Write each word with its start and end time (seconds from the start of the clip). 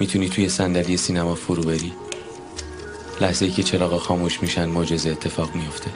می‌تونی 0.00 0.28
توی 0.28 0.48
صندلی 0.48 0.96
سینما 0.96 1.34
فرو 1.34 1.62
بری؟ 1.62 1.92
لحظه 3.20 3.44
ای 3.44 3.50
که 3.50 3.62
چراغ 3.62 3.96
خاموش 3.96 4.42
میشن 4.42 4.64
معجزه 4.64 5.10
اتفاق 5.10 5.54
میفته 5.54 5.90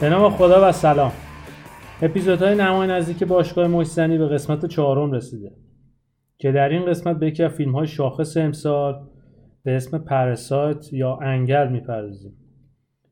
به 0.00 0.08
نام 0.08 0.30
خدا 0.30 0.68
و 0.68 0.72
سلام. 0.72 1.12
اپیزودهای 2.02 2.54
نمای 2.54 2.88
نزدیک 2.88 3.24
باشگاه 3.24 3.68
مجزنی 3.68 4.18
به 4.18 4.28
قسمت 4.28 4.66
چهارم 4.66 5.12
رسیده. 5.12 5.52
که 6.38 6.52
در 6.52 6.68
این 6.68 6.86
قسمت 6.86 7.18
به 7.18 7.26
یکی 7.26 7.42
از 7.42 7.52
فیلم 7.52 7.72
های 7.72 7.86
شاخص 7.86 8.36
امسال 8.36 9.08
به 9.64 9.76
اسم 9.76 9.98
پرسایت 9.98 10.92
یا 10.92 11.18
انگل 11.22 11.68
می‌پردازیم. 11.68 12.39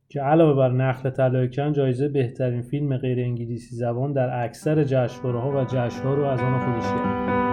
که 0.09 0.23
علاوه 0.23 0.57
بر 0.57 0.73
نخل 0.73 1.11
طلایکن 1.11 1.73
جایزه 1.73 2.09
بهترین 2.09 2.63
فیلم 2.63 2.97
غیر 2.97 3.21
انگلیسی 3.21 3.77
زبان 3.77 4.13
در 4.13 4.45
اکثر 4.45 4.85
جشنواره‌ها 4.85 5.51
و 5.51 5.65
جشن‌ها 5.65 6.15
رو 6.15 6.25
از 6.25 6.41
آن 6.41 6.59
خودش 6.59 6.93
گرفت 6.93 7.48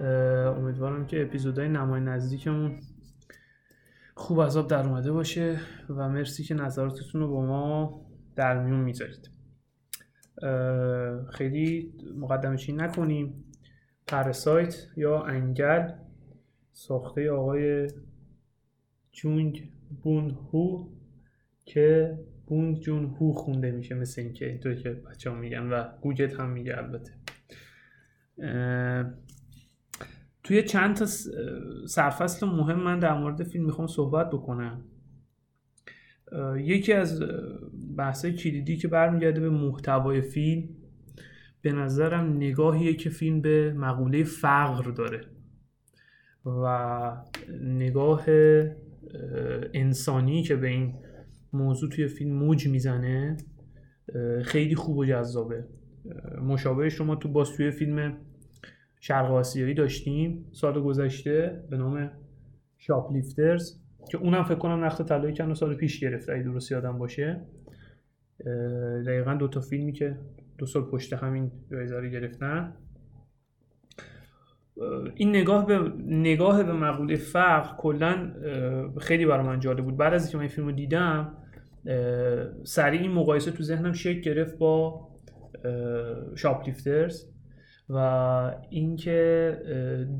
اه، 0.00 0.58
امیدوارم 0.58 1.06
که 1.06 1.22
اپیزودهای 1.22 1.68
نمای 1.68 2.00
نزدیکمون 2.00 2.80
خوب 4.14 4.38
از 4.38 4.56
آب 4.56 4.68
در 4.68 4.86
اومده 4.86 5.12
باشه 5.12 5.60
و 5.88 6.08
مرسی 6.08 6.44
که 6.44 6.54
نظراتتون 6.54 7.20
رو 7.20 7.28
با 7.28 7.46
ما 7.46 8.00
در 8.36 8.64
میون 8.64 8.80
می‌ذارید. 8.80 9.30
خیلی 11.30 11.94
مقدمه 12.16 12.56
چین 12.56 12.80
نکنیم. 12.80 13.44
پرسایت 14.06 14.86
یا 14.96 15.22
انگل 15.22 15.90
ساخته 16.72 17.30
آقای 17.30 17.88
جونگ 19.12 19.70
بون 20.02 20.30
هو 20.30 20.88
که 21.64 22.18
بونگ 22.46 22.80
جون 22.80 23.16
هو 23.20 23.32
خونده 23.32 23.70
میشه 23.70 23.94
مثل 23.94 24.22
اینکه 24.22 24.48
اینطور 24.48 24.74
که 24.74 24.90
بچه 24.90 25.30
ها 25.30 25.36
میگن 25.36 25.72
و 25.72 25.84
گوگت 26.00 26.34
هم 26.34 26.50
میگه 26.50 26.78
البته. 26.78 27.12
توی 30.44 30.62
چند 30.62 30.96
تا 30.96 31.06
سرفصل 31.86 32.46
مهم 32.46 32.82
من 32.82 32.98
در 32.98 33.18
مورد 33.18 33.42
فیلم 33.42 33.64
می‌خوام 33.64 33.86
صحبت 33.86 34.30
بکنم. 34.30 34.84
یکی 36.56 36.92
از 36.92 37.22
بحثای 37.96 38.32
کلیدی 38.32 38.76
که 38.76 38.88
برمیگرده 38.88 39.40
به 39.40 39.50
محتوای 39.50 40.20
فیلم 40.20 40.68
به 41.62 41.72
نظرم 41.72 42.36
نگاهیه 42.36 42.94
که 42.94 43.10
فیلم 43.10 43.40
به 43.40 43.72
مقوله 43.72 44.24
فقر 44.24 44.90
داره 44.90 45.20
و 46.46 47.16
نگاه 47.62 48.24
اه، 48.28 48.66
انسانی 49.74 50.42
که 50.42 50.56
به 50.56 50.68
این 50.68 50.94
موضوع 51.52 51.90
توی 51.90 52.08
فیلم 52.08 52.32
موج 52.32 52.68
می‌زنه 52.68 53.36
خیلی 54.42 54.74
خوب 54.74 54.96
و 54.96 55.04
جذابه. 55.04 55.64
مشابهش 56.42 56.94
رو 56.94 57.04
ما 57.04 57.16
تو 57.16 57.28
باز 57.28 57.52
توی 57.52 57.70
فیلم 57.70 58.16
شرق 59.06 59.32
آسیایی 59.32 59.74
داشتیم 59.74 60.44
سال 60.52 60.82
گذشته 60.82 61.64
به 61.70 61.76
نام 61.76 62.10
شاپلیفترز 62.78 63.78
که 64.10 64.18
اونم 64.18 64.44
فکر 64.44 64.58
کنم 64.58 64.84
نخت 64.84 65.02
طلایی 65.02 65.34
چند 65.34 65.54
سال 65.54 65.74
پیش 65.74 66.00
گرفته 66.00 66.32
اگه 66.32 66.42
درست 66.42 66.72
یادم 66.72 66.98
باشه. 66.98 67.40
دقیقا 69.06 69.34
دو 69.34 69.48
تا 69.48 69.60
فیلمی 69.60 69.92
که 69.92 70.18
دو 70.58 70.66
سال 70.66 70.82
پشت 70.82 71.12
همین 71.12 71.50
جایزه 71.70 72.00
رو 72.00 72.08
گرفتن. 72.08 72.76
این 75.14 75.28
نگاه 75.28 75.66
به 75.66 75.92
نگاه 76.06 76.62
به 76.62 76.72
مقوله 76.72 77.16
فقر 77.16 77.76
کلا 77.76 78.32
خیلی 79.00 79.26
برای 79.26 79.46
من 79.46 79.60
جالب 79.60 79.84
بود. 79.84 79.96
بعد 79.96 80.14
از 80.14 80.22
اینکه 80.22 80.36
من 80.36 80.42
این 80.42 80.50
فیلم 80.50 80.66
رو 80.66 80.72
دیدم 80.72 81.36
سریع 82.64 83.00
این 83.00 83.12
مقایسه 83.12 83.50
تو 83.50 83.62
ذهنم 83.62 83.92
شکل 83.92 84.20
گرفت 84.20 84.58
با 84.58 85.08
شاپلیفترز. 86.34 87.35
و 87.88 87.98
اینکه 88.70 89.56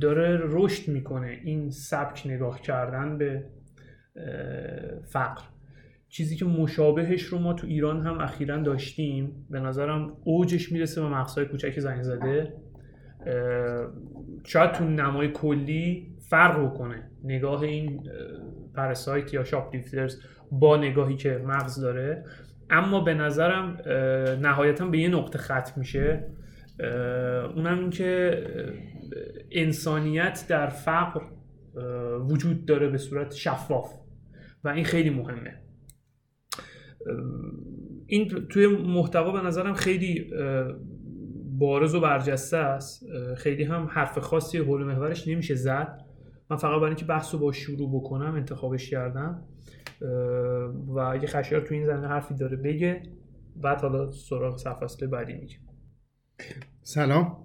داره 0.01 0.41
رشد 0.43 0.89
می‌کنه 0.89 1.39
این 1.45 1.71
سبک 1.71 2.23
نگاه 2.27 2.61
کردن 2.61 3.19
به 3.19 3.45
فقر. 5.05 5.43
چیزی 6.09 6.37
که 6.37 6.45
مشابهش 6.45 7.23
رو 7.23 7.39
ما 7.39 7.53
تو 7.53 7.67
ایران 7.67 8.07
هم 8.07 8.21
اخیرا 8.21 8.57
داشتیم 8.57 9.47
به 9.51 9.61
نظرم 9.61 10.13
اوجش 10.25 10.73
می‌رسه 10.73 11.01
به 11.01 11.09
مقصای 11.09 11.45
کوچک 11.45 11.81
زنگ 11.81 12.03
زده. 12.03 12.53
شاید 14.45 14.73
تو 14.73 14.85
نمای 14.85 15.29
کلی 15.29 16.15
فرق 16.19 16.65
بکنه. 16.65 17.11
نگاه 17.25 17.63
این 17.63 18.11
پرسایت 18.75 19.35
یا 19.35 19.45
شاپلیفترز 19.45 20.21
با 20.51 20.77
نگاهی 20.77 21.17
که 21.17 21.43
مغز 21.47 21.81
داره. 21.81 22.25
اما 22.71 23.01
به 23.01 23.15
نظرم 23.15 23.79
نهایتا 24.43 24.87
به 24.87 24.99
یه 24.99 25.09
نقطه 25.09 25.39
ختم 25.39 25.73
میشه. 25.77 26.25
اونم 27.55 27.79
این 27.79 27.91
که 27.91 28.43
اه، 28.57 28.73
انسانیت 29.51 30.47
در 30.49 30.67
فقر 30.67 31.21
وجود 32.19 32.65
داره 32.65 32.89
به 32.89 32.99
صورت 32.99 33.35
شفاف 33.35 33.95
و 34.65 34.69
این 34.69 34.85
خیلی 34.85 35.11
مهمه. 35.11 35.63
این 38.07 38.29
توی 38.29 38.67
محتوا 38.67 39.33
به 39.33 39.41
نظرم 39.41 39.75
خیلی 39.75 40.31
بارز 41.59 41.95
و 41.95 42.01
برجسته 42.01 42.57
است. 42.57 43.05
خیلی 43.37 43.65
هم 43.65 43.89
حرف 43.91 44.19
خاصی 44.19 44.59
حول 44.59 44.85
محورش 44.85 45.29
نمیشه 45.29 45.55
زد. 45.55 46.01
من 46.51 46.57
فقط 46.57 46.77
برای 46.77 46.87
اینکه 46.87 47.05
بحث 47.05 47.35
رو 47.35 47.41
با 47.41 47.53
شروع 47.53 48.01
بکنم 48.01 48.35
انتخابش 48.35 48.91
کردم. 48.91 49.43
و 50.89 50.99
اگه 50.99 51.27
خشایار 51.27 51.61
تو 51.61 51.75
این 51.75 51.87
زمینه 51.87 52.09
حرفی 52.09 52.35
داره 52.35 52.57
بگه 52.57 53.03
بعد 53.57 53.81
حالا 53.81 54.13
سراغ 54.13 54.57
سرفصل 54.57 55.07
بعدی 55.07 55.33
میگه 55.33 55.57
سلام. 56.83 57.37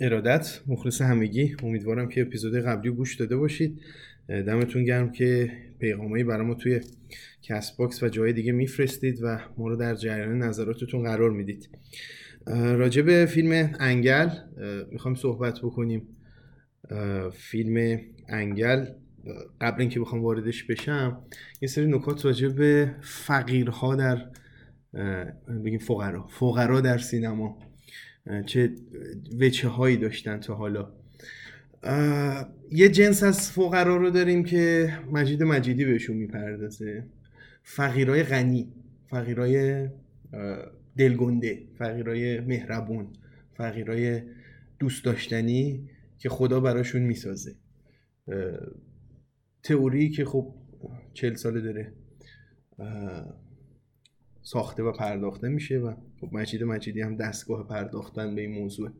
ارادت 0.00 0.60
مخلص 0.66 1.02
همگی. 1.02 1.56
امیدوارم 1.62 2.08
که 2.08 2.20
اپیزود 2.20 2.54
قبلی 2.54 2.90
گوش 2.90 3.16
داده 3.16 3.36
باشید. 3.36 3.80
دمتون 4.28 4.84
گرم 4.84 5.12
که 5.12 5.50
پیغامایی 5.78 6.24
ما 6.24 6.54
توی 6.54 6.80
Castbox 7.42 8.02
و 8.02 8.08
جای 8.08 8.32
دیگه 8.32 8.52
میفرستید 8.52 9.18
و 9.22 9.38
ما 9.58 9.68
رو 9.68 9.76
در 9.76 9.94
جریان 9.94 10.38
نظراتتون 10.38 11.02
قرار 11.02 11.30
می‌دید. 11.30 11.68
راجع 12.46 13.02
به 13.02 13.26
فیلم 13.26 13.74
انگل 13.80 14.28
می‌خوام 14.92 15.14
صحبت 15.14 15.58
بکنیم. 15.58 16.08
فیلم 17.32 18.00
انگل 18.28 18.86
قبل 19.60 19.80
اینکه 19.80 20.00
بخوام 20.00 20.22
واردش 20.22 20.64
بشم 20.64 21.22
یه 21.62 21.68
سری 21.68 21.86
نکات 21.86 22.24
راجع 22.24 22.48
به 22.48 22.94
فقیرها 23.00 23.94
در 23.94 24.30
بگیم 25.64 25.78
فقرا. 25.78 26.26
فقرا 26.26 26.80
در 26.80 26.98
سینما. 26.98 27.58
چه 28.46 28.72
وچه 29.40 29.68
هایی 29.68 29.96
داشتن 29.96 30.40
تا 30.40 30.54
حالا. 30.54 30.92
یه 32.70 32.88
جنس 32.88 33.22
از 33.22 33.50
فقرا 33.50 33.96
رو 33.96 34.10
داریم 34.10 34.44
که 34.44 34.92
مجید 35.12 35.42
مجیدی 35.42 35.84
بهشون 35.84 36.16
می‌پردازه. 36.16 37.04
فقیرای 37.62 38.22
غنی 38.22 38.72
فقیرای 39.06 39.88
دلگنده 40.96 41.62
فقیرای 41.78 42.40
مهربون 42.40 43.06
فقیرای 43.54 44.22
دوست 44.78 45.04
داشتنی 45.04 45.88
که 46.18 46.28
خدا 46.28 46.60
براشون 46.60 47.02
می‌سازه. 47.02 47.54
تئوری 49.62 50.10
که 50.10 50.24
خب 50.24 50.54
چل 51.14 51.34
ساله 51.34 51.60
داره. 51.60 51.92
ساخته 54.50 54.82
و 54.82 54.92
پرداخته 54.92 55.48
میشه 55.48 55.78
و 55.78 55.94
خب 56.20 56.28
مجید 56.32 56.62
مجیدی 56.62 57.00
هم 57.00 57.16
دستگاه 57.16 57.68
پرداختن 57.68 58.34
به 58.34 58.40
این 58.40 58.50
موضوع. 58.50 58.90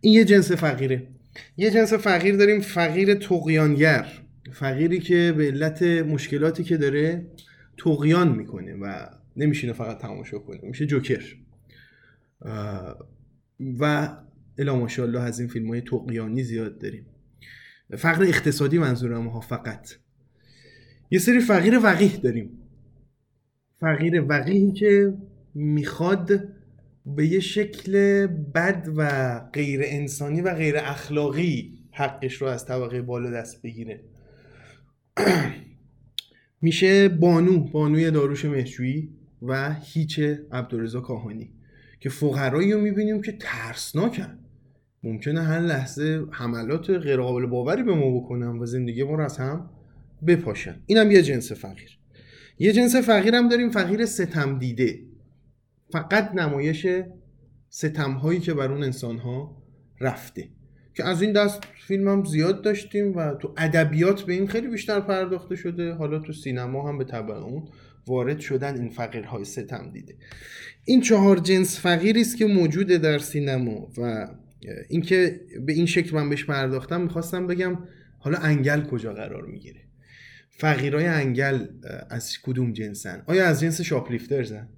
این 0.00 0.14
یه 0.14 0.24
جنس 0.24 0.52
فقیره. 0.52 1.08
یه 1.56 1.70
جنس 1.70 1.92
فقیر 1.92 2.36
داریم 2.36 2.60
فقیر 2.60 3.14
تقیانگر. 3.14 4.06
فقیری 4.52 5.00
که 5.00 5.34
به 5.36 5.46
علت 5.46 5.82
مشکلاتی 5.82 6.64
که 6.64 6.76
داره 6.76 7.26
تقیان 7.78 8.32
می‌کنه 8.32 8.74
و 8.74 9.06
نمیشینه 9.36 9.72
فقط 9.72 9.98
تماشا 9.98 10.38
کنه. 10.38 10.60
میشه 10.62 10.86
جوکر. 10.86 11.36
و 13.80 14.08
الا 14.58 14.76
ماشاءالله 14.76 15.20
از 15.20 15.40
این 15.40 15.48
فیلم 15.48 15.68
های 15.68 15.80
تقیانی 15.80 16.42
زیاد 16.42 16.78
داریم. 16.78 17.06
فقر 17.96 18.22
اقتصادی 18.22 18.78
منظورم 18.78 19.26
ها 19.26 19.40
فقط. 19.40 19.90
یه 21.10 21.18
سری 21.18 21.40
فقیر 21.40 21.78
وقیه 21.78 22.16
داریم. 22.16 22.63
فقیر 23.84 24.24
وقیهی 24.28 24.72
که 24.72 25.14
می‌خواد 25.54 26.48
به 27.06 27.26
یه 27.26 27.40
شکل 27.40 28.26
بد 28.26 28.88
و 28.96 29.38
غیر 29.52 29.80
انسانی 29.84 30.40
و 30.40 30.54
غیر 30.54 30.76
اخلاقی 30.78 31.78
حقش 31.90 32.34
رو 32.34 32.46
از 32.46 32.66
طبقه 32.66 33.02
بالا 33.02 33.30
دست 33.30 33.62
بگیره. 33.62 34.00
میشه 36.62 37.08
بانو 37.08 37.58
بانوی 37.58 38.10
داروش 38.10 38.44
مهجویی 38.44 39.08
و 39.42 39.74
هیچ 39.74 40.20
عبدالرزا 40.52 41.00
کاهانی 41.00 41.50
که 42.00 42.08
فقرایی 42.08 42.72
رو 42.72 42.80
می‌بینیم 42.80 43.22
که 43.22 43.32
ترسناکن. 43.40 44.38
ممکنه 45.02 45.42
هر 45.42 45.60
لحظه 45.60 46.26
حملات 46.30 46.90
غیرقابل 46.90 47.46
باوری 47.46 47.82
به 47.82 47.94
ما 47.94 48.20
بکنن 48.20 48.58
و 48.58 48.66
زندگی 48.66 49.02
ما 49.02 49.14
رو 49.14 49.24
از 49.24 49.38
هم 49.38 49.70
بپاشن. 50.26 50.76
اینم 50.86 51.10
یه 51.10 51.22
جنس 51.22 51.52
فقیر. 51.52 51.98
یه 52.58 52.72
جنس 52.72 52.96
فقیر 52.96 53.34
هم 53.34 53.48
داریم 53.48 53.70
فقیر 53.70 54.06
ستم 54.06 54.58
دیده. 54.58 54.98
فقط 55.92 56.34
نمایش 56.34 56.86
ستم 57.68 58.12
هایی 58.12 58.40
که 58.40 58.54
بر 58.54 58.72
اون 58.72 58.82
انسان 58.82 59.18
ها 59.18 59.62
رفته. 60.00 60.48
که 60.94 61.04
از 61.04 61.22
این 61.22 61.32
دست 61.32 61.64
فیلم 61.86 62.08
هم 62.08 62.24
زیاد 62.24 62.62
داشتیم 62.62 63.16
و 63.16 63.34
تو 63.34 63.54
ادبیات 63.56 64.22
به 64.22 64.32
این 64.32 64.46
خیلی 64.46 64.68
بیشتر 64.68 65.00
پرداخته 65.00 65.56
شده. 65.56 65.92
حالا 65.92 66.18
تو 66.18 66.32
سینما 66.32 66.88
هم 66.88 66.98
به 66.98 67.04
طبع 67.04 67.34
اون 67.34 67.68
وارد 68.06 68.40
شدن 68.40 68.80
این 68.80 68.90
فقیرهای 68.90 69.44
ستم 69.44 69.90
دیده. 69.92 70.14
این 70.84 71.00
چهار 71.00 71.38
جنس 71.38 71.80
فقیری 71.80 72.20
است 72.20 72.36
که 72.36 72.46
موجوده 72.46 72.98
در 72.98 73.18
سینما 73.18 73.88
و 73.98 74.28
اینکه 74.88 75.40
به 75.66 75.72
این 75.72 75.86
شکل 75.86 76.16
من 76.16 76.30
بهش 76.30 76.44
پرداختم 76.44 77.00
می‌خواستم 77.00 77.46
بگم 77.46 77.78
حالا 78.18 78.38
انگل 78.38 78.82
کجا 78.84 79.14
قرار 79.14 79.46
می‌گیره. 79.46 79.80
فقیرای 80.56 81.06
انگل 81.06 81.66
از 82.10 82.38
کدوم 82.42 82.72
جنسن؟ 82.72 83.22
آیا 83.26 83.46
از 83.46 83.60
جنس 83.60 83.80
شاپلیفترزن 83.80 84.68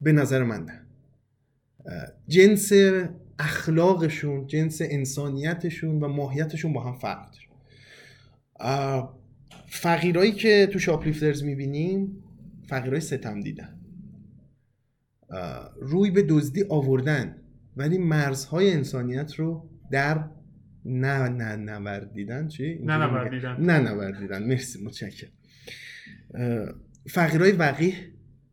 به 0.00 0.12
نظر 0.12 0.44
من 0.44 0.64
نه. 0.64 0.86
جنس 2.28 2.72
اخلاقشون 3.38 4.46
جنس 4.46 4.78
انسانیتشون 4.84 6.00
و 6.00 6.08
ماهیتشون 6.08 6.72
با 6.72 6.84
هم 6.84 6.98
فرق 6.98 7.30
داره. 7.30 9.08
فقیرایی 9.66 10.32
که 10.32 10.68
تو 10.72 10.78
شاپلیفترز 10.78 11.42
می‌بینیم 11.42 12.24
فقیرای 12.68 13.00
ستم 13.00 13.40
دیدن. 13.40 13.80
روی 15.76 16.10
به 16.10 16.22
دزدی 16.22 16.64
آوردن 16.68 17.42
ولی 17.76 17.98
مرزهای 17.98 18.72
انسانیت 18.72 19.34
رو 19.34 19.68
در 19.90 20.30
نه 20.84 21.28
نه 21.28 21.56
نوردیدن 21.56 22.48
چی؟ 22.48 22.78
نه 22.84 22.96
نوردیدن 22.96 23.60
نه 23.60 23.78
نوردیدن 23.78 24.42
مرسی 24.42 24.84
متشکرم. 24.84 25.30
فقیرای 27.08 27.52
وقیه 27.52 27.94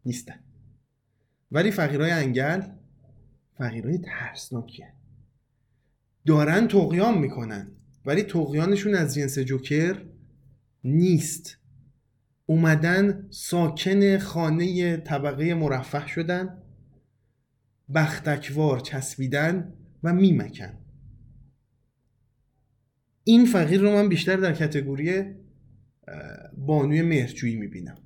نیستن. 0.06 0.39
ولی 1.51 1.72
فقیرای 1.72 2.12
انگل 2.12 2.62
فقیرای 3.57 3.98
ترسناکیه. 3.98 4.94
دارن 6.25 6.68
تقیان 6.68 7.18
می‌کنن 7.18 7.72
ولی 8.06 8.24
تقیانشون 8.24 8.95
از 8.95 9.16
جنس 9.16 9.39
جوکر 9.39 10.06
نیست. 10.83 11.57
اومدن 12.45 13.28
ساکن 13.30 14.18
خانه 14.18 14.98
طبقه 14.98 15.54
مرفه 15.54 16.07
شدن 16.07 16.62
بختکوار 17.94 18.80
چسبیدن 18.80 19.74
و 20.04 20.13
میمکن. 20.13 20.84
این 23.27 23.45
فقیر 23.45 23.81
رو 23.81 23.92
من 23.92 24.10
بیشتر 24.10 24.36
در 24.36 24.54
کتگوری 24.54 25.24
بانوی 26.57 27.01
مهرجویی 27.01 27.56
می‌بینم. 27.56 27.98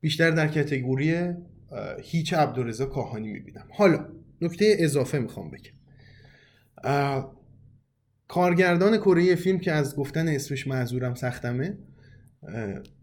بیشتر 0.00 0.30
در 0.30 0.48
کتگوری 0.48 1.34
هیچ 2.02 2.34
عبدالرزا 2.34 2.86
کاهانی 2.86 3.28
می‌بینم. 3.28 3.66
حالا 3.70 4.08
نکته 4.40 4.76
اضافه 4.78 5.18
می‌خوام 5.18 5.50
بگم. 5.50 5.72
کارگردان 8.28 8.96
کره 8.96 9.34
فیلم 9.34 9.58
که 9.58 9.72
از 9.72 9.96
گفتن 9.96 10.28
اسمش 10.28 10.66
معذورم 10.66 11.14
سختمه 11.14 11.78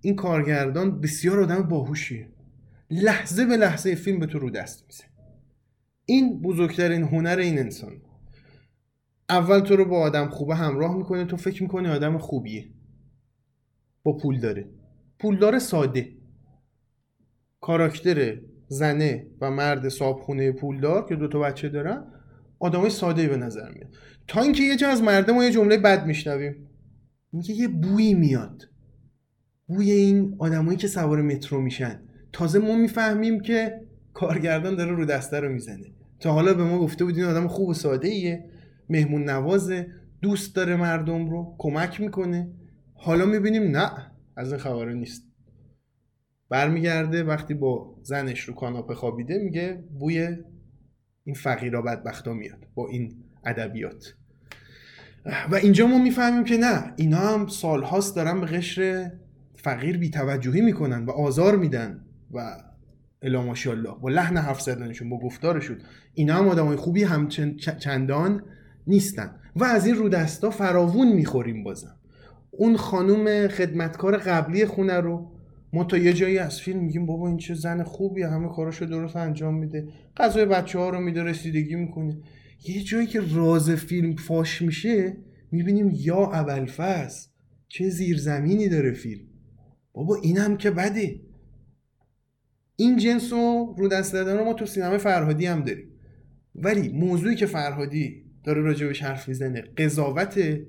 این 0.02 0.16
کارگردان 0.16 1.02
بسیار 1.02 1.40
آدم 1.40 1.64
باهوشیه. 1.64 2.28
لحظه 2.90 3.46
به 3.46 3.58
لحظه 3.58 3.96
فیلم 3.96 4.20
به 4.20 4.26
تو 4.26 4.40
رو 4.40 4.50
دست 4.50 4.84
میزه 4.88 5.04
این 6.06 6.42
بزرگترین 6.42 7.04
هنر 7.04 7.38
این 7.38 7.60
انسان 7.60 8.02
اول 9.30 9.60
تو 9.60 9.76
رو 9.76 9.86
با 9.86 10.00
آدم 10.00 10.30
خوبه 10.30 10.56
همراه 10.56 10.98
می‌کنه 10.98 11.26
تو 11.26 11.38
فکر 11.38 11.64
می‌کنی 11.64 11.88
آدم 11.88 12.18
خوبیه. 12.18 12.70
با 14.04 14.18
پول 14.18 14.40
داره. 14.40 14.70
پول 15.20 15.38
داره 15.38 15.60
ساده. 15.60 16.12
کاراکتر 17.62 18.42
زنه 18.68 19.28
و 19.42 19.52
مرد 19.52 19.90
صابخونه 19.90 20.52
پولدار 20.52 21.06
که 21.06 21.16
دو 21.16 21.28
تا 21.28 21.40
بچه 21.40 21.70
دارن 21.70 22.04
آدمای 22.60 22.90
ساده 22.90 23.28
به 23.28 23.38
نظر 23.38 23.72
میاد. 23.72 23.96
تا 24.28 24.42
اینکه 24.42 24.64
یه 24.64 24.76
جا 24.76 24.90
از 24.90 25.04
مردم 25.04 25.36
ما 25.36 25.44
یه 25.44 25.52
جمله 25.52 25.78
بد 25.78 26.06
میشنویم. 26.06 26.70
میگه 27.32 27.56
یه 27.56 27.68
بویی 27.68 28.14
میاد. 28.14 28.62
بوی 29.68 29.92
این 29.92 30.36
آدمایی 30.40 30.78
که 30.78 30.88
سوار 30.88 31.22
مترو 31.22 31.62
میشن. 31.62 32.02
تازه 32.34 32.60
ما 32.60 32.76
می‌فهمیم 32.76 33.40
که 33.40 33.82
کارگردان 34.14 34.76
داره 34.76 34.92
رو 34.92 35.06
دسته 35.06 35.40
رو 35.40 35.50
می‌زنه. 35.50 35.94
تا 36.20 36.32
حالا 36.32 36.54
به 36.54 36.64
ما 36.64 36.80
گفته 36.80 37.06
بود 37.06 37.18
این 37.18 37.26
آدم 37.26 37.48
خوب 37.48 37.70
و 37.70 37.74
ساده 37.74 38.08
ایه 38.08 38.50
مهمون 38.90 39.30
نوازه 39.30 39.88
دوست 40.22 40.56
داره 40.56 40.76
مردم 40.76 41.30
رو 41.30 41.56
کمک 41.58 42.02
می‌کنه. 42.02 42.50
حالا 42.94 43.26
می‌بینیم 43.26 43.78
نه 43.78 43.92
از 44.36 44.52
این 44.52 44.62
خبره 44.62 44.94
نیست. 44.94 45.24
برمیگرده 46.50 47.24
وقتی 47.24 47.54
با 47.54 47.96
زنش 48.04 48.40
رو 48.40 48.54
کاناپه 48.54 48.96
خوابیده 48.96 49.38
میگه 49.38 49.84
بوی 50.00 50.38
این 51.24 51.36
فقیرا 51.36 51.82
بدبختا 51.82 52.34
میاد 52.34 52.68
با 52.76 52.88
این 52.88 53.24
ادبیات. 53.46 54.14
و 55.52 55.56
اینجا 55.56 55.88
ما 55.88 55.98
می‌فهمیم 55.98 56.44
که 56.44 56.58
نه 56.58 56.94
اینا 56.96 57.18
هم 57.18 57.48
سالهاست 57.48 58.16
دارن 58.16 58.42
به 58.42 58.48
قشر 58.48 59.12
فقیر 59.56 59.98
بیتوجهی 59.98 60.62
می‌کنن 60.62 61.06
و 61.06 61.12
آزار 61.12 61.58
میدن 61.58 62.06
و 62.32 62.58
الا 63.22 63.42
ماشاءالله. 63.42 63.96
با 64.02 64.10
لحن 64.10 64.38
حرف 64.38 64.62
زدنشون 64.62 65.10
با 65.10 65.20
گفتارشون 65.20 65.78
اینا 66.14 66.36
هم 66.36 66.48
آدمای 66.48 66.76
خوبی 66.76 67.04
هم 67.04 67.28
چندان 67.58 68.44
نیستن. 68.88 69.36
و 69.56 69.64
از 69.64 69.86
این 69.86 69.96
رو 69.96 70.10
دستا 70.10 70.50
فراوون 70.50 71.14
می‌خوریم 71.14 71.64
بازم. 71.64 71.98
اون 72.52 72.78
خانوم 72.78 73.48
خدمتکار 73.48 74.18
قبلی 74.18 74.66
خونه 74.66 75.00
رو 75.00 75.32
ما 75.74 75.84
تا 75.84 75.98
یه 75.98 76.14
جایی 76.14 76.38
از 76.38 76.62
فیلم 76.62 76.80
میگیم 76.80 77.06
بابا 77.06 77.28
این 77.28 77.38
چه 77.38 77.54
زن 77.54 77.84
خوبی 77.84 78.24
همه 78.24 78.50
کاراشو 78.50 78.86
درست 78.86 79.16
انجام 79.16 79.56
میده. 79.56 79.88
غذای 80.18 80.46
بچه 80.46 80.80
ها 80.80 80.90
رو 80.90 81.00
میده 81.00 81.24
رسیدگی 81.24 81.76
می‌کنه. 81.76 82.18
یه 82.68 82.84
جایی 82.84 83.08
که 83.08 83.22
راز 83.34 83.70
فیلم 83.70 84.16
فاش 84.16 84.62
میشه 84.62 85.18
می‌بینیم 85.52 85.92
یا 85.94 86.32
ابلفز 86.32 87.28
چه 87.68 87.90
زیرزمینی 87.90 88.70
داره 88.70 88.94
فیلم. 88.94 89.26
بابا 89.94 90.16
اینم 90.16 90.58
که 90.58 90.72
بده. 90.72 91.22
این 92.76 92.98
جنس 92.98 93.34
رو 93.34 93.76
رو 93.78 93.88
دست 93.88 94.14
دادن 94.14 94.38
رو 94.38 94.46
ما 94.46 94.54
تو 94.54 94.66
سینما 94.66 94.98
فرهادی 94.98 95.46
هم 95.46 95.64
داریم. 95.64 95.90
ولی 96.56 96.90
موضوعی 96.90 97.36
که 97.36 97.46
فرهادی 97.46 98.25
داره 98.46 98.62
راجبش 98.62 99.04
حرف 99.04 99.28
می‌زنه. 99.28 99.62
قضاوت 99.62 100.60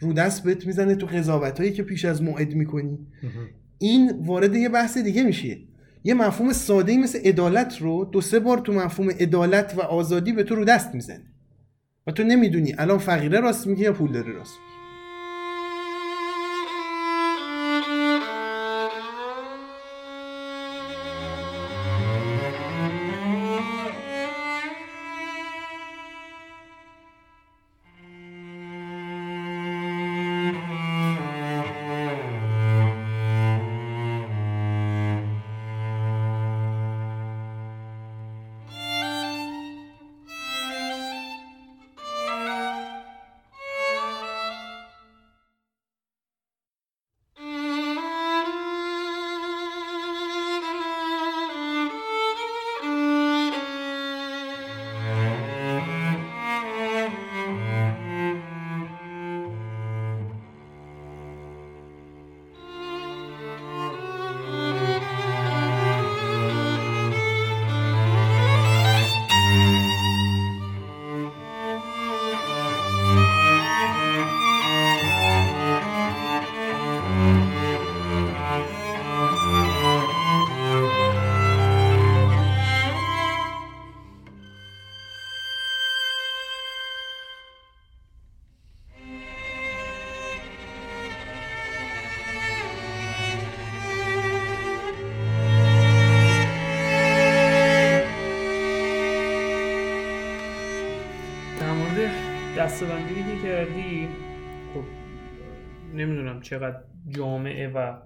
رو 0.00 0.12
دست 0.12 0.44
بهت 0.44 0.66
می‌زنه 0.66 0.94
تو 0.94 1.06
قضاوت 1.06 1.60
هایی 1.60 1.72
که 1.72 1.82
پیش 1.82 2.04
از 2.04 2.22
موعد 2.22 2.54
می‌کنی. 2.54 2.98
این 3.78 4.12
وارد 4.24 4.54
یه 4.54 4.68
بحث 4.68 4.98
دیگه 4.98 5.22
میشه. 5.22 5.58
یه 6.04 6.14
مفهوم 6.14 6.52
ساده 6.52 6.96
مثل 6.98 7.18
عدالت 7.18 7.78
رو 7.80 8.04
دو 8.04 8.20
سه 8.20 8.38
بار 8.38 8.58
تو 8.58 8.72
مفهوم 8.72 9.10
عدالت 9.10 9.74
و 9.76 9.80
آزادی 9.80 10.32
به 10.32 10.42
تو 10.42 10.54
رو 10.54 10.64
دست 10.64 10.94
می‌زنه. 10.94 11.24
و 12.06 12.12
تو 12.12 12.22
نمی‌دونی. 12.22 12.74
الان 12.78 12.98
فقیره 12.98 13.40
راست 13.40 13.66
میگه 13.66 13.82
یا 13.82 13.92
پولداره 13.92 14.32
راست 14.32 14.54
دستبندی 102.66 103.14
که 103.14 103.42
کردی؟ 103.42 104.08
خب 104.74 104.84
نمی‌دونم 105.94 106.40
چقدر 106.40 106.82
جامعه 107.08 107.68
و 107.68 107.96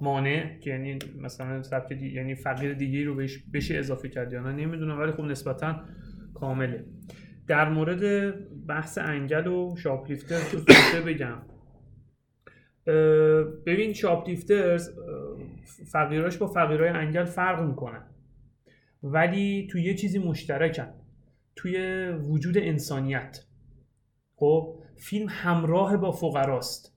مانع 0.00 0.58
یعنی 0.66 0.98
مثلا 1.20 1.62
سبک 1.62 1.92
دی... 1.92 2.08
یعنی 2.08 2.34
فقیر 2.34 2.74
دیگه 2.74 3.04
رو 3.04 3.14
بهش 3.14 3.38
بشه 3.54 3.76
اضافه 3.76 4.08
کرد 4.08 4.32
یا 4.32 4.42
نه؟ 4.42 4.52
نمی‌دونم 4.52 4.98
ولی 4.98 5.12
خب 5.12 5.20
نسبتا 5.20 5.84
کامله. 6.34 6.84
در 7.46 7.68
مورد 7.68 8.34
بحث 8.66 8.98
انگل 8.98 9.46
و 9.46 9.76
شاپلیفتر 9.76 10.38
تو 10.38 10.58
بگم. 11.06 11.42
ببین 13.66 13.92
شاپلیفترز 13.92 14.90
فقیراش 15.92 16.36
با 16.36 16.46
فقیرای 16.46 16.88
انگل 16.88 17.24
فرق 17.24 17.68
می‌کنن. 17.68 18.06
ولی 19.02 19.68
تو 19.70 19.78
یه 19.78 19.94
چیزی 19.94 20.18
مشترکن. 20.18 20.88
توی 21.56 22.08
وجود 22.08 22.58
انسانیت. 22.58 23.47
خب 24.38 24.78
فیلم 24.96 25.26
همراه 25.28 25.96
با 25.96 26.12
فقراست. 26.12 26.94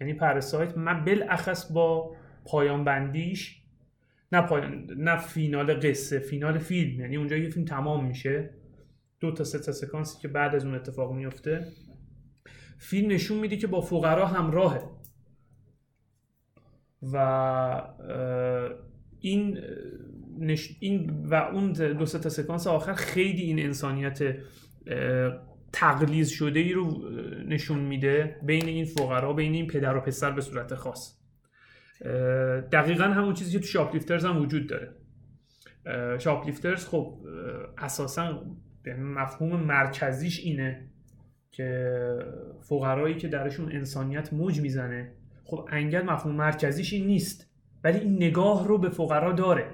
یعنی 0.00 0.14
پرسایت 0.14 0.78
من 0.78 1.04
بالاخص 1.04 1.72
با 1.72 2.16
پایان 2.44 2.84
بندیش 2.84 3.62
نه 4.32 4.42
پایان 4.42 4.86
نه 4.96 5.16
فینال 5.16 5.74
قصه 5.80 6.18
فینال 6.18 6.58
فیلم. 6.58 7.00
یعنی 7.00 7.16
اونجا 7.16 7.36
یه 7.36 7.48
فیلم 7.48 7.64
تمام 7.64 8.06
میشه. 8.06 8.50
دو 9.20 9.32
تا 9.32 9.44
سه 9.44 9.58
تا 9.58 9.72
سکانسی 9.72 10.18
که 10.22 10.28
بعد 10.28 10.54
از 10.54 10.64
اون 10.64 10.74
اتفاق 10.74 11.12
میفته. 11.12 11.66
فیلم 12.78 13.10
نشون 13.10 13.38
میده 13.38 13.56
که 13.56 13.66
با 13.66 13.80
فقرا 13.80 14.26
همراهه. 14.26 14.82
و 17.02 17.16
این 19.20 19.58
نش... 20.38 20.76
این 20.80 21.26
و 21.26 21.34
اون 21.34 21.72
دو 21.72 22.06
سه 22.06 22.18
تا 22.18 22.28
سکانس 22.28 22.66
آخر 22.66 22.92
خیلی 22.92 23.42
این 23.42 23.58
انسانیت 23.58 24.36
تقلیز 25.72 26.28
شده 26.30 26.60
ای 26.60 26.72
رو 26.72 27.10
نشون 27.46 27.78
میده 27.78 28.36
بین 28.42 28.64
این 28.64 28.84
فقرا 28.84 29.32
بین 29.32 29.52
این 29.52 29.66
پدر 29.66 29.96
و 29.96 30.00
پسر 30.00 30.30
به 30.30 30.40
صورت 30.40 30.74
خاص. 30.74 31.16
دقیقا 32.72 33.04
همون 33.04 33.34
چیزی 33.34 33.52
که 33.52 33.58
تو 33.58 33.66
شاپلیفترز 33.66 34.24
هم 34.24 34.42
وجود 34.42 34.66
داره. 34.66 34.94
شاپلیفترز 36.18 36.86
خب 36.86 37.18
اساسا 37.78 38.46
مفهوم 38.98 39.60
مرکزیش 39.60 40.40
اینه 40.40 40.90
که 41.50 42.18
فقرایی 42.60 43.14
که 43.14 43.28
درشون 43.28 43.72
انسانیت 43.72 44.32
موج 44.32 44.60
می‌زنه 44.60 45.12
خب 45.44 45.68
انگل 45.70 46.02
مفهوم 46.02 46.34
مرکزیش 46.34 46.92
این 46.92 47.06
نیست 47.06 47.50
ولی 47.84 47.98
این 47.98 48.16
نگاه 48.16 48.68
رو 48.68 48.78
به 48.78 48.88
فقرا 48.88 49.32
داره 49.32 49.70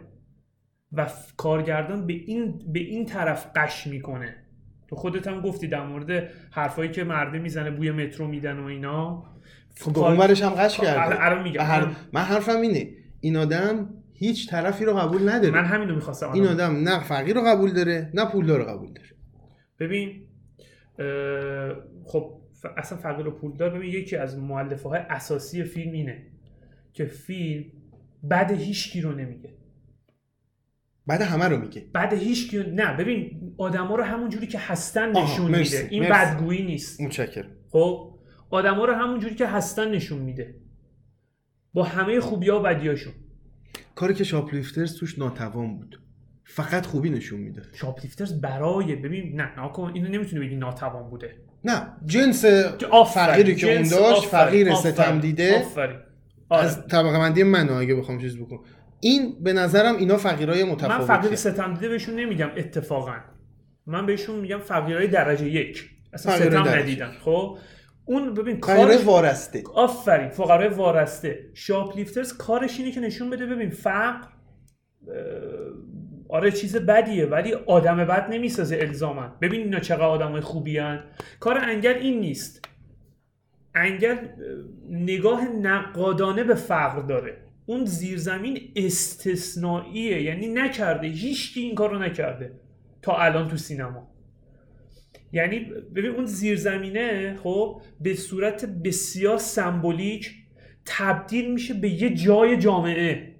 و 0.92 1.10
کارگردان 1.36 2.06
به 2.06 2.12
این 2.12 2.72
به 2.72 2.78
این 2.78 3.06
طرف 3.06 3.46
قش 3.56 3.86
می‌کنه. 3.86 4.45
تو 4.88 4.96
خودت 4.96 5.28
هم 5.28 5.40
گفتی 5.40 5.66
در 5.68 5.86
مورد 5.86 6.30
حرفایی 6.50 6.90
که 6.90 7.04
مرده 7.04 7.38
می‌زنه 7.38 7.70
بوی 7.70 7.90
مترو 7.90 8.26
میدن 8.28 8.58
و 8.58 8.64
اینا. 8.64 9.24
خب 9.80 9.92
به 9.92 9.98
اون 10.00 10.16
ورش 10.16 10.42
هم 10.42 10.50
قش 10.50 10.80
الان- 10.80 10.94
کرده 10.94 11.24
الان 11.24 11.42
میگم. 11.42 11.60
هر... 11.60 11.86
من 12.12 12.20
حرفم 12.20 12.60
اینه. 12.60 12.88
این 13.20 13.36
آدم 13.36 13.88
هیچ 14.14 14.50
طرفی 14.50 14.84
رو 14.84 14.94
قبول 14.94 15.28
نداره. 15.28 15.54
من 15.54 15.64
همین 15.64 15.88
رو 15.88 15.94
می‌خواستم 15.94 16.32
این 16.32 16.46
آدم 16.46 16.76
نه 16.76 17.02
فقیر 17.04 17.34
رو 17.34 17.42
قبول 17.42 17.72
داره 17.72 18.10
نه 18.14 18.24
پولدار 18.24 18.58
رو 18.58 18.64
قبول 18.64 18.88
داره. 18.92 19.08
ببین 19.80 20.22
اه، 20.98 21.76
خب 22.04 22.32
ف- 22.62 22.70
اصلا 22.76 22.98
فقیر 22.98 23.28
و 23.28 23.30
پولدار 23.30 23.70
ببین 23.70 23.90
یکی 23.90 24.16
از 24.16 24.38
مؤلفه 24.38 24.88
های 24.88 25.00
اساسی 25.10 25.64
فیلم 25.64 25.92
اینه 25.92 26.22
که 26.92 27.04
فیلم 27.04 27.64
بعد 28.22 28.50
هیچکی 28.52 29.00
رو 29.00 29.12
نمیگه. 29.12 29.50
بعد 31.06 31.22
همه 31.22 31.44
رو 31.48 31.56
میگه. 31.56 31.84
بعد 31.92 32.12
هیچکی 32.12 32.58
رو- 32.58 32.70
نه 32.70 32.96
ببین 32.96 33.40
آدما 33.58 33.96
رو 33.96 34.02
همون 34.04 34.28
جوری 34.28 34.46
که 34.46 34.58
هستن 34.58 35.10
نشون 35.16 35.46
میده. 35.58 35.86
این 35.90 36.02
مرسی. 36.08 36.12
بدگویی 36.34 36.62
نیست. 36.66 37.00
متشکرم. 37.00 37.50
خب 37.70 38.18
آدما 38.50 38.84
رو 38.84 38.92
همون 38.92 39.20
جوری 39.20 39.34
که 39.34 39.46
هستن 39.46 39.90
نشون 39.90 40.18
میده. 40.18 40.54
با 41.74 41.82
همه 41.84 42.20
خوبی 42.20 42.48
ها 42.50 42.60
و 42.60 42.62
بدیاشون. 42.62 43.12
کاری 43.94 44.14
که 44.14 44.24
شاپلیفترز 44.24 44.96
توش 44.96 45.18
ناتوان 45.18 45.76
بود. 45.78 46.00
فقط 46.44 46.86
خوبی 46.86 47.10
نشون 47.10 47.40
می‌داد 47.40 47.66
شاپلیفترز 47.74 48.40
برای 48.40 48.96
ببین 48.96 49.40
نه 49.40 49.56
ناکن 49.56 49.90
اینو 49.94 50.08
نمی‌تونی 50.08 50.46
بگی 50.46 50.56
ناتوان 50.56 51.10
بوده. 51.10 51.36
نه 51.64 51.86
جنس 52.04 52.44
فقیری 53.14 53.54
که 53.54 53.76
اون 53.76 53.88
داشت 53.88 54.24
فقیر 54.26 54.74
ستم 54.74 55.20
دیده. 55.20 55.64
آره. 56.48 56.64
از 56.64 56.86
طبقه 56.86 57.18
بندی 57.18 57.42
منو 57.42 57.72
اگه 57.72 57.94
بخوام 57.94 58.20
چیز 58.20 58.36
بکنم. 58.38 58.60
این 59.00 59.42
به 59.42 59.52
نظرم 59.52 59.96
اینا 59.96 60.16
فقیرای 60.16 60.64
من 60.64 60.70
متفاوتیه. 60.70 61.06
فقیر 61.06 61.34
ستم 61.34 61.74
دیده 61.74 61.88
بهشون 61.88 62.14
نمیگم 62.14 62.50
اتفاقا. 62.56 63.16
من 63.86 64.06
بهشون 64.06 64.40
میگم 64.40 64.58
فقیرای 64.58 65.06
درجه 65.06 65.48
یک. 65.48 65.90
اصلا 66.12 66.36
ستم. 66.36 66.68
ندیدن 66.68 67.10
خب؟ 67.24 67.58
اون 68.04 68.34
ببین 68.34 68.60
کارش 68.60 69.04
وارسته. 69.04 69.62
آفرین 69.74 70.28
فقرای 70.28 70.68
وارسته. 70.68 71.50
شاپلیفترز 71.54 72.36
کارش 72.36 72.78
اینه 72.78 72.90
که 72.90 73.00
نشون 73.00 73.30
بده 73.30 73.46
ببین 73.46 73.70
فقر 73.70 74.28
آره 76.28 76.50
چیز 76.50 76.76
بدیه 76.76 77.26
ولی 77.26 77.54
آدم 77.54 77.96
بد 77.96 78.26
نمی‌سازه 78.30 78.76
الزاما. 78.76 79.28
ببین 79.42 79.60
اینا 79.60 79.80
چقدر 79.80 80.02
آدمای 80.02 80.40
خوبی 80.40 80.78
هن. 80.78 81.04
کار 81.40 81.58
انگل 81.58 81.94
این 82.00 82.20
نیست. 82.20 82.68
انگل 83.74 84.16
اه، 84.16 84.24
نگاه 84.90 85.44
نقادانه 85.48 86.44
به 86.44 86.54
فقر 86.54 87.02
داره. 87.02 87.45
اون 87.66 87.84
زیرزمین 87.84 88.72
استثنائیه. 88.76 90.22
یعنی 90.22 90.48
نکرده. 90.48 91.06
هیچکی 91.06 91.60
این 91.60 91.74
کار 91.74 91.90
رو 91.90 91.98
نکرده. 91.98 92.60
تا 93.02 93.16
الان 93.16 93.48
تو 93.48 93.56
سینما. 93.56 94.16
یعنی 95.32 95.58
ببین 95.94 96.10
اون 96.10 96.26
زیرزمینه 96.26 97.36
خب 97.42 97.82
به 98.00 98.14
صورت 98.14 98.64
بسیار 98.64 99.38
سمبولیک 99.38 100.34
تبدیل 100.84 101.52
میشه 101.52 101.74
به 101.74 101.88
یه 101.88 102.14
جای 102.14 102.56
جامعه. 102.56 103.36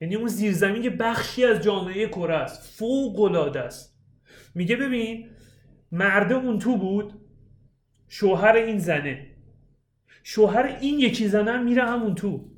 یعنی 0.00 0.14
اون 0.14 0.28
زیرزمین 0.28 0.84
یه 0.84 0.90
بخشی 0.90 1.44
از 1.44 1.60
جامعه 1.60 2.08
کره 2.08 2.34
است. 2.34 2.78
فوق 2.78 3.20
العاده 3.20 3.60
است. 3.60 3.98
میگه 4.54 4.76
ببین 4.76 5.28
مرده 5.92 6.34
اون 6.34 6.58
تو 6.58 6.76
بود. 6.76 7.12
شوهر 8.08 8.56
این 8.56 8.78
زنه. 8.78 9.26
شوهر 10.22 10.78
این 10.80 11.00
یکی 11.00 11.28
زنه 11.28 11.62
میره 11.62 11.84
همون 11.84 12.14
تو. 12.14 12.53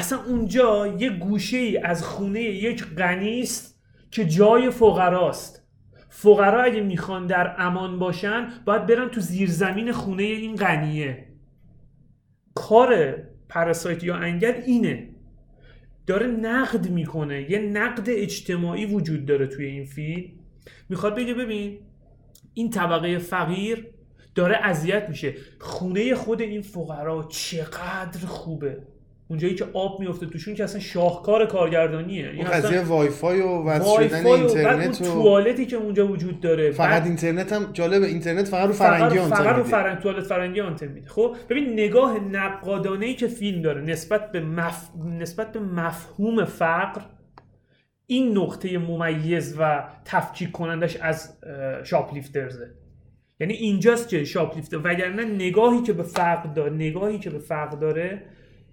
اصلا 0.00 0.24
اونجا 0.24 0.86
یه 0.86 1.10
گوشه 1.10 1.80
از 1.84 2.02
خونه 2.02 2.40
یک 2.40 2.84
غنی 2.84 3.40
است 3.40 3.80
که 4.10 4.24
جای 4.24 4.70
فقراست. 4.70 5.66
فقرا 6.08 6.62
اگه 6.62 6.80
می‌خوان 6.80 7.26
در 7.26 7.54
امان 7.58 7.98
باشن 7.98 8.48
باید 8.64 8.86
برن 8.86 9.08
تو 9.08 9.20
زیرزمین 9.20 9.92
خونه 9.92 10.22
این 10.22 10.56
غنیه. 10.56 11.28
کار 12.54 13.16
Parasite 13.48 14.04
یا 14.04 14.16
انگل 14.16 14.52
اینه. 14.66 15.08
داره 16.06 16.26
نقد 16.26 16.90
می‌کنه. 16.90 17.50
یه 17.50 17.58
نقد 17.58 18.04
اجتماعی 18.08 18.86
وجود 18.86 19.26
داره 19.26 19.46
توی 19.46 19.66
این 19.66 19.84
فیلم. 19.84 20.30
می‌خواد 20.88 21.16
بگه 21.16 21.34
ببین 21.34 21.78
این 22.54 22.70
طبقه 22.70 23.18
فقیر 23.18 23.86
داره 24.34 24.56
اذیت 24.56 25.08
میشه. 25.08 25.34
خونه 25.60 26.14
خود 26.14 26.40
این 26.40 26.62
فقرا 26.62 27.22
چقدر 27.22 28.26
خوبه. 28.26 28.89
اونجایی 29.30 29.54
که 29.54 29.64
آب 29.74 30.00
میفته 30.00 30.26
توشون 30.26 30.54
که 30.54 30.64
اصلا 30.64 30.80
شاهکار 30.80 31.46
کارگردانیه. 31.46 32.32
اون 32.36 32.44
قضیه 32.44 32.80
وای 32.80 33.08
فای 33.08 33.40
و 33.40 33.62
وصل 33.62 34.08
شدن 34.08 34.24
و 34.24 34.28
اینترنت 34.28 35.00
و 35.00 35.04
توالتی 35.04 35.66
که 35.66 35.76
اونجا 35.76 36.06
وجود 36.06 36.40
داره. 36.40 36.70
فقط 36.70 36.90
بعد 36.90 37.06
اینترنت 37.06 37.52
هم 37.52 37.70
جالب 37.72 38.02
اینترنت 38.02 38.48
فقط 38.48 38.66
رو 38.66 38.72
فرنگی 38.72 39.18
آنتن 39.18 39.36
فقط 39.36 39.56
رو. 39.56 39.64
فرنگ 39.64 39.98
توالت 39.98 40.24
فرنگی 40.24 40.60
آنتن 40.60 40.86
میده. 40.86 41.08
خب 41.08 41.36
ببین 41.48 41.72
نگاه 41.72 42.18
نقادانه 42.18 43.06
ای 43.06 43.14
که 43.14 43.26
فیلم 43.26 43.62
داره 43.62 43.80
نسبت 43.80 44.32
به 44.32 44.40
مف... 44.40 44.88
نسبت 45.18 45.52
به 45.52 45.60
مفهوم 45.60 46.44
فقر 46.44 47.00
این 48.06 48.38
نقطه 48.38 48.78
ممیز 48.78 49.56
و 49.58 49.84
تفکیک 50.04 50.52
کنندش 50.52 50.96
از 50.96 51.38
شاپلیفترزه. 51.84 52.70
یعنی 53.40 53.52
اینجاست 53.52 54.08
که 54.08 54.24
شاپلیفتر 54.24 54.78
وگرنه 54.84 55.24
نگاهی 55.24 55.82
که 55.82 55.92
به 55.92 56.02
فقر 56.02 56.52
داره 56.54 56.72
نگاهی 56.72 57.18
که 57.18 57.30
به 57.30 57.38
فقر 57.38 57.76
داره 57.76 58.22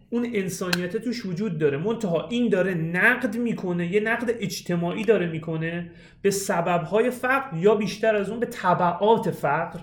اون 0.10 0.28
انسانیت 0.34 0.98
توش 0.98 1.26
وجود 1.26 1.58
داره. 1.58 1.78
منتها 1.78 2.28
این 2.28 2.50
داره 2.50 2.74
نقد 2.74 3.38
می‌کنه 3.38 3.94
یه 3.94 4.00
نقد 4.00 4.30
اجتماعی 4.40 5.04
داره 5.04 5.28
می‌کنه 5.28 5.92
به 6.22 6.32
سببهای 6.32 7.10
فقر 7.10 7.58
یا 7.58 7.76
بیشتر 7.76 8.16
از 8.16 8.30
اون 8.30 8.40
به 8.40 8.46
طبعات 8.46 9.32
فقر. 9.32 9.80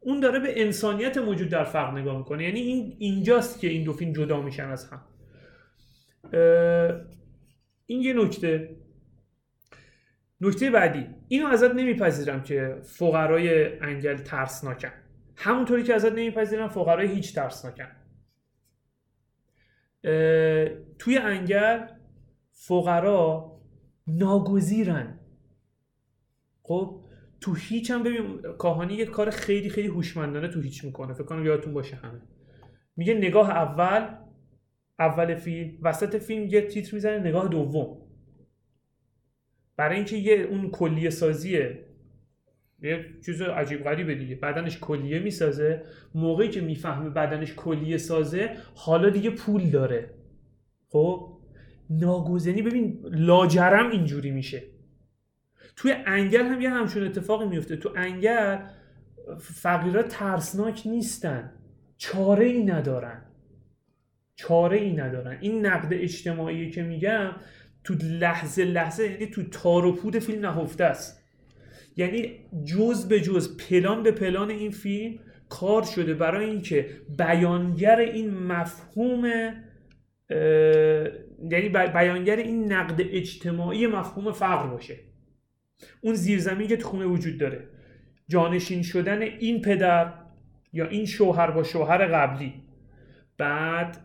اون 0.00 0.20
داره 0.20 0.38
به 0.38 0.62
انسانیت 0.62 1.18
موجود 1.18 1.48
در 1.48 1.64
فقر 1.64 1.98
نگاه 2.00 2.18
می‌کنه. 2.18 2.44
یعنی 2.44 2.60
این 2.60 2.96
اینجاست 2.98 3.60
که 3.60 3.68
این 3.68 3.84
دو 3.84 3.92
فیلم 3.92 4.12
جدا 4.12 4.40
میشن 4.42 4.68
از 4.68 4.90
هم. 4.90 5.00
این 7.86 8.02
یه 8.02 8.12
نکته. 8.12 8.76
نکته 10.40 10.70
بعدی. 10.70 11.06
اینو 11.28 11.46
ازت 11.46 11.74
نمیپذیرم 11.74 12.42
که 12.42 12.76
فقرای 12.82 13.78
انگل 13.78 14.16
ترسناکن. 14.16 14.92
همونطوری 15.36 15.82
که 15.82 15.94
ازت 15.94 16.12
نمیپذیرم 16.12 16.68
فقرای 16.68 17.08
هیچ 17.08 17.34
ترسناکن. 17.34 17.88
توی 20.98 21.18
انگل 21.18 21.86
فقرا 22.50 23.50
ناگزیرن. 24.06 25.20
خب 26.62 27.04
تو 27.40 27.54
هیچ 27.54 27.90
هم 27.90 28.02
ببین 28.02 28.42
کاهانی 28.58 28.94
یه 28.94 29.04
کار 29.06 29.30
خیلی 29.30 29.70
خیلی 29.70 29.88
هوشمندانه 29.88 30.48
تو 30.48 30.60
هیچ 30.60 30.84
می‌کنه. 30.84 31.14
فکر 31.14 31.24
کنم 31.24 31.46
یادتون 31.46 31.74
باشه 31.74 31.96
همه. 31.96 32.22
میگه 32.96 33.14
نگاه 33.14 33.50
اول 33.50 34.16
اول 34.98 35.34
فیلم 35.34 35.78
وسط 35.82 36.16
فیلم 36.16 36.46
یه 36.46 36.60
تیتر 36.60 36.94
می‌زنه 36.94 37.18
نگاه 37.18 37.48
دوم. 37.48 38.00
برای 39.76 39.96
اینکه 39.96 40.16
یه 40.16 40.34
اون 40.34 40.70
کلیه 40.70 41.10
سازیه 41.10 41.86
یه 42.82 43.04
چیز 43.26 43.42
عجیب 43.42 43.84
غریبه 43.84 44.14
دیگه. 44.14 44.36
بدنش 44.36 44.78
کلیه 44.78 45.18
می‌سازه. 45.18 45.82
موقعی 46.14 46.48
که 46.48 46.60
می‌فهمه 46.60 47.10
بدنش 47.10 47.54
کلیه 47.54 47.96
سازه 47.96 48.56
حالا 48.74 49.10
دیگه 49.10 49.30
پول 49.30 49.70
داره. 49.70 50.10
خب؟ 50.88 51.38
ناگزنی 51.90 52.62
ببین 52.62 53.00
لاجرم 53.10 53.90
اینجوری 53.90 54.30
میشه. 54.30 54.62
توی 55.76 55.94
انگل 56.06 56.46
هم 56.46 56.60
یه 56.60 56.70
همچون 56.70 57.06
اتفاقی 57.06 57.46
میفته 57.46 57.76
تو 57.76 57.92
انگل 57.96 58.58
فقیرها 59.40 60.02
ترسناک 60.02 60.82
نیستن. 60.86 61.52
چاره 61.96 62.46
ای 62.46 62.64
ندارن. 62.64 63.22
چاره 64.34 64.76
ای 64.76 64.92
ندارن. 64.92 65.38
این 65.40 65.66
نقد 65.66 65.88
اجتماعی 65.92 66.70
که 66.70 66.82
میگم 66.82 67.30
تو 67.84 67.94
لحظه 67.94 68.64
لحظه 68.64 69.04
یعنی 69.04 69.26
تو 69.26 69.42
تار 69.42 69.84
و 69.84 69.92
پود 69.92 70.18
فیلم 70.18 70.46
نهفته 70.46 70.84
است. 70.84 71.23
یعنی 71.96 72.32
جز 72.64 73.08
به 73.08 73.20
جز 73.20 73.56
پلان 73.56 74.02
به 74.02 74.10
پلان 74.10 74.50
این 74.50 74.70
فیلم 74.70 75.18
کار 75.48 75.82
شده 75.82 76.14
برای 76.14 76.44
اینکه 76.50 76.86
بیانگر 77.18 77.98
این 77.98 78.34
مفهوم 78.34 79.24
یعنی 81.50 81.68
بی- 81.68 81.92
بیانگر 81.92 82.36
این 82.36 82.72
نقد 82.72 83.00
اجتماعی 83.00 83.86
مفهوم 83.86 84.32
فقر 84.32 84.66
باشه. 84.66 84.96
اون 86.00 86.14
زیرزمینی 86.14 86.66
که 86.66 86.82
خونه 86.82 87.04
وجود 87.06 87.38
داره. 87.38 87.68
جانشین 88.28 88.82
شدن 88.82 89.22
این 89.22 89.62
پدر 89.62 90.12
یا 90.72 90.86
این 90.88 91.06
شوهر 91.06 91.50
با 91.50 91.62
شوهر 91.62 92.06
قبلی. 92.06 92.54
بعد 93.38 93.96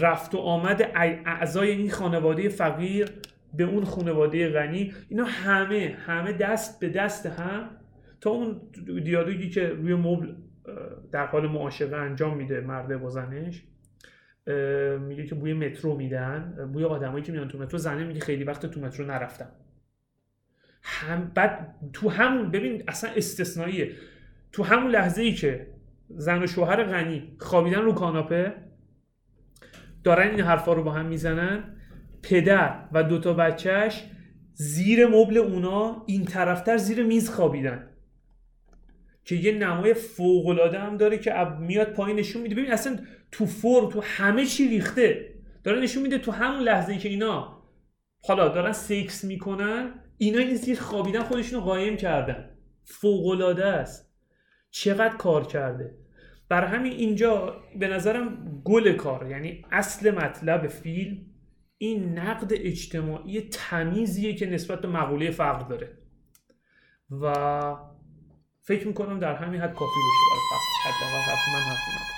رفت 0.00 0.34
و 0.34 0.38
آمد 0.38 0.82
ای- 0.82 1.18
اعضای 1.26 1.70
این 1.70 1.90
خانواده 1.90 2.48
فقیر 2.48 3.08
به 3.54 3.64
اون 3.64 3.84
خانواده 3.84 4.48
غنی 4.48 4.94
اینا 5.08 5.24
همه 5.24 5.96
همه 6.06 6.32
دست 6.32 6.80
به 6.80 6.88
دست 6.88 7.26
هم 7.26 7.70
تا 8.20 8.30
اون 8.30 8.60
دیالوگی 9.04 9.50
که 9.50 9.68
روی 9.68 9.94
مبل 9.94 10.34
در 11.12 11.26
حال 11.26 11.46
معاشقه 11.46 11.96
انجام 11.96 12.36
میده 12.36 12.60
مرده 12.60 12.96
با 12.96 13.10
زنش 13.10 13.62
میگه 15.00 15.26
که 15.26 15.34
بوی 15.34 15.54
مترو 15.54 15.96
میدن 15.96 16.70
بوی 16.72 16.84
آدمایی 16.84 17.24
که 17.24 17.32
میان 17.32 17.48
تو 17.48 17.58
مترو 17.58 17.78
زنه 17.78 18.04
میگه 18.04 18.20
خیلی 18.20 18.44
وقت 18.44 18.66
تو 18.66 18.80
مترو 18.80 19.06
نرفتم. 19.06 19.48
هم 20.82 21.32
بعد 21.34 21.74
تو 21.92 22.08
همون 22.08 22.50
ببین 22.50 22.82
اصلا 22.88 23.10
استثنائیه. 23.16 23.92
تو 24.52 24.62
همون 24.62 24.90
لحظه 24.90 25.22
ای 25.22 25.32
که 25.32 25.66
زن 26.08 26.42
و 26.42 26.46
شوهر 26.46 26.84
غنی 26.84 27.36
خوابیدن 27.40 27.80
رو 27.80 27.92
کاناپه 27.92 28.54
دارن 30.04 30.30
این 30.30 30.40
حرفا 30.40 30.72
رو 30.72 30.82
با 30.82 30.92
هم 30.92 31.06
می‌زنن 31.06 31.77
پدر 32.22 32.88
و 32.92 33.02
دوتا 33.02 33.34
بچهش 33.34 34.04
زیر 34.52 35.06
مبل 35.06 35.38
اونا 35.38 36.04
این 36.06 36.24
طرفتر 36.24 36.76
زیر 36.76 37.02
میز 37.02 37.30
خوابیدن. 37.30 37.90
که 39.24 39.36
یه 39.36 39.52
نمای 39.52 39.94
فوق 39.94 40.74
هم 40.74 40.96
داره 40.96 41.18
که 41.18 41.34
میاد 41.60 41.92
پایین 41.92 42.18
نشون 42.18 42.42
میده. 42.42 42.54
ببین 42.54 42.72
اصلا 42.72 42.98
تو 43.32 43.46
فرم 43.46 43.88
تو 43.88 44.00
همه 44.00 44.46
چی 44.46 44.68
ریخته. 44.68 45.34
داره 45.64 45.80
نشون 45.80 46.02
میده 46.02 46.18
تو 46.18 46.32
همون 46.32 46.60
لحظه 46.60 46.98
که 46.98 47.08
اینا 47.08 47.62
حالا 48.22 48.48
دارن 48.48 48.72
سکس 48.72 49.24
می‌کنن 49.24 49.94
اینا 50.18 50.38
این 50.38 50.54
زیر 50.54 50.80
خوابیدن 50.80 51.22
خودشون 51.22 51.60
رو 51.60 51.64
قایم 51.64 51.96
کردن. 51.96 52.50
فوق 52.84 53.40
است. 53.64 54.12
چقدر 54.70 55.16
کار 55.16 55.46
کرده. 55.46 55.94
بر 56.48 56.64
همین 56.64 56.92
اینجا 56.92 57.60
به 57.78 57.88
نظرم 57.88 58.60
گل 58.64 58.92
کار 58.92 59.30
یعنی 59.30 59.64
اصل 59.70 60.10
مطلب 60.10 60.68
فیلم 60.68 61.18
این 61.78 62.18
نقد 62.18 62.52
اجتماعی 62.54 63.40
تمیزیه 63.40 64.34
که 64.34 64.46
نسبت 64.46 64.80
به 64.80 64.88
مقوله 64.88 65.30
فقر 65.30 65.68
داره. 65.68 65.98
و 67.10 67.34
فکر 68.62 68.86
می‌کنم 68.86 69.18
در 69.18 69.34
همین 69.34 69.60
حد 69.60 69.74
کافی 69.74 70.00
باشه 70.04 70.24
برای 70.30 70.40
فقر 70.50 70.92
حداقل 70.92 71.22
حرف 71.30 71.48
من 71.54 71.60
حرف 71.60 72.17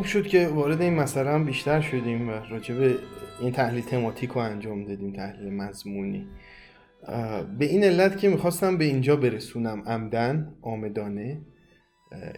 خوب 0.00 0.08
شد 0.08 0.26
که 0.26 0.48
وارد 0.48 0.82
این 0.82 0.94
مسئله 0.94 1.30
هم 1.30 1.44
بیشتر 1.44 1.80
شدیم 1.80 2.28
و 2.28 2.32
راجع 2.32 2.74
به 2.74 2.94
این 3.40 3.52
تحلیل 3.52 3.84
تماتیک 3.84 4.30
رو 4.30 4.38
انجام 4.38 4.84
دادیم 4.84 5.12
تحلیل 5.12 5.52
مضمونی. 5.52 6.26
به 7.58 7.64
این 7.64 7.84
علت 7.84 8.18
که 8.18 8.28
می‌خواستم 8.28 8.78
به 8.78 8.84
اینجا 8.84 9.16
برسونم 9.16 9.82
عمدن 9.86 10.54
آمدانه. 10.62 11.40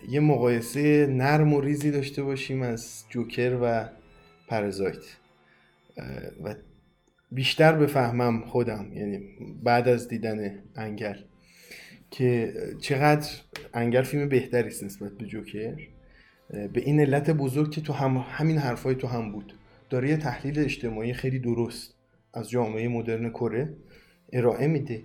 یه 0.08 0.20
مقایسه 0.20 1.06
نرم 1.06 1.52
و 1.52 1.60
ریزی 1.60 1.90
داشته 1.90 2.22
باشیم 2.22 2.62
از 2.62 3.04
جوکر 3.10 3.58
و 3.62 3.88
پرزایت. 4.48 5.04
و 6.44 6.54
بیشتر 7.32 7.72
بفهمم 7.72 8.40
خودم 8.40 8.90
یعنی 8.94 9.20
بعد 9.62 9.88
از 9.88 10.08
دیدن 10.08 10.62
انگل 10.76 11.16
که 12.10 12.54
چقدر 12.80 13.30
انگل 13.74 14.02
فیلم 14.02 14.28
بهتری 14.28 14.68
است 14.68 14.84
نسبت 14.84 15.12
به 15.12 15.26
جوکر. 15.26 15.74
به 16.52 16.80
این 16.80 17.00
علت 17.00 17.30
بزرگ 17.30 17.70
که 17.70 17.80
تو 17.80 17.92
هم 17.92 18.16
همین 18.16 18.58
حرفای 18.58 18.94
تو 18.94 19.06
هم 19.06 19.32
بود. 19.32 19.54
داره 19.90 20.08
یه 20.08 20.16
تحلیل 20.16 20.58
اجتماعی 20.58 21.12
خیلی 21.12 21.38
درست 21.38 21.94
از 22.34 22.50
جامعه 22.50 22.88
مدرن 22.88 23.30
کره 23.30 23.74
ارائه 24.32 24.66
میده. 24.66 25.02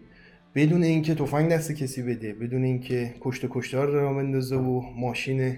بدون 0.55 0.83
اینکه 0.83 1.15
تفنگ 1.15 1.51
دست 1.51 1.71
کسی 1.71 2.01
بده 2.01 2.33
بدون 2.33 2.63
اینکه 2.63 3.13
کشت 3.21 3.45
کشتار 3.49 3.87
را 3.87 4.13
بندازه 4.13 4.55
و 4.55 4.81
ماشین 4.81 5.57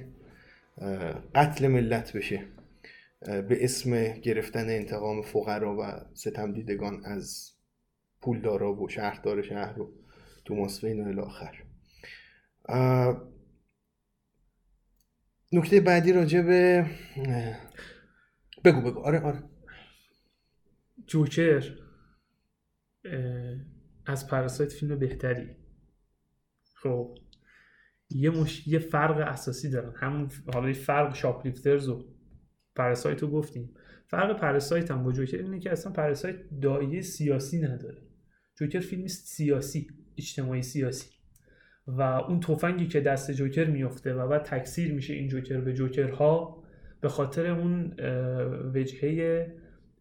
قتل 1.35 1.67
ملت 1.67 2.13
بشه 2.13 2.41
به 3.21 3.63
اسم 3.63 4.07
گرفتن 4.07 4.69
انتقام 4.69 5.21
فقرا 5.21 5.77
و 5.77 5.81
ستم 6.13 6.53
دیدگان 6.53 7.01
از 7.05 7.51
پولدارا 8.21 8.73
و 8.73 8.89
شهردار 8.89 9.41
شهر 9.41 9.81
و 9.81 9.91
توماس 10.45 10.83
وین 10.83 11.03
و 11.03 11.07
الاخر 11.07 11.63
نکته 15.51 15.79
بعدی 15.81 16.13
راجع 16.13 16.41
به 16.41 16.85
بگو 18.65 18.81
بگو. 18.81 18.99
آره 18.99 19.19
آره. 19.19 19.43
جوکر 21.07 21.77
از 24.05 24.27
پراسایت 24.27 24.71
فیلم 24.71 24.99
بهتری. 24.99 25.55
خب 26.73 27.17
یه 28.09 28.29
مش... 28.29 28.67
یه 28.67 28.79
فرق 28.79 29.17
اساسی 29.17 29.69
دارن. 29.69 29.93
همون 29.95 30.31
حالا 30.53 30.73
فرق 30.73 31.15
شاپلیفترز 31.15 31.89
و 31.89 32.05
پراسایت 32.75 33.21
رو 33.21 33.31
گفتیم. 33.31 33.73
فرق 34.07 34.39
پراسایت 34.39 34.91
هم 34.91 35.03
با 35.03 35.11
جوکر 35.11 35.37
اینه 35.37 35.59
که 35.59 35.71
اصلا 35.71 35.91
پراسایت 35.91 36.35
دایه 36.61 37.01
سیاسی 37.01 37.61
نداره. 37.61 38.01
جوکر 38.55 38.79
فیلم 38.79 39.07
سیاسی 39.07 39.87
اجتماعی 40.17 40.61
سیاسی. 40.61 41.18
و 41.97 42.01
اون 42.01 42.39
تفنگی 42.39 42.87
که 42.87 42.99
دست 42.99 43.31
جوکر 43.31 43.65
میفته 43.65 44.13
و 44.13 44.27
بعد 44.27 44.43
تکثیر 44.43 44.93
میشه 44.93 45.13
این 45.13 45.27
جوکر 45.27 45.61
به 45.61 45.73
جوکرها 45.73 46.63
به 47.01 47.09
خاطر 47.09 47.47
اون 47.47 47.95
وجهه 48.75 49.47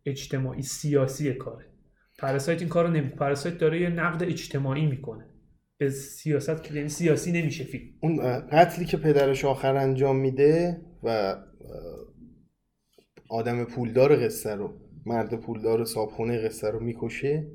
اجتماعی 0.06 0.62
سیاسی 0.62 1.34
کاره. 1.34 1.64
پراسایت 2.18 2.60
این 2.60 2.68
کارو 2.68 2.88
نمی 2.88 3.08
پراسایت 3.08 3.58
داره 3.58 3.80
یه 3.80 3.88
نقد 3.88 4.22
اجتماعی 4.22 4.86
می‌کنه. 4.86 5.24
به 5.80 5.90
سیاست 5.90 6.62
که 6.62 6.74
یعنی 6.74 6.88
سیاسی 6.88 7.32
نمیشه 7.32 7.64
فیلم. 7.64 7.84
اون 8.00 8.40
قتلی 8.52 8.84
که 8.84 8.96
پدرش 8.96 9.44
آخر 9.44 9.76
انجام 9.76 10.16
میده 10.16 10.80
و 11.02 11.36
آدم 13.30 13.64
پولدار 13.64 14.16
قصه 14.16 14.54
رو 14.54 14.80
مرد 15.06 15.40
پولدار 15.40 15.84
صابخونه 15.84 16.38
قصه 16.38 16.70
رو 16.70 16.80
می‌کشه 16.80 17.46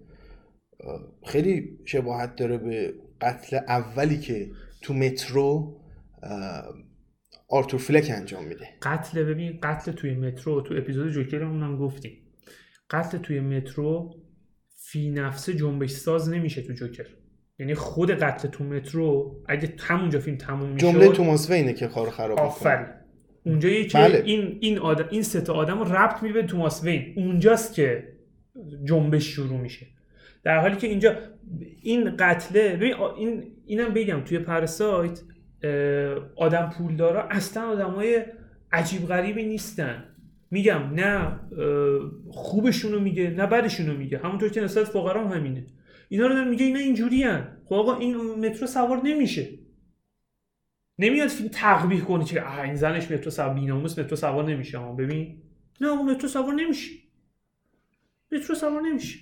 خیلی 1.26 1.80
شباهت 1.86 2.36
داره 2.36 2.58
به 2.58 2.94
قتل 3.24 3.58
اولی 3.68 4.18
که 4.18 4.48
تو 4.82 4.94
مترو 4.94 5.78
آرتور 7.50 7.80
فلک 7.80 8.12
انجام 8.16 8.46
میده. 8.46 8.68
قتل 8.82 9.24
ببین 9.24 9.60
قتل 9.64 9.92
توی 9.92 10.16
مترو 10.16 10.62
تو 10.62 10.74
اپیزود 10.78 11.12
جوکرمون 11.12 11.64
هم 11.64 11.78
گفتیم. 11.78 12.12
قتل 12.90 13.18
توی 13.18 13.40
مترو 13.40 14.16
فی 14.76 15.10
نفسه 15.10 15.54
جنبش 15.54 15.92
ساز 15.92 16.30
نمیشه 16.30 16.62
تو 16.62 16.74
جوکر. 16.74 17.06
یعنی 17.60 17.76
خود 17.76 18.12
قتل 18.12 18.48
تو 18.48 18.64
مترو 18.64 19.42
اگه 19.48 19.74
همونجا 19.80 20.20
فیلم 20.20 20.38
تموم 20.38 20.70
میشه 20.70 20.92
جمله 20.92 21.08
توماس 21.08 21.50
وینه 21.50 21.74
که 21.74 21.88
کار 21.88 22.10
خراب 22.10 22.40
آفرین. 22.40 22.88
اونجایی 23.46 23.88
که 23.88 23.98
بله. 23.98 24.24
این 24.26 24.58
این 24.62 24.80
آدم 24.80 25.08
این 25.12 25.24
سه 25.24 25.42
تا 25.42 25.54
آدم 25.54 25.80
رو 25.80 25.96
ربط 25.96 26.24
میده 26.24 26.44
توماس 26.44 26.84
وین. 26.84 27.14
اونجاست 27.18 27.74
که 27.74 28.14
جنبش 28.84 29.24
شروع 29.24 29.60
میشه. 29.60 29.88
در 30.44 30.60
حالی 30.60 30.76
که 30.76 30.88
اینجا 30.88 31.16
این 31.82 32.18
قتله 32.18 32.76
ببین 32.76 32.94
این 33.18 33.52
اینم 33.66 33.94
بگم 33.94 34.22
توی 34.22 34.40
پرسایت 34.40 35.22
آدم 36.36 36.70
پولدارا 36.78 37.24
اصلا 37.24 37.70
آدمای 37.70 38.26
عجیب 38.72 39.08
غریبی 39.08 39.46
نیستن. 39.46 40.04
میگم 40.52 40.94
نه 40.94 41.40
خوبشونو 42.32 43.00
میگه 43.00 43.30
نه 43.30 43.46
بدشونو 43.46 43.98
میگه. 43.98 44.18
همونطور 44.18 44.50
که 44.50 44.62
نسبت 44.62 44.84
فقرا 44.84 45.28
هم 45.28 45.38
همینه. 45.38 45.66
اینا 46.10 46.28
رو 46.28 46.46
میگه 46.46 46.66
اینا 46.66 46.80
اینجوری 46.80 47.24
هن. 47.24 47.58
خب 47.66 47.74
آقا 47.74 47.98
این 47.98 48.16
مترو 48.18 48.68
سوار 48.68 49.02
نمیشه. 49.04 49.50
نمیاد 51.00 51.28
فیلم 51.28 51.50
تقبیح 51.50 52.02
کنه 52.02 52.26
که 52.26 52.62
این 52.62 52.76
زنش 52.76 53.12
مترو 53.12 53.32
سوار 53.32 53.54
بیناموس 53.54 54.00
مترو 54.00 54.16
سوار 54.16 54.46
نمیشه. 54.46 54.80
ببین. 54.80 55.42
نه 55.82 55.88
آقا 55.88 56.04
مترو 56.04 56.30
سوار 56.30 56.54
نمیشه. 56.54 56.92
مترو 58.32 58.56
سوار 58.56 58.82
نمیشه. 58.82 59.20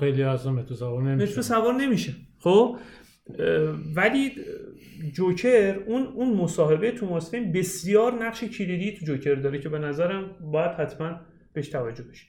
خیلی 0.00 0.22
اصلا 0.22 0.52
مترو 0.52 0.76
سوار 0.76 1.02
نمیشه. 1.02 1.30
مترو 1.30 1.42
سوار 1.42 1.74
نمیشه. 1.74 2.12
خب 2.38 2.76
ولی 3.96 4.32
جوکر 5.12 5.78
اون 5.86 6.02
اون 6.02 6.36
مصاحبه 6.36 6.92
تو 6.92 7.20
فین 7.20 7.52
بسیار 7.52 8.12
نقش 8.24 8.44
کلیدی 8.44 8.92
تو 8.92 9.06
جوکر 9.06 9.34
داره 9.34 9.58
که 9.58 9.68
به 9.68 9.78
نظرم 9.78 10.30
باید 10.52 10.70
حتما 10.70 11.20
بهش 11.52 11.68
توجه 11.68 12.04
بشه. 12.04 12.26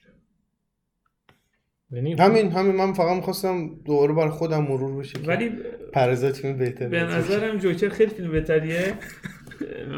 یعنی 1.90 2.14
همین 2.14 2.50
همین. 2.50 2.76
من 2.76 2.92
فقط 2.92 3.16
می‌خواستم 3.16 3.68
دوباره 3.84 4.12
بر 4.12 4.28
خودم 4.28 4.64
مرور 4.64 5.00
بشه 5.00 5.18
ولی 5.26 5.50
پرزایت 5.92 6.36
فیلم 6.36 6.58
بهتره 6.58 6.88
به 6.88 7.02
نظرم 7.02 7.58
جوکر 7.58 7.88
خیلی 7.88 8.10
فیلم 8.10 8.30
بهتریه. 8.30 8.94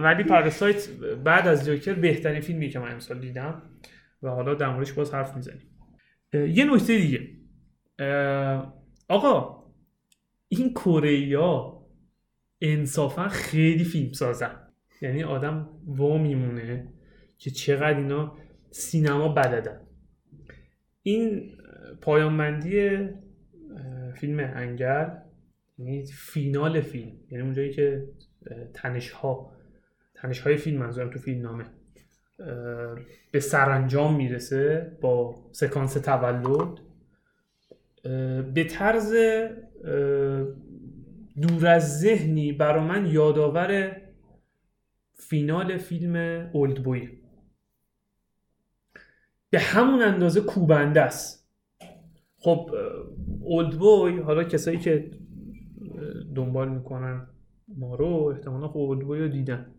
ولی 0.03 0.25
پرسایت 0.25 0.89
بعد 1.25 1.49
از 1.49 1.67
جوکر 1.67 1.95
بهترین 1.95 2.41
فیلمی 2.41 2.69
که 2.69 2.79
من 2.79 2.93
امسال 2.93 3.21
دیدم 3.21 3.63
و 4.23 4.29
حالا 4.29 4.55
در 4.55 4.69
موردش 4.69 4.93
باز 4.93 5.15
حرف 5.15 5.37
می‌زنیم. 5.37 5.78
یه 6.33 6.75
نکته 6.75 6.99
دیگه. 6.99 7.29
آقا 9.09 9.65
این 10.49 10.71
کره 10.71 11.39
انصافا 12.61 13.29
خیلی 13.29 13.85
فیلم 13.85 14.13
سازن. 14.13 14.69
یعنی 15.03 15.23
آدم 15.23 15.69
وا 15.87 16.19
میمونه 16.19 16.93
که 17.39 17.51
چقدر 17.51 17.99
اینا 17.99 18.37
سینما 18.71 19.29
بددن. 19.29 19.81
این 21.03 21.51
پایانبندی 22.01 23.09
فیلم 24.15 24.39
انگل 24.39 25.09
یعنی 25.79 26.07
فینال 26.07 26.81
فیلم. 26.81 27.13
یعنی 27.31 27.45
اونجایی 27.45 27.73
که 27.73 28.09
تنش 28.75 29.11
ها 29.11 29.53
تنش 30.15 30.41
های 30.41 30.57
فیلم 30.57 30.79
منظورم 30.79 31.11
تو 31.11 31.19
فیلم 31.19 31.43
نامه. 31.43 31.65
به 33.33 33.41
سرانجام 33.41 34.17
می‌رسه 34.17 34.97
با 35.01 35.35
سکانس 35.53 35.95
تولد. 35.95 36.79
به 38.55 38.65
طرز 38.65 39.15
دور 41.43 41.67
از 41.67 42.01
ذهنی 42.01 42.53
برا 42.53 42.85
من 42.85 43.07
یادآور 43.07 43.97
فینال 45.15 45.77
فیلم 45.77 46.17
اولد 46.53 46.83
بوی. 46.83 47.09
به 49.51 49.59
همون 49.59 50.03
اندازه 50.03 50.41
کوبنده 50.41 51.01
است. 51.01 51.49
خب 52.39 52.71
اولد 53.41 53.79
بوی 53.79 54.21
حالا 54.21 54.45
کسایی 54.45 54.79
که 54.79 55.11
دنبال 56.35 56.69
می‌کنن 56.69 57.27
ما 57.69 57.95
رو 57.95 58.07
احتمالا 58.07 58.69
خب 58.69 58.77
اولد 58.77 59.07
بوی 59.07 59.21
رو 59.21 59.29
دیدن. 59.29 59.75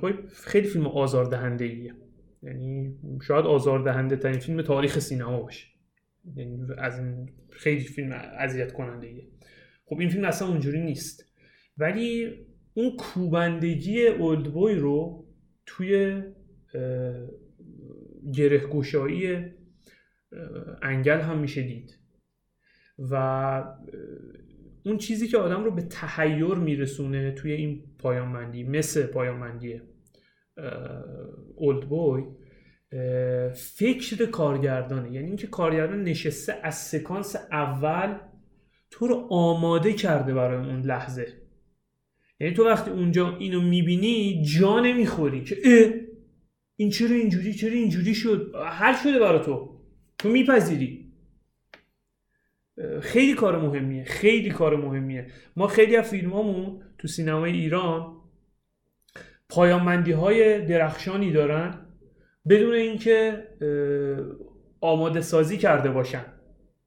بوی 0.00 0.12
خیلی 0.32 0.68
فیلم 0.68 0.86
آزاردهنده 0.86 1.64
ایه 1.64 1.94
یعنی 2.42 2.94
شاید 3.22 3.46
آزاردهنده 3.46 4.16
ترین 4.16 4.38
فیلم 4.38 4.62
تاریخ 4.62 4.98
سینما 4.98 5.42
باشه. 5.42 5.66
یعنی 6.36 6.66
از 6.78 6.98
این 6.98 7.32
خیلی 7.50 7.84
فیلم 7.84 8.12
اذیت 8.38 8.72
کننده 8.72 9.06
ایه 9.06 9.28
خب 9.84 10.00
این 10.00 10.08
فیلم 10.08 10.24
اصلا 10.24 10.48
اونجوری 10.48 10.80
نیست. 10.80 11.32
ولی 11.78 12.34
اون 12.74 12.96
کوبندگی 12.96 14.06
اولدبوی 14.06 14.74
رو 14.74 15.26
توی 15.66 16.22
گره 18.34 18.58
گشایی 18.58 19.44
انگل 20.82 21.20
هم 21.20 21.38
میشه 21.38 21.62
دید 21.62 21.98
و 22.98 23.64
اون 24.86 24.98
چیزی 24.98 25.28
که 25.28 25.38
آدم 25.38 25.64
رو 25.64 25.70
به 25.70 25.82
تحیر 25.82 26.54
میرسونه 26.54 27.32
توی 27.32 27.52
این 27.52 27.84
پایانبندی 27.98 28.62
مثل 28.62 29.06
پایانبندی 29.06 29.80
اولدبوی 31.56 32.22
فکر 33.54 34.26
کارگردانه. 34.26 35.12
یعنی 35.12 35.26
اینکه 35.26 35.46
کارگردان 35.46 36.02
نشسته 36.02 36.54
از 36.62 36.74
سکانس 36.74 37.36
اول 37.52 38.18
تو 38.90 39.06
رو 39.06 39.26
آماده 39.30 39.92
کرده 39.92 40.34
برای 40.34 40.70
اون 40.70 40.80
لحظه. 40.80 41.26
یعنی 42.40 42.54
تو 42.54 42.64
وقتی 42.64 42.90
اونجا 42.90 43.36
اینو 43.36 43.60
می‌بینی 43.60 44.44
جا 44.44 44.80
نمی‌خوری 44.80 45.44
که 45.44 45.56
اه 45.64 45.92
این 46.76 46.90
چرا 46.90 47.16
اینجوری 47.16 47.54
چرا 47.54 47.72
اینجوری 47.72 48.14
شد؟ 48.14 48.52
حل 48.66 48.94
شده 49.02 49.18
برا 49.18 49.38
تو. 49.38 49.80
تو 50.18 50.28
میپذیری. 50.28 51.03
خیلی 53.00 53.34
کار 53.34 53.58
مهمیه 53.58 54.04
خیلی 54.04 54.50
کار 54.50 54.76
مهمیه. 54.76 55.26
ما 55.56 55.66
خیلی 55.66 55.96
از 55.96 56.10
فیلمامون 56.10 56.82
تو 56.98 57.08
سینمای 57.08 57.52
ایران 57.52 58.16
پایانمندی 59.48 60.12
های 60.12 60.66
درخشانی 60.66 61.32
دارن 61.32 61.86
بدون 62.48 62.74
اینکه 62.74 63.44
آماده 64.80 65.20
سازی 65.20 65.58
کرده 65.58 65.90
باشن 65.90 66.24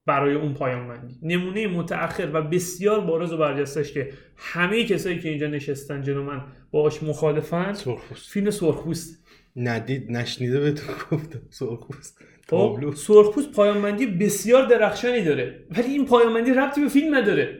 برای 0.05 0.35
اون 0.35 0.53
پایانمندی. 0.53 1.19
نمونه 1.21 1.67
متأخر 1.67 2.29
و 2.33 2.41
بسیار 2.41 3.01
بارز 3.01 3.33
و 3.33 3.37
برجستش 3.37 3.93
که 3.93 4.13
همه 4.37 4.83
کسایی 4.83 5.19
که 5.19 5.29
اینجا 5.29 5.47
نشستن 5.47 6.01
جلو 6.01 6.23
من 6.23 6.43
باهاش 6.71 7.03
مخالفن. 7.03 7.73
سرخپوست. 7.73 8.31
فیلم 8.31 8.49
سرخپوست. 8.49 9.27
ندید 9.55 10.11
نشنیده 10.11 10.59
به 10.59 10.71
تو 10.71 10.93
گفتم 11.11 11.41
سرخپوست. 11.49 12.21
خب 12.49 12.93
سرخپوست 12.95 13.51
پایانمندی 13.51 14.05
بسیار 14.05 14.65
درخشانی 14.65 15.23
داره 15.23 15.65
ولی 15.77 15.91
این 15.91 16.05
پایانمندی 16.05 16.53
ربطی 16.53 16.81
به 16.81 16.87
فیلم 16.87 17.15
نداره. 17.15 17.59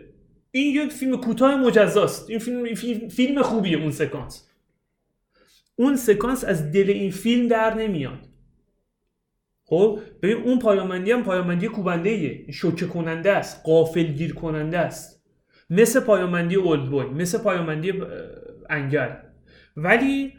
این 0.51 0.75
یک 0.75 0.91
فیلم 0.91 1.17
کوتاه 1.17 1.55
مجزاست. 1.55 2.29
این 2.29 2.39
فیلم 2.39 2.73
فیلم, 3.09 3.41
خوبیه 3.41 3.77
اون 3.77 3.91
سکانس. 3.91 4.49
اون 5.75 5.95
سکانس 5.95 6.43
از 6.43 6.71
دل 6.71 6.89
این 6.89 7.11
فیلم 7.11 7.47
در 7.47 7.73
نمیاد. 7.73 8.19
خب 9.65 9.99
ببین 10.21 10.37
اون 10.37 10.59
پایامندی 10.59 11.11
هم 11.11 11.23
پایامندی 11.23 11.67
کوبنده 11.67 12.09
ایه 12.09 12.51
شوکه 12.51 12.85
کننده 12.85 13.31
است 13.31 13.61
قافلگیر 13.65 14.33
کننده 14.33 14.77
است. 14.77 15.23
مثل 15.69 15.99
پایامندی 15.99 16.55
اولد 16.55 16.89
بوی 16.89 17.05
مثل 17.05 17.37
پایامندی 17.37 17.93
انگل. 18.69 19.09
ولی 19.77 20.33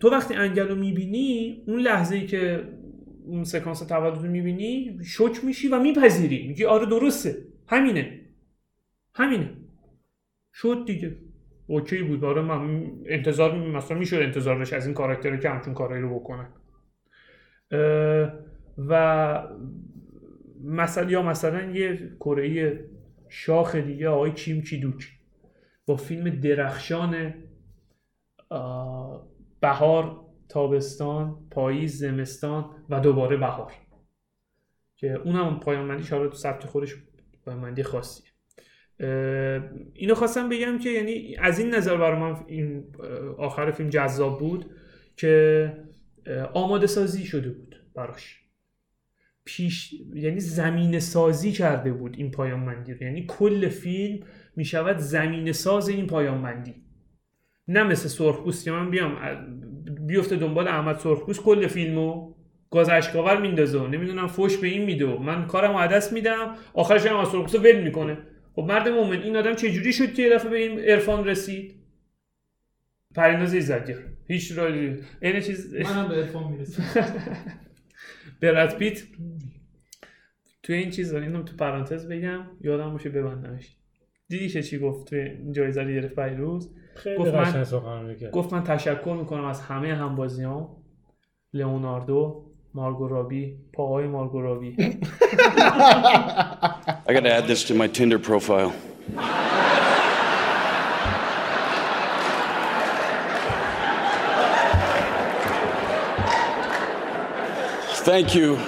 تو 0.00 0.10
وقتی 0.10 0.34
انگل 0.34 0.68
رو 0.68 0.74
می‌بینی 0.74 1.62
اون 1.66 1.80
لحظه 1.80 2.16
ای 2.16 2.26
که 2.26 2.64
اون 3.26 3.44
سکانس 3.44 3.80
تولد 3.80 4.18
رو 4.18 4.30
می‌بینی 4.30 4.98
شوک 5.04 5.44
میشی 5.44 5.68
و 5.68 5.80
میپذیری. 5.80 6.48
میگی 6.48 6.64
آره 6.64 6.86
درسته. 6.86 7.36
همینه. 7.66 8.20
همینه. 9.14 9.50
شد 10.54 10.82
دیگه. 10.86 11.16
اوکی 11.66 12.02
بود. 12.02 12.24
آره 12.24 12.42
من 12.42 12.86
انتظار 13.06 13.58
مثلا 13.58 13.98
می‌شد 13.98 14.16
انتظار 14.16 14.58
بشه 14.58 14.76
از 14.76 14.86
این 14.86 14.94
کاراکتر 14.94 15.36
که 15.36 15.50
همچون 15.50 15.74
کارایی 15.74 16.02
رو 16.02 16.20
بکنن. 16.20 16.48
و 18.88 19.42
مثلا 20.64 21.10
یا 21.10 21.22
مثلا 21.22 21.70
یه 21.70 22.12
کره 22.20 22.80
شاخ 23.28 23.74
دیگه 23.74 24.08
آقای 24.08 24.32
کیم 24.32 24.64
دوک 24.82 25.12
با 25.86 25.96
فیلم 25.96 26.40
درخشان 26.40 27.34
بهار 29.60 30.25
تابستان 30.48 31.48
پاییز 31.50 31.98
زمستان 31.98 32.70
و 32.90 33.00
دوباره 33.00 33.36
بهار. 33.36 33.72
که 34.96 35.12
اونم 35.12 35.60
پایانمندیش 35.60 36.12
حالا 36.12 36.28
تو 36.28 36.36
سبت 36.36 36.66
خودش 36.66 36.94
پایانمندی 37.44 37.82
خاصیه 37.82 38.26
اینو 39.94 40.14
خواستم 40.14 40.48
بگم 40.48 40.78
که 40.78 40.90
یعنی 40.90 41.36
از 41.38 41.58
این 41.58 41.74
نظر 41.74 41.96
برای 41.96 42.20
من 42.20 42.44
این 42.46 42.84
آخر 43.38 43.70
فیلم 43.70 43.88
جذاب 43.88 44.38
بود 44.38 44.70
که 45.16 45.72
آماده 46.54 46.86
سازی 46.86 47.24
شده 47.24 47.50
بود 47.50 47.76
براش. 47.94 48.42
پیش 49.44 49.94
یعنی 50.14 50.40
زمین 50.40 50.98
سازی 50.98 51.52
کرده 51.52 51.92
بود 51.92 52.14
این 52.16 52.30
پایان 52.30 52.60
مندی 52.60 52.94
رو. 52.94 53.02
یعنی 53.02 53.26
کل 53.26 53.68
فیلم 53.68 54.26
می 54.56 54.64
شود 54.64 54.98
زمین 54.98 55.52
ساز 55.52 55.88
این 55.88 56.06
پایان 56.06 56.38
مندی 56.38 56.74
نه 57.68 57.82
مثل 57.82 58.08
سرخپوست 58.08 58.64
که 58.64 58.70
من 58.70 58.90
بیام 58.90 59.16
بیفته 60.06 60.36
دنبال 60.36 60.68
احمد 60.68 60.98
سرخپوست 60.98 61.42
کل 61.42 61.66
فیلمو 61.66 62.34
گاز 62.70 62.88
اشکاور 62.88 63.40
میندازه. 63.40 63.88
نمی‌دونم 63.88 64.26
فوش 64.26 64.56
به 64.56 64.68
این 64.68 64.84
میده. 64.84 65.06
من 65.06 65.46
کارم 65.46 65.76
عدس 65.76 66.12
میدم. 66.12 66.54
آخرش 66.74 67.06
هم 67.06 67.24
سرخپوست 67.24 67.54
رو 67.54 67.60
ول 67.60 67.80
می‌کنه. 67.80 68.18
خب 68.54 68.62
مرد 68.62 68.88
مومن 68.88 69.22
این 69.22 69.36
آدم 69.36 69.54
چه 69.54 69.70
جوری 69.70 69.92
شد 69.92 70.14
که 70.14 70.22
یه 70.22 70.30
دفعه 70.34 70.50
به 70.50 70.56
این 70.56 70.80
عرفان 70.80 71.24
رسید؟ 71.24 71.74
پریناز 73.14 73.54
ایزدیار. 73.54 74.02
هیچ 74.28 74.52
راهی 74.52 74.96
این 75.22 75.40
چیز 75.40 75.74
منم 75.74 76.08
به 76.08 76.14
عرفان 76.14 76.52
می‌رسم 76.52 76.82
براد 78.40 78.76
پیت. 78.76 79.02
توی 80.62 80.76
این 80.76 80.90
چیز 80.90 81.14
اینو 81.14 81.42
تو 81.42 81.56
پرانتز 81.56 82.08
بگم. 82.08 82.46
یادم 82.60 82.92
باشه 82.92 83.08
ببندمش. 83.08 83.75
دیدی 84.28 84.48
که 84.48 84.62
چی 84.62 84.78
گفت 84.78 85.08
توی 85.08 85.30
جایزه 85.52 85.82
رو 85.82 85.88
گرفت 85.88 86.18
روز؟ 86.18 86.74
گفت 87.18 87.34
من 87.34 87.66
گفت 88.32 88.52
من 88.52 88.64
تشکر 88.64 89.16
می‌کنم 89.18 89.44
از 89.44 89.60
همه 89.60 89.94
همبازیام 89.94 90.68
لئوناردو 91.52 92.46
مارگو 92.74 93.08
رابی 93.08 93.56
پاهای 93.72 94.06
مارگو 94.06 94.40
رابی. 94.40 94.76
I 97.08 97.12
gotta 97.14 97.32
add 97.38 97.46
this 97.46 97.64
to 97.64 97.74
my 97.74 97.86
Tinder 97.86 98.18
profile. 98.18 98.72
Thank 108.10 108.34
you, 108.36 108.58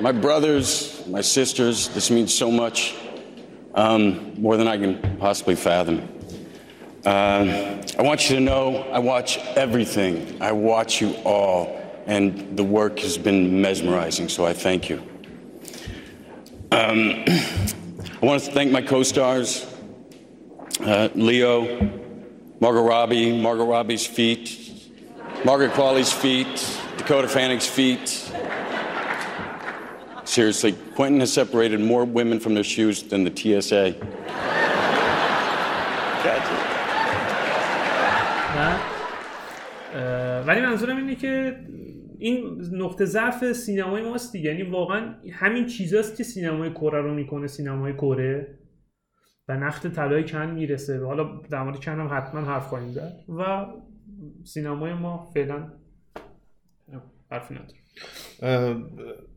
my 0.00 0.12
brothers, 0.12 1.02
my 1.08 1.22
sisters. 1.22 1.88
This 1.88 2.10
means 2.10 2.32
so 2.34 2.50
much, 2.50 2.94
um, 3.74 4.40
more 4.40 4.56
than 4.56 4.68
I 4.68 4.76
can 4.76 5.16
possibly 5.18 5.54
fathom. 5.54 6.08
Uh, 7.04 7.82
I 7.98 8.02
want 8.02 8.28
you 8.28 8.36
to 8.36 8.40
know 8.40 8.82
I 8.92 8.98
watch 8.98 9.38
everything. 9.56 10.40
I 10.40 10.52
watch 10.52 11.00
you 11.00 11.14
all, 11.24 11.80
and 12.06 12.56
the 12.56 12.64
work 12.64 13.00
has 13.00 13.18
been 13.18 13.60
mesmerizing, 13.60 14.28
so 14.28 14.46
I 14.46 14.52
thank 14.52 14.88
you. 14.88 15.02
Um, 16.70 17.24
I 17.26 18.26
want 18.26 18.42
to 18.44 18.52
thank 18.52 18.70
my 18.70 18.82
co 18.82 19.02
stars, 19.02 19.66
uh, 20.80 21.08
Leo, 21.14 21.80
Margot 22.60 22.82
Robbie, 22.82 23.36
Margot 23.40 23.66
Robbie's 23.66 24.06
feet, 24.06 24.90
Margaret 25.44 25.72
Qualley's 25.72 26.12
feet, 26.12 26.78
Dakota 26.96 27.26
Fanning's 27.26 27.66
feet, 27.66 28.32
Seriously, 30.38 30.72
Quentin 30.96 31.20
has 31.20 31.32
separated 31.40 31.80
more 31.92 32.04
women 32.18 32.38
from 32.40 32.52
their 32.54 32.68
shoes 32.74 32.96
than 33.10 33.22
the 33.28 33.30
TSA. 33.30 33.84
ولی 40.46 40.60
منظورم 40.60 40.96
اینه 40.96 41.14
که 41.14 41.56
این 42.18 42.62
نقطه 42.72 43.04
ضعف 43.04 43.52
سینمای 43.52 44.02
ماست 44.02 44.32
دیگه. 44.32 44.50
یعنی 44.50 44.62
واقعا 44.62 45.14
همین 45.32 45.66
چیزاست 45.66 46.16
که 46.16 46.24
سینمای 46.24 46.70
کره 46.70 47.00
رو 47.00 47.14
می‌کنه 47.14 47.46
سینمای 47.46 47.92
کره. 47.92 48.58
و 49.48 49.56
نخت 49.56 49.86
طلای 49.86 50.24
کن 50.24 50.46
می‌رسه. 50.46 51.04
حالا 51.04 51.40
در 51.50 51.62
مورد 51.62 51.84
کن 51.84 52.00
هم 52.00 52.08
حتما 52.12 52.40
حرف 52.40 52.66
خواهیم 52.66 52.92
زد. 52.92 53.12
و 53.38 53.66
سینمای 54.44 54.92
ما 54.92 55.30
فعلا 55.34 55.72
حرفی 57.30 57.54
نداره. 57.54 57.78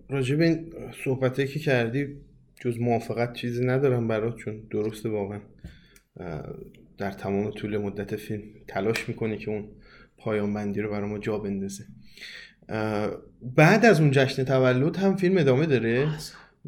راجب 0.09 0.41
این 0.41 0.73
صحبته 1.05 1.47
که 1.47 1.59
کردی 1.59 2.07
جز 2.61 2.79
موافقت 2.79 3.33
چیزی 3.33 3.65
ندارم 3.65 4.07
برات 4.07 4.35
چون 4.35 4.61
درسته 4.71 5.09
واقعا. 5.09 5.39
در 6.97 7.11
تمام 7.11 7.51
طول 7.51 7.77
مدت 7.77 8.15
فیلم 8.15 8.41
تلاش 8.67 9.09
می‌کنه 9.09 9.37
که 9.37 9.51
اون 9.51 9.63
پایان 10.17 10.53
بندی 10.53 10.81
رو 10.81 10.91
برای 10.91 11.09
ما 11.09 11.17
جا 11.17 11.37
بندازه. 11.37 11.83
بعد 13.55 13.85
از 13.85 13.99
اون 13.99 14.11
جشن 14.11 14.43
تولد 14.43 14.97
هم 14.97 15.15
فیلم 15.15 15.37
ادامه 15.37 15.65
داره 15.65 16.07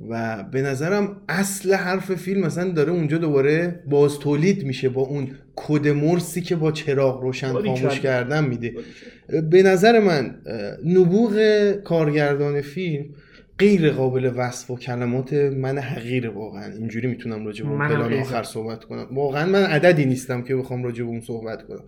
و 0.10 0.44
به 0.44 0.62
نظرم 0.62 1.22
اصل 1.30 1.74
حرف 1.74 2.16
فیلم 2.16 2.42
مثلا 2.42 2.72
داره 2.72 2.92
اونجا 2.92 3.18
دوباره 3.18 3.84
باز 3.90 4.20
تولید 4.20 4.66
میشه 4.66 4.90
با 4.90 5.02
اون 5.02 5.32
کد 5.56 5.88
مرسی 5.88 6.42
که 6.42 6.56
با 6.56 6.72
چراغ 6.72 7.22
روشن 7.22 7.54
خاموش 7.54 8.00
کردن 8.00 8.46
میده. 8.46 8.76
به 9.50 9.64
نظر 9.64 10.00
من 10.00 10.42
نبوغ 10.86 11.72
کارگردان 11.72 12.62
فیلم 12.62 13.06
غیر 13.60 13.92
قابل 13.92 14.32
وصف 14.36 14.72
و 14.72 14.78
کلمات 14.78 15.34
من 15.34 15.78
حقیر 15.78 16.30
واقعا. 16.30 16.74
اینجوری 16.74 17.08
می‌تونم 17.08 17.46
راجع 17.46 17.66
به 17.66 17.78
پلان 17.78 18.14
آخر 18.14 18.44
صحبت 18.44 18.84
کنم. 18.84 19.08
واقعا 19.12 19.46
من 19.46 19.64
عددی 19.64 20.06
نیستم 20.06 20.42
که 20.42 20.56
بخوام 20.56 20.84
راجع 20.84 21.04
به 21.04 21.10
اون 21.10 21.22
صحبت 21.22 21.68
کنم. 21.68 21.84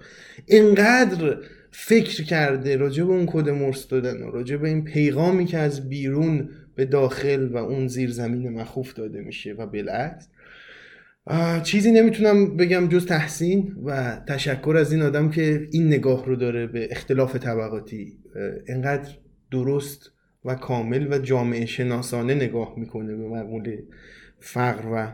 اینقدر 0.46 1.38
فکر 1.72 2.24
کرده 2.24 2.78
راجع 2.78 3.04
به 3.04 3.10
اون 3.10 3.26
کد 3.26 3.50
مرس 3.50 3.88
دادن 3.88 4.24
و 4.24 4.32
راجع 4.32 4.58
به 4.58 4.68
این 4.68 4.84
پیغامی 4.84 5.46
که 5.46 5.58
از 5.58 5.90
بیرون 5.90 6.50
به 6.76 6.86
داخل 6.86 7.48
و 7.48 7.58
اون 7.58 7.88
زیر 7.88 8.12
زمین 8.12 8.50
مخوف 8.50 8.94
داده 8.94 9.22
میشه 9.22 9.54
و 9.54 9.66
بالعکس 9.66 10.30
چیزی 11.64 11.92
نمی‌تونم 11.92 12.58
بگم 12.58 12.88
جز 12.88 13.06
تحسین 13.06 13.76
و 13.86 14.18
تشکر 14.28 14.76
از 14.78 14.92
این 14.92 15.02
آدم 15.02 15.30
که 15.30 15.68
این 15.72 15.88
نگاه 15.88 16.26
رو 16.26 16.36
داره 16.36 16.68
به 16.68 16.88
اختلاف 16.92 17.36
طبقاتی. 17.36 18.18
انقدر 18.68 19.10
درست 19.52 20.12
و 20.46 20.56
کامل 20.56 21.14
و 21.14 21.18
جامعه 21.18 21.66
شناسانه 21.66 22.36
نگاه 22.36 22.74
می‌کنه 22.78 23.16
به 23.16 23.28
مقوله 23.28 23.84
فقر 24.40 24.84
و 24.94 25.14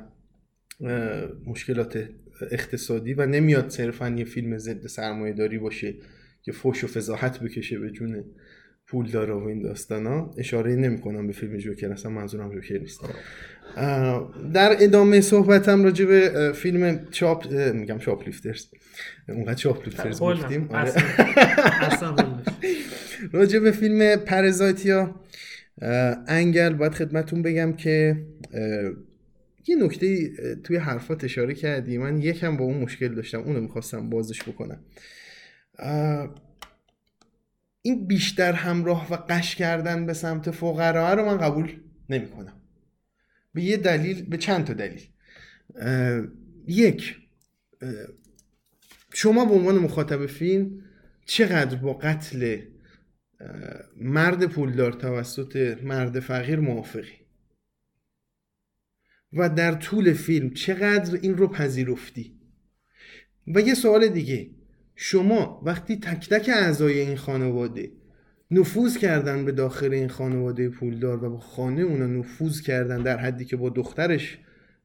مشکلات 1.45 2.09
اقتصادی 2.51 3.13
و 3.13 3.25
نمیاد 3.25 3.69
صرفا 3.69 4.09
یه 4.09 4.25
فیلم 4.25 4.57
ضد 4.57 4.87
سرمایه 4.87 5.33
داری 5.33 5.57
باشه 5.57 5.95
که 6.43 6.51
فوش 6.51 6.83
و 6.83 6.87
فضاحت 6.87 7.39
بکشه 7.39 7.79
به 7.79 7.91
جون 7.91 8.23
پول 8.87 9.11
داره 9.11 9.33
و 9.33 9.43
این 9.43 9.61
داستان 9.61 10.07
ها 10.07 10.33
اشاره 10.37 10.75
نمی 10.75 11.01
کنم 11.01 11.27
به 11.27 11.33
فیلم 11.33 11.57
جوکر 11.57 11.91
اصلا 11.91 12.11
منظورم 12.11 12.53
جوکر 12.53 12.77
نیست. 12.77 13.01
در 14.53 14.75
ادامه 14.79 15.21
صحبتم 15.21 15.83
راجع 15.83 16.05
به 16.05 16.51
فیلم 16.55 17.07
چاپ 17.11 17.51
میگم 17.53 17.97
چاپ 17.97 18.25
لیفترز 18.25 18.65
اونقدر 19.29 19.53
چاپ 19.53 19.85
لیفترز 19.85 20.19
گفتیم. 20.19 20.69
آره. 20.71 20.93
راجع 23.31 23.59
به 23.59 23.71
فیلم 23.71 24.15
پرزایتیا 24.15 25.21
انگل 26.27 26.73
باید 26.73 26.93
خدمتون 26.93 27.41
بگم 27.41 27.73
که 27.73 28.25
یه 29.67 29.75
نکته 29.75 30.29
توی 30.63 30.77
حرفات 30.77 31.23
اشاره 31.23 31.53
کردی. 31.53 31.97
من 31.97 32.21
یکم 32.21 32.57
با 32.57 32.65
اون 32.65 32.77
مشکل 32.77 33.15
داشتم. 33.15 33.39
اونو 33.39 33.61
می‌خواستم 33.61 34.09
بازش 34.09 34.43
بکنم. 34.43 34.79
این 37.81 38.07
بیشتر 38.07 38.51
همراه 38.51 39.13
و 39.13 39.17
قش 39.29 39.55
کردن 39.55 40.05
به 40.05 40.13
سمت 40.13 40.51
فقرا 40.51 41.13
رو 41.13 41.25
من 41.25 41.37
قبول 41.37 41.71
نمی 42.09 42.27
کنم 42.27 42.53
به 43.53 43.61
یه 43.61 43.77
دلیل 43.77 44.25
به 44.25 44.37
چند 44.37 44.65
تا 44.65 44.73
دلیل. 44.73 45.01
یک 46.67 47.17
شما 49.13 49.45
به 49.45 49.53
عنوان 49.53 49.75
مخاطب 49.75 50.25
فیلم 50.25 50.81
چقدر 51.25 51.75
با 51.75 51.93
قتل 51.93 52.57
مرد 53.95 54.45
پولدار 54.45 54.93
توسط 54.93 55.77
مرد 55.83 56.19
فقیر 56.19 56.59
موافقی. 56.59 57.25
و 59.33 59.49
در 59.49 59.71
طول 59.71 60.13
فیلم 60.13 60.49
چقدر 60.49 61.19
این 61.21 61.37
رو 61.37 61.47
پذیرفتی؟ 61.47 62.39
و 63.47 63.61
یه 63.61 63.73
سوال 63.73 64.07
دیگه. 64.07 64.49
شما 64.95 65.61
وقتی 65.65 65.99
تک 65.99 66.29
تک 66.29 66.49
اعضای 66.49 66.99
این 66.99 67.17
خانواده 67.17 67.91
نفوذ 68.51 68.97
کردن 68.97 69.45
به 69.45 69.51
داخل 69.51 69.93
این 69.93 70.07
خانواده 70.07 70.69
پولدار 70.69 71.23
و 71.23 71.29
با 71.29 71.39
خانه 71.39 71.81
اونا 71.81 72.07
نفوذ 72.07 72.61
کردن 72.61 73.03
در 73.03 73.17
حدی 73.17 73.45
که 73.45 73.55
با 73.55 73.69
دخترش 73.69 74.39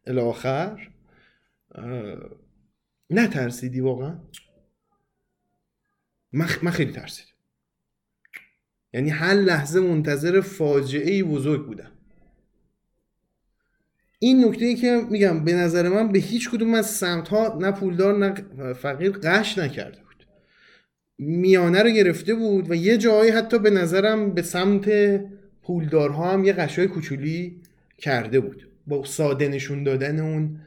الاخر 0.07 0.91
نترسیدی 3.11 3.81
واقعا؟ 3.81 4.21
من 6.33 6.71
خیلی 6.71 6.93
ترسیدم. 6.93 7.30
یعنی 8.93 9.11
هر 9.11 9.35
لحظه 9.35 9.81
منتظر 9.81 10.41
فاجعه 10.41 11.11
ای 11.13 11.23
بزرگ 11.23 11.67
بودم. 11.67 11.91
این 14.19 14.45
نکته 14.45 14.65
ای 14.65 14.75
که 14.75 15.01
میگم 15.11 15.45
به 15.45 15.53
نظر 15.53 15.89
من 15.89 16.09
به 16.09 16.19
هیچ 16.19 16.51
کدوم 16.51 16.75
از 16.75 16.87
سمت 16.87 17.29
ها 17.29 17.59
نه 17.61 17.71
پولدار 17.71 18.19
نه 18.19 18.35
فقیر 18.73 19.11
قش 19.11 19.59
نکرده 19.59 19.99
بود. 19.99 20.27
میانه 21.19 21.83
رو 21.83 21.91
گرفته 21.91 22.35
بود 22.35 22.71
و 22.71 22.75
یه 22.75 22.99
جایی 22.99 23.31
حتی 23.31 23.59
به 23.59 23.71
نظرم 23.71 24.35
به 24.35 24.43
سمت 24.43 24.91
پولدارها 25.63 26.33
هم 26.33 26.45
یه 26.45 26.53
قشای 26.53 26.87
کوچولی 26.87 27.61
کرده 27.99 28.41
بود. 28.41 28.69
با 28.87 29.05
ساده 29.05 29.49
نشون 29.49 29.85
دادن 29.85 30.21
اون 30.21 30.61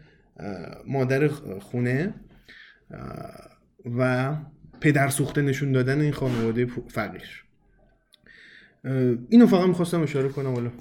مادر 0.86 1.27
خونه 1.59 2.13
و 3.97 4.36
پدر 4.81 5.09
سوخته 5.09 5.41
نشون 5.41 5.71
دادن 5.71 6.01
این 6.01 6.12
خانواده 6.12 6.67
فقیر. 6.88 7.42
اینو 9.30 9.48
فقط 9.48 9.67
می‌خواستم 9.67 10.02
اشاره 10.02 10.30
کنم 10.30 10.54
حالا. 10.54 10.72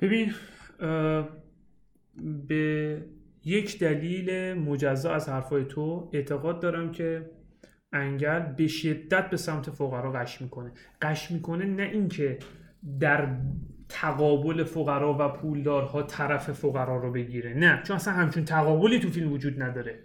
ببین 0.00 0.32
به 2.48 3.02
یک 3.44 3.78
دلیل 3.78 4.54
مجزا 4.54 5.14
از 5.14 5.28
حرفای 5.28 5.64
تو 5.64 6.10
اعتقاد 6.12 6.60
دارم 6.60 6.92
که 6.92 7.30
انگل 7.92 8.40
به 8.40 8.66
شدت 8.66 9.30
به 9.30 9.36
سمت 9.36 9.70
فقرا 9.70 10.12
قش 10.12 10.42
می‌کنه. 10.42 10.72
قش 11.02 11.30
می‌کنه 11.30 11.64
نه 11.64 11.82
اینکه 11.82 12.38
در 13.00 13.36
تقابل 13.88 14.64
فقرا 14.64 15.16
و 15.20 15.28
پولدارها 15.28 16.02
طرف 16.02 16.52
فقرا 16.52 16.96
رو 16.96 17.12
بگیره. 17.12 17.54
نه 17.54 17.82
چون 17.84 17.96
اصلا 17.96 18.14
همچون 18.14 18.44
تقابلی 18.44 18.98
تو 18.98 19.08
فیلم 19.08 19.32
وجود 19.32 19.62
نداره. 19.62 19.98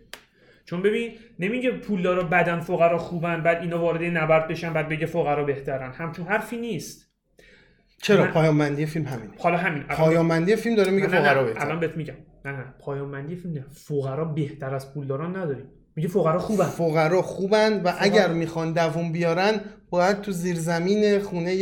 چون 0.65 0.81
ببین 0.81 1.11
نمیگه 1.39 1.71
پولدارا 1.71 2.23
بدن 2.23 2.59
فقرا 2.59 2.97
خوبن 2.97 3.43
بعد 3.43 3.61
اینا 3.61 3.81
وارد 3.81 4.03
نبرد 4.03 4.47
بشن 4.47 4.73
بعد 4.73 4.89
بگه 4.89 5.05
فقرا 5.05 5.43
بهترن. 5.43 5.91
همچون 5.91 6.25
حرفی 6.25 6.57
نیست. 6.57 7.08
چرا؟ 8.01 8.31
پایان 8.31 8.85
فیلم 8.85 9.05
همینه. 9.05 9.33
حالا 9.39 9.57
همین. 9.57 9.83
پایان 9.83 10.55
فیلم 10.55 10.75
داره 10.75 10.91
میگه 10.91 11.07
فقرا 11.07 11.43
بهتر 11.43 11.65
الان 11.65 11.79
بهت 11.79 11.97
میگم. 11.97 12.13
نه 12.45 12.51
نه. 12.51 12.73
پایان 12.79 13.35
فیلم 13.35 13.53
نه. 13.53 13.65
فقرا 13.73 14.25
بهتر 14.25 14.75
از 14.75 14.93
پولداران 14.93 15.35
نداریم. 15.35 15.65
میگه 15.95 16.09
فقرا 16.09 16.39
خوبن. 16.39 16.65
فقرا 16.65 17.21
خوبن 17.21 17.81
و 17.83 17.93
اگر 17.99 18.33
می‌خوان 18.33 18.73
دووم 18.73 19.11
بیارن 19.11 19.61
باید 19.89 20.21
تو 20.21 20.31
زیرزمین 20.31 21.19
خونه 21.19 21.55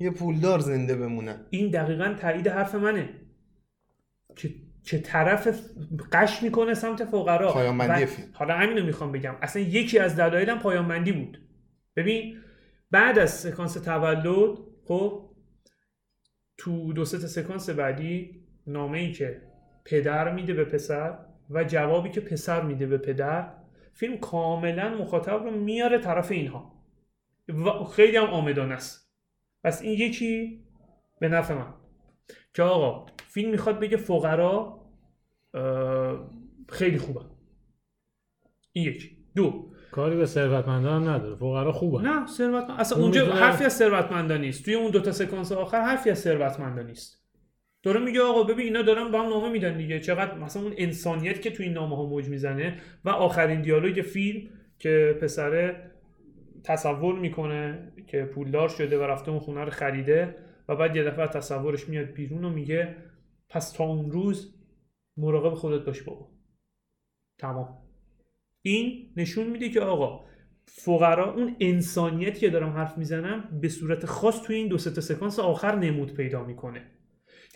یه 0.00 0.10
پولدار 0.18 0.58
زنده 0.58 0.96
بمونن. 0.96 1.36
این 1.50 1.70
دقیقا 1.70 2.14
تایید 2.20 2.48
حرف 2.48 2.74
منه. 2.74 3.08
که 4.36 4.50
چه 4.82 4.98
طرف 4.98 5.60
قش 6.12 6.42
می‌کنه 6.42 6.74
سمت 6.74 7.04
فقرا. 7.04 7.52
پایان 7.52 8.04
فیلم. 8.06 8.28
حالا 8.32 8.54
همینو 8.54 8.86
می‌خوام 8.86 9.12
بگم. 9.12 9.34
اصلا 9.42 9.62
یکی 9.62 9.98
از 9.98 10.16
دلایلم 10.16 10.58
پایان 10.58 11.04
بود. 11.12 11.40
ببین 11.96 12.36
بعد 12.90 13.18
از 13.18 13.30
سکانس 13.30 13.74
تولد 13.74 14.58
خب 14.88 15.27
تو 16.58 16.92
دو 16.92 17.04
سه 17.04 17.18
سکانس 17.18 17.70
بعدی 17.70 18.42
نامه 18.66 18.98
ای 18.98 19.12
که 19.12 19.42
پدر 19.84 20.34
میده 20.34 20.54
به 20.54 20.64
پسر 20.64 21.18
و 21.50 21.64
جوابی 21.64 22.10
که 22.10 22.20
پسر 22.20 22.62
میده 22.62 22.86
به 22.86 22.98
پدر 22.98 23.52
فیلم 23.92 24.18
کاملا 24.18 24.88
مخاطب 24.88 25.42
رو 25.44 25.50
میاره 25.50 25.98
طرف 25.98 26.30
اینها. 26.30 26.72
و 27.48 27.84
خیلی 27.84 28.16
هم 28.16 28.24
آمدان 28.24 28.72
است. 28.72 29.12
پس 29.64 29.82
این 29.82 29.92
یکی 29.92 30.64
به 31.20 31.28
نفع 31.28 31.54
من. 31.54 31.74
که 32.54 32.62
آقا 32.62 33.06
فیلم 33.16 33.50
می‌خواد 33.50 33.80
بگه 33.80 33.96
فقرا 33.96 34.80
خیلی 36.68 36.98
خوبه. 36.98 37.20
این 38.72 38.84
یکی. 38.84 39.16
دو 39.34 39.67
کاری 39.90 40.16
به 40.16 40.26
ثروتمندان 40.26 41.02
هم 41.02 41.10
نداره. 41.10 41.34
فقرا 41.34 41.72
خوبه 41.72 42.02
نه 42.02 42.26
ثروتمند 42.26 42.80
اصلا 42.80 43.02
اونجا 43.02 43.26
حرفی 43.26 43.64
از 43.64 43.76
ثروتمندان 43.76 44.40
نیست. 44.40 44.64
توی 44.64 44.74
اون 44.74 44.90
دوتا 44.90 45.12
سکانس 45.12 45.52
آخر 45.52 45.80
حرفی 45.80 46.10
از 46.10 46.18
ثروتمندان 46.18 46.86
نیست. 46.86 47.18
داره 47.82 48.00
میگه 48.00 48.22
آقا 48.22 48.42
ببین 48.42 48.66
اینا 48.66 48.82
دارن 48.82 49.10
با 49.10 49.22
هم 49.22 49.28
نامه 49.28 49.50
میدن 49.50 49.76
دیگه. 49.76 50.00
چقدر 50.00 50.38
مثلا 50.38 50.62
اون 50.62 50.74
انسانیت 50.76 51.42
که 51.42 51.50
توی 51.50 51.66
این 51.66 51.74
نامه 51.74 51.96
ها 51.96 52.06
موج 52.06 52.28
می‌زنه 52.28 52.76
و 53.04 53.10
آخرین 53.10 53.62
دیالوگ 53.62 54.02
فیلم 54.02 54.48
که 54.78 55.18
پسره 55.22 55.90
تصور 56.64 57.18
می‌کنه 57.18 57.92
که 58.06 58.24
پولدار 58.24 58.68
شده 58.68 58.98
و 58.98 59.02
رفته 59.02 59.30
اون 59.30 59.40
خونه 59.40 59.64
رو 59.64 59.70
خریده 59.70 60.36
و 60.68 60.76
بعد 60.76 60.96
یه 60.96 61.04
دفعه 61.04 61.26
تصورش 61.26 61.88
میاد 61.88 62.06
بیرون 62.06 62.44
و 62.44 62.50
میگه 62.50 62.96
پس 63.48 63.72
تا 63.72 63.84
اون 63.84 64.10
روز 64.10 64.54
مراقب 65.16 65.54
خودت 65.54 65.84
باش 65.84 66.02
بابا. 66.02 66.28
تمام. 67.38 67.87
این 68.62 69.12
نشون 69.16 69.46
میده 69.46 69.68
که 69.68 69.80
آقا 69.80 70.24
فقرا 70.66 71.34
اون 71.34 71.56
انسانیتی 71.60 72.40
که 72.40 72.50
دارم 72.50 72.70
حرف 72.70 72.98
می‌زنم 72.98 73.44
به 73.60 73.68
صورت 73.68 74.06
خاص 74.06 74.42
توی 74.42 74.56
این 74.56 74.68
دو 74.68 74.78
سه 74.78 75.00
سکانس 75.00 75.38
آخر 75.38 75.76
نمود 75.76 76.14
پیدا 76.14 76.44
می‌کنه. 76.44 76.82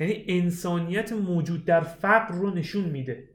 یعنی 0.01 0.25
انسانیت 0.29 1.13
موجود 1.13 1.65
در 1.65 1.81
فقر 1.81 2.35
رو 2.35 2.55
نشون 2.55 2.85
میده. 2.85 3.29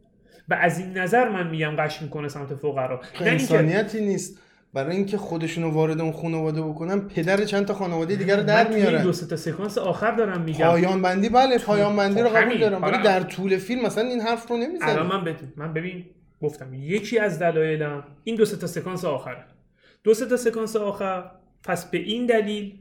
و 0.50 0.54
از 0.54 0.80
این 0.80 0.98
نظر 0.98 1.30
من 1.30 1.50
میگم 1.50 1.76
قش 1.76 2.02
می‌کنه 2.02 2.28
سمت 2.28 2.56
فقرا. 2.56 3.02
انسانیتی 3.20 4.06
نیست. 4.06 4.42
برای 4.74 4.96
اینکه 4.96 5.18
خودشونو 5.18 5.72
وارد 5.72 6.02
اون 6.02 6.12
خانواده 6.12 6.62
بکنن 6.62 7.00
پدر 7.00 7.46
چند 7.46 7.66
تا 7.66 7.74
خانواده 7.74 8.16
دیگر 8.16 8.38
رو 8.38 8.44
در 8.44 8.68
میارن. 8.68 9.04
دو 9.04 9.12
تا 9.12 9.36
سکانس 9.36 9.78
آخر 9.78 10.12
دارم 10.12 10.42
میگم. 10.42 10.68
پایان 10.68 11.02
بندی 11.02 11.30
بله 11.30 11.58
پایان 11.58 11.96
بندی 11.96 12.22
رو 12.22 12.30
قبول 12.30 12.60
دارم. 12.60 12.82
ولی 12.84 13.04
در 13.04 13.20
طول 13.20 13.58
فیلم 13.58 13.86
مثلا 13.86 14.04
این 14.04 14.22
حرف 14.22 14.48
رو 14.48 14.58
نمی‌زنه 14.58 14.90
الان 14.90 15.08
من 15.08 15.36
من 15.56 15.74
ببین 15.74 16.06
گفتم 16.42 16.74
یکی 16.74 17.20
از 17.20 17.40
دلایلم 17.40 18.04
این 18.24 18.36
دو 18.36 18.46
تا 18.46 18.68
سکانس 18.68 19.06
آخره. 19.06 19.46
دو 20.04 20.14
تا 20.14 20.38
سکانس 20.38 20.76
آخر 20.76 21.32
پس 21.64 21.90
به 21.90 21.98
این 21.98 22.26
دلیل 22.26 22.80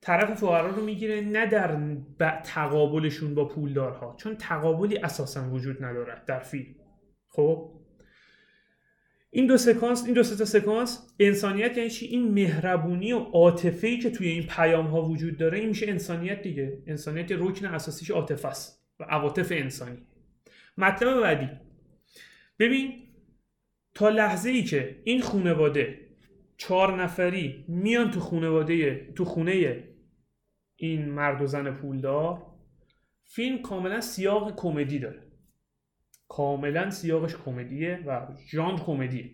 طرف 0.00 0.34
فقرا 0.34 0.70
رو 0.70 0.84
می‌گیره 0.84 1.20
نه 1.20 1.46
در 1.46 2.40
تقابلشون 2.44 3.34
با 3.34 3.44
پولدارها 3.44 4.16
چون 4.18 4.36
تقابلی 4.36 4.98
اساسا 4.98 5.50
وجود 5.50 5.84
ندارد 5.84 6.24
در 6.24 6.40
فیلم. 6.40 6.74
خب؟ 7.28 7.70
این 9.30 9.46
دو 9.46 9.56
سکانس 9.56 10.04
این 10.04 10.14
دو 10.14 10.22
تا 10.22 10.44
سکانس 10.44 11.14
انسانیت 11.20 11.76
یعنی 11.76 11.90
چی؟ 11.90 12.06
این 12.06 12.32
مهربونی 12.32 13.12
و 13.12 13.18
عاطفه‌ای 13.18 13.98
که 13.98 14.10
توی 14.10 14.28
این 14.28 14.46
پیام 14.46 14.86
ها 14.86 15.02
وجود 15.02 15.38
داره 15.38 15.58
این 15.58 15.68
میشه 15.68 15.86
انسانیت 15.88 16.42
دیگه. 16.42 16.82
انسانیت 16.86 17.32
رکن 17.32 17.66
اساسیش 17.66 18.10
عاطفه 18.10 18.48
است 18.48 18.84
و 19.00 19.04
عواطف 19.04 19.52
انسانی. 19.52 20.06
مطلب 20.78 21.20
بعدی. 21.20 21.67
ببین 22.58 22.92
تا 23.94 24.08
لحظه 24.08 24.50
ای 24.50 24.62
که 24.62 25.00
این 25.04 25.20
خونواده 25.20 25.98
چهار 26.56 27.02
نفری 27.02 27.64
میان 27.68 28.10
تو 28.10 28.20
خونواده 28.20 29.06
تو 29.12 29.24
خونه 29.24 29.84
این 30.76 31.08
مرد 31.08 31.42
و 31.42 31.46
زن 31.46 31.74
پولدار 31.74 32.46
فیلم 33.24 33.62
کاملا 33.62 34.00
سیاق 34.00 34.56
کمدی 34.56 34.98
داره. 34.98 35.22
کاملا 36.28 36.90
سیاقش 36.90 37.36
کمدیه 37.36 38.04
و 38.06 38.26
ژانر 38.50 38.78
کمدیه. 38.78 39.30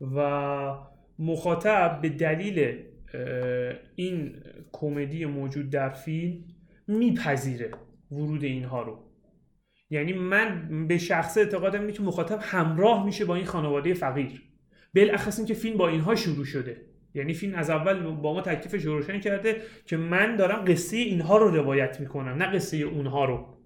و 0.00 0.74
مخاطب 1.18 1.98
به 2.02 2.08
دلیل 2.08 2.84
این 3.96 4.42
کمدی 4.72 5.24
موجود 5.24 5.70
در 5.70 5.90
فیلم 5.90 6.44
میپذیره 6.88 7.70
ورود 8.10 8.44
اینها 8.44 8.82
رو. 8.82 9.07
یعنی 9.90 10.12
من 10.12 10.86
به 10.88 10.98
شخص 10.98 11.38
اعتقادم 11.38 11.80
اینه 11.80 11.92
که 11.92 12.02
مخاطب 12.02 12.38
همراه 12.42 13.06
میشه 13.06 13.24
با 13.24 13.34
این 13.34 13.44
خانواده 13.44 13.94
فقیر. 13.94 14.42
بالاخص 14.94 15.38
اینکه 15.38 15.54
فیلم 15.54 15.76
با 15.76 15.88
اینها 15.88 16.14
شروع 16.14 16.44
شده. 16.44 16.86
یعنی 17.14 17.34
فیلم 17.34 17.54
از 17.54 17.70
اول 17.70 18.02
با 18.02 18.34
ما 18.34 18.40
تکلیفش 18.40 18.84
روشن 18.84 19.20
کرده 19.20 19.62
که 19.86 19.96
من 19.96 20.36
دارم 20.36 20.64
قصه 20.64 20.96
اینها 20.96 21.38
رو 21.38 21.56
روایت 21.56 22.00
می‌کنم 22.00 22.42
نه 22.42 22.46
قصه 22.46 22.76
اونها 22.76 23.24
رو. 23.24 23.58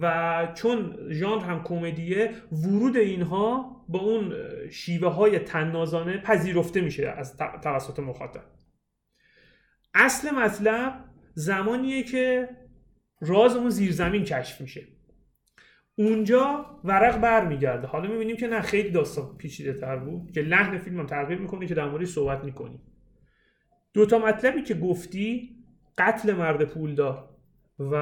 و 0.00 0.48
چون 0.54 0.96
ژانر 1.10 1.44
هم 1.44 1.62
کمدیه 1.62 2.30
ورود 2.52 2.96
اینها 2.96 3.76
با 3.88 3.98
اون 3.98 4.34
شیوه 4.70 5.08
های 5.08 5.38
تنازانه 5.38 6.18
پذیرفته 6.18 6.80
میشه 6.80 7.08
از 7.08 7.36
توسط 7.36 7.98
مخاطب. 7.98 8.44
اصل 9.94 10.30
مطلب 10.30 11.04
زمانیه 11.34 12.02
که 12.02 12.48
راز 13.20 13.56
اون 13.56 13.70
زیرزمین 13.70 14.24
کشف 14.24 14.60
میشه. 14.60 14.97
اونجا 15.98 16.66
ورق 16.84 17.20
برمیگرده. 17.20 17.86
حالا 17.86 18.10
می‌بینیم 18.10 18.36
که 18.36 18.46
نه 18.46 18.60
خیلی 18.60 18.90
داستان 18.90 19.36
پیچیده 19.38 19.72
تر 19.72 19.96
بود 19.96 20.32
که 20.32 20.40
لحن 20.40 20.78
فیلم 20.78 21.00
هم 21.00 21.06
تغییر 21.06 21.38
می‌کنه 21.38 21.66
که 21.66 21.74
در 21.74 21.88
موردش 21.88 22.08
صحبت 22.08 22.44
می‌کنیم. 22.44 22.80
دوتا 23.94 24.18
مطلبی 24.18 24.62
که 24.62 24.74
گفتی 24.74 25.50
قتل 25.98 26.34
مرد 26.34 26.64
پولدار 26.64 27.28
و 27.78 27.94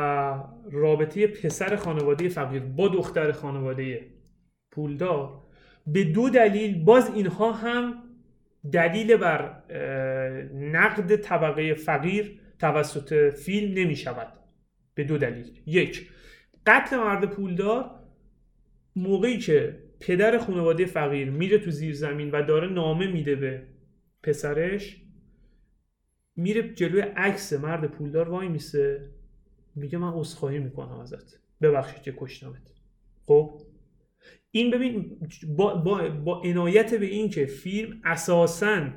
رابطه 0.73 1.27
پسر 1.27 1.77
خانواده 1.77 2.29
فقیر 2.29 2.63
با 2.63 2.89
دختر 2.89 3.33
خانواده 3.33 4.07
پولدار 4.71 5.43
به 5.87 6.05
دو 6.05 6.31
دلیل 6.31 6.85
باز 6.85 7.11
اینها 7.15 7.53
هم 7.53 8.03
دلیل 8.73 9.17
بر 9.17 9.63
نقد 10.55 11.17
طبقه 11.17 11.75
فقیر 11.75 12.41
توسط 12.59 13.35
فیلم 13.35 13.75
نمی 13.75 13.97
شود 13.97 14.33
به 14.95 15.05
دو 15.05 15.19
دلیل. 15.19 15.61
یک 15.67 16.09
قتل 16.67 16.97
مرد 16.97 17.31
پولدار 17.31 17.91
موقعی 18.97 19.39
که 19.39 19.83
پدر 20.01 20.39
خانواده 20.39 20.87
فقیر 20.87 21.31
میره 21.31 21.59
تو 21.59 21.71
زیر 21.71 21.95
زمین 21.95 22.31
و 22.31 22.43
داره 22.43 22.69
نامه 22.69 23.07
میده 23.07 23.35
به 23.35 23.63
پسرش 24.23 25.03
میره 26.37 26.75
جلوی 26.75 27.01
عکس 27.01 27.53
مرد 27.53 27.91
پولدار 27.91 28.29
وای 28.29 28.49
میسه 28.49 29.11
میگه 29.75 29.99
من 29.99 30.13
عذرخواهی 30.13 30.59
می‌کنم 30.59 30.99
ازت. 31.01 31.41
ببخشید 31.63 32.03
که 32.03 32.15
کشتمت. 32.19 32.73
خب؟ 33.27 33.61
این 34.51 34.71
ببین 34.71 35.19
با, 35.57 35.75
با, 35.75 36.09
با 36.09 36.43
عنایت 36.43 36.95
به 36.95 37.07
این 37.07 37.31
که 37.31 37.47
فیلم 37.47 38.01
اساسا 38.05 38.89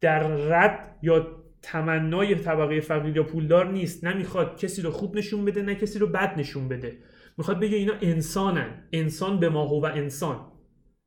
در 0.00 0.28
رد 0.28 0.98
یا 1.02 1.45
تمنای 1.66 2.34
طبقه 2.34 2.80
فقیر 2.80 3.16
یا 3.16 3.22
پولدار 3.22 3.72
نیست. 3.72 4.04
نمی‌خواد 4.04 4.58
کسی 4.58 4.82
رو 4.82 4.90
خوب 4.90 5.16
نشون 5.16 5.44
بده 5.44 5.62
نه 5.62 5.74
کسی 5.74 5.98
رو 5.98 6.06
بد 6.06 6.38
نشون 6.38 6.68
بده. 6.68 6.98
می‌خواد 7.38 7.60
بگه 7.60 7.76
اینا 7.76 7.94
انسانن. 8.02 8.88
انسان 8.92 9.40
به 9.40 9.48
ما 9.48 9.66
و 9.66 9.86
انسان. 9.86 10.52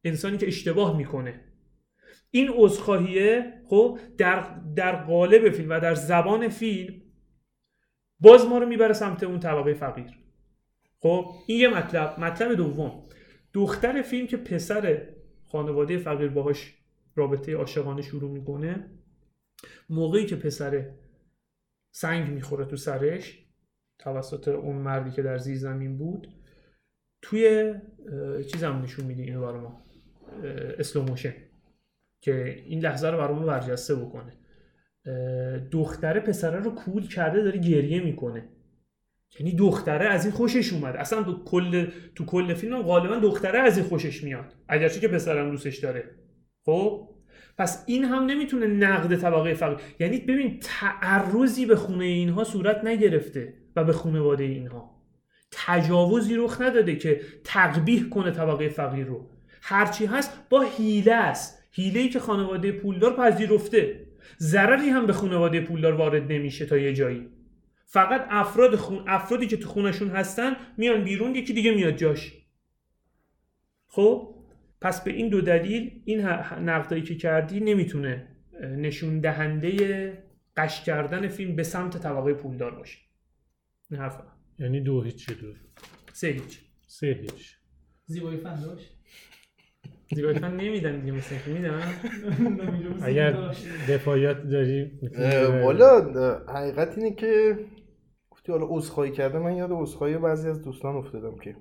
انسانی 0.04 0.38
که 0.38 0.48
اشتباه 0.48 0.98
می‌کنه. 0.98 1.42
این 2.32 2.50
عذرخواهیه 2.56 3.54
خب 3.70 4.00
در 4.18 4.60
در 4.76 4.96
قالب 4.96 5.50
فیلم 5.50 5.70
و 5.70 5.80
در 5.80 5.96
زبان 5.96 6.48
فیلم 6.50 7.02
باز 8.20 8.46
ما 8.46 8.58
رو 8.58 8.66
می‌بره 8.66 8.94
سمت 8.94 9.24
اون 9.24 9.40
طبقه 9.40 9.74
فقیر. 9.74 10.20
خب 11.00 11.26
این 11.48 11.60
یه 11.60 11.68
مطلب. 11.68 12.20
مطلب 12.20 12.54
دوم. 12.54 13.04
دختر 13.54 14.02
فیلم 14.02 14.28
که 14.28 14.38
پسر 14.38 15.08
خانواده 15.48 15.98
فقیر 15.98 16.28
باهاش 16.28 16.74
رابطه 17.16 17.56
عاشقانه 17.56 18.02
شروع 18.02 18.32
می‌کنه 18.32 18.90
موقعی 19.90 20.26
که 20.26 20.36
پسر 20.36 20.92
سنگ 21.92 22.30
می‌خوره 22.30 22.66
تو 22.66 22.76
سرش 22.76 23.46
توسط 24.00 24.48
اون 24.48 24.76
مردی 24.76 25.12
که 25.12 25.22
در 25.22 25.38
زیر 25.38 25.58
زمین 25.58 25.98
بود 25.98 26.28
توی 27.22 27.74
چیزم 28.52 28.82
نشون 28.84 29.06
میده 29.06 29.24
اینو 29.24 29.42
برای 29.42 29.62
ما 29.62 29.86
اسلوموشن 30.80 31.34
که 32.22 32.64
این 32.66 32.80
لحظه 32.80 33.10
رو 33.10 33.18
برای 33.18 33.36
ما 33.36 33.46
برجسته 33.46 33.96
بکنه. 33.96 34.34
دختره 35.72 36.20
پسره 36.20 36.60
رو 36.60 36.72
کول 36.72 37.08
کرده 37.08 37.44
داره 37.44 37.60
گریه 37.60 38.04
می‌کنه. 38.04 38.50
یعنی 39.40 39.56
دختره 39.56 40.06
از 40.06 40.26
این 40.26 40.34
خوشش 40.34 40.74
اومد. 40.74 40.96
اصلا 40.96 41.24
تو 41.24 41.44
کل 41.44 41.92
تو 42.16 42.26
کل 42.26 42.54
فیلم 42.54 42.82
غالبا 42.82 43.16
دختره 43.16 43.60
از 43.60 43.78
این 43.78 43.88
خوشش 43.88 44.24
میاد. 44.24 44.54
اگرچه 44.68 45.00
که 45.00 45.08
پسرم 45.08 45.52
دوستش 45.52 45.78
داره. 45.78 46.16
خب؟ 46.66 47.09
پس 47.60 47.84
این 47.88 48.06
هم 48.06 48.26
نمی‌تونه 48.26 48.68
نقد 48.68 49.16
طبقه 49.16 49.54
فقیر 49.54 49.78
یعنی 50.00 50.18
ببین 50.18 50.60
تعرضی 50.62 51.66
به 51.66 51.76
خونه 51.76 52.06
اینها 52.06 52.44
صورت 52.44 52.84
نگرفته 52.84 53.54
و 53.76 53.84
به 53.84 53.94
خانواده 53.94 54.44
اینها. 54.44 55.02
تجاوزی 55.52 56.36
رخ 56.36 56.62
نداده 56.62 56.96
که 56.96 57.22
تقبیح 57.44 58.10
کنه 58.10 58.32
طبقه 58.32 58.70
فقیر 58.70 59.06
رو. 59.06 59.30
هرچی 59.62 60.06
هست 60.06 60.32
با 60.50 60.62
هیله 60.62 61.14
است. 61.14 61.64
هیله 61.72 62.00
ای 62.00 62.10
که 62.10 62.20
خانواده 62.20 62.72
پولدار 62.72 63.16
پذیرفته. 63.16 64.08
ضرری 64.40 64.90
هم 64.90 65.06
به 65.06 65.14
خانواده 65.14 65.62
پولدار 65.62 65.94
وارد 65.94 66.32
نمیشه 66.32 66.66
تا 66.66 66.78
یه 66.78 66.94
جایی. 66.94 67.30
فقط 67.86 68.28
افراد 68.30 68.76
خون 68.76 69.04
افرادی 69.08 69.48
که 69.48 69.58
تو 69.58 69.70
خونشون 69.70 70.10
هستن 70.10 70.56
میان 70.78 71.04
بیرون 71.04 71.36
یکی 71.36 71.54
دیگه 71.54 71.72
میاد 71.72 71.96
جاش. 71.96 72.34
خب؟ 73.88 74.39
پس 74.82 75.04
به 75.04 75.12
این 75.12 75.30
دو 75.30 75.42
دلیل 75.42 76.02
این 76.06 76.22
نقدایی 76.60 77.04
که 77.04 77.16
کردی 77.16 77.60
نمی‌تونه 77.60 78.28
نشون 78.62 79.20
دهنده 79.20 80.24
قش 80.58 80.84
کردن 80.84 81.28
فیلم 81.28 81.56
به 81.56 81.64
سمت 81.64 81.98
طبقه 81.98 82.34
پولدار 82.34 82.76
باشه. 82.76 83.00
این 83.92 84.00
حرف 84.00 84.22
یعنی 84.60 84.82
دو 84.82 85.02
هیچ 85.02 85.30
دو؟ 85.30 85.54
سه 86.14 86.28
هیچ. 86.28 86.60
سه 86.88 87.08
هیچ. 87.22 87.56
زیبایی 88.06 88.38
فن 88.38 88.62
داشت؟ 88.62 88.96
زیبایی 90.16 90.40
فن 90.40 90.56
نمیدن 90.56 91.00
دیگه 91.00 91.12
مثل 91.12 91.36
که 91.46 91.52
میدن. 91.52 91.82
اگر 93.02 93.54
دفاعیات 93.90 94.44
داری 94.44 95.00
والا 95.64 96.14
حقیقت 96.48 96.98
اینه 96.98 97.16
که 97.16 97.60
گفتی 98.30 98.52
حالا 98.52 98.66
عذرخواهی 98.70 99.12
کرده 99.12 99.40
من 99.40 99.56
یاد 99.56 99.70
عذرخواهی 99.72 100.18
بعضی 100.18 100.50
از 100.50 100.62
دوستان 100.62 100.96
افتادم 100.96 101.38
که 101.38 101.56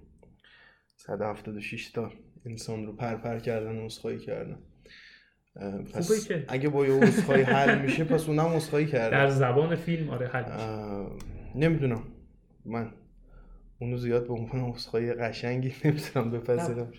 176 0.96 1.90
تا. 1.90 2.12
انسان 2.46 2.86
رو 2.86 2.92
پرپر 2.92 3.38
کردن 3.38 3.78
عذرخواهی 3.84 4.18
کردن. 4.18 4.58
پس 5.94 6.28
که. 6.28 6.44
اگه 6.48 6.68
با 6.68 6.86
یه 6.86 6.92
عذرخواهی 6.92 7.42
حل 7.42 7.82
میشه 7.82 8.04
پس 8.04 8.28
اونم 8.28 8.46
عذرخواهی 8.46 8.86
کرده. 8.86 9.10
در 9.10 9.28
زبان 9.28 9.76
فیلم 9.76 10.10
آره 10.10 10.28
حل 10.28 10.44
نمی‌دونم. 11.54 12.02
من 12.64 12.92
اونو 13.80 13.96
زیاد 13.96 14.26
به 14.26 14.32
عنوان 14.32 14.60
عذرخواهی 14.60 15.12
قشنگی 15.12 15.72
نمی‌تونم 15.84 16.30
بپذیرم. 16.30 16.92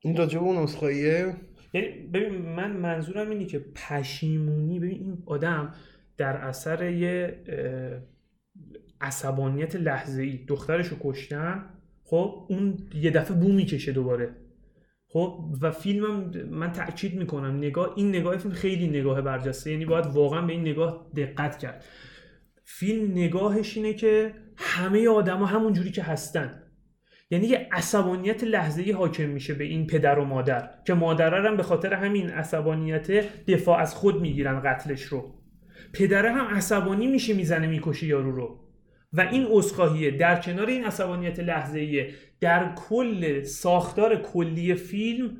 این 0.00 0.16
راجع 0.16 0.38
به 0.38 0.44
اون 0.44 0.56
عذرخواهیه؟ 0.56 1.34
یعنی 1.74 1.88
ببین 1.88 2.34
من 2.34 2.72
منظورم 2.72 3.30
اینه 3.30 3.44
که 3.44 3.58
پشیمونی 3.58 4.78
ببین 4.78 4.98
این 4.98 5.22
آدم 5.26 5.74
در 6.16 6.36
اثر 6.36 6.90
یه 6.90 7.42
عصبانیت 9.00 9.76
لحظه 9.76 10.22
ای 10.22 10.44
دخترش 10.48 10.86
رو 10.86 10.96
کشتن 11.00 11.64
خب 12.12 12.46
اون 12.48 12.76
یه 12.94 13.10
دفعه 13.10 13.36
بو 13.36 13.52
می‌کشه 13.52 13.92
دوباره. 13.92 14.36
خب 15.08 15.44
و 15.60 15.70
فیلمم 15.70 16.30
من 16.50 16.72
تاکید 16.72 17.14
می‌کنم 17.14 17.56
نگاه 17.56 17.92
این 17.96 18.08
نگاه 18.08 18.36
فیلم 18.36 18.54
خیلی 18.54 18.88
نگاه 18.88 19.22
برجسته 19.22 19.70
یعنی 19.70 19.84
باید 19.84 20.06
واقعا 20.06 20.42
به 20.42 20.52
این 20.52 20.60
نگاه 20.60 21.10
دقت 21.16 21.58
کرد. 21.58 21.84
فیلم 22.64 23.12
نگاهش 23.12 23.76
اینه 23.76 23.94
که 23.94 24.34
همه 24.56 25.08
آدما 25.08 25.46
همون 25.46 25.72
جوری 25.72 25.90
که 25.90 26.02
هستن. 26.02 26.62
یعنی 27.30 27.46
یه 27.46 27.68
عصبانیت 27.72 28.44
لحظه‌ای 28.44 28.92
حاکم 28.92 29.28
میشه 29.28 29.54
به 29.54 29.64
این 29.64 29.86
پدر 29.86 30.18
و 30.18 30.24
مادر 30.24 30.70
که 30.86 30.94
مادره 30.94 31.48
هم 31.48 31.56
به 31.56 31.62
خاطر 31.62 31.94
همین 31.94 32.30
عصبانیت 32.30 33.10
دفاع 33.46 33.78
از 33.78 33.94
خود 33.94 34.20
می‌گیرن 34.20 34.60
قتلش 34.60 35.02
رو. 35.02 35.34
پدره 35.92 36.32
هم 36.32 36.54
عصبانی 36.54 37.06
میشه 37.06 37.34
می‌زنه 37.34 37.66
می‌کشه 37.66 38.06
یارو 38.06 38.36
رو. 38.36 38.61
و 39.12 39.20
این 39.20 39.46
اسخاهیه 39.52 40.10
در 40.10 40.40
کنار 40.40 40.66
این 40.66 40.84
عصبانیت 40.84 41.40
لحظه‌ایه 41.40 42.14
در 42.40 42.74
کل 42.74 43.42
ساختار 43.42 44.16
کلی 44.16 44.74
فیلم 44.74 45.36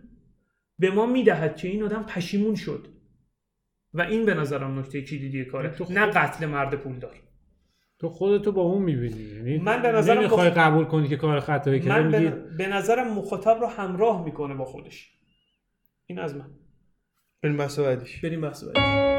به 0.78 0.90
ما 0.90 1.06
می‌دهد 1.06 1.56
که 1.56 1.68
این 1.68 1.82
آدم 1.82 2.02
پشیمون 2.02 2.54
شد. 2.54 2.88
و 3.94 4.02
این 4.02 4.26
به 4.26 4.34
نظرم 4.34 4.78
نکته 4.78 5.02
کلیدی 5.02 5.44
کاره. 5.44 5.70
تو 5.70 5.84
خود- 5.84 5.98
نه 5.98 6.06
قتل 6.06 6.46
مرد 6.46 6.74
پولدار. 6.74 7.14
تو 7.98 8.08
خودتو 8.08 8.52
با 8.52 8.62
اون 8.62 8.82
می‌بینی. 8.82 9.22
یعنی 9.22 9.58
من 9.58 9.82
به 9.82 9.92
نظرم 9.92 10.18
نمی‌خوای 10.18 10.50
با- 10.50 10.54
قبول 10.56 10.84
کنی 10.84 11.08
که 11.08 11.16
کار 11.16 11.40
خطایی 11.40 11.80
کرده 11.80 12.18
من 12.18 12.24
میگی. 12.24 12.56
به, 12.58 12.66
نظرم 12.66 13.14
مخاطب 13.14 13.58
رو 13.60 13.66
همراه 13.66 14.24
می‌کنه 14.24 14.54
با 14.54 14.64
خودش. 14.64 15.10
این 16.06 16.18
از 16.18 16.36
من. 16.36 16.50
بریم 17.42 17.56
بحث 17.56 17.78
بعدیش. 17.78 18.20
بریم 18.20 18.40
بحث 18.40 18.64
بعدی 18.64 19.11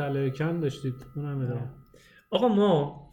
طلای 0.00 0.30
کن 0.30 0.60
داشتید 0.60 0.94
اونم 1.16 1.40
ادامه. 1.40 1.70
آقا 2.30 2.48
ما 2.48 3.10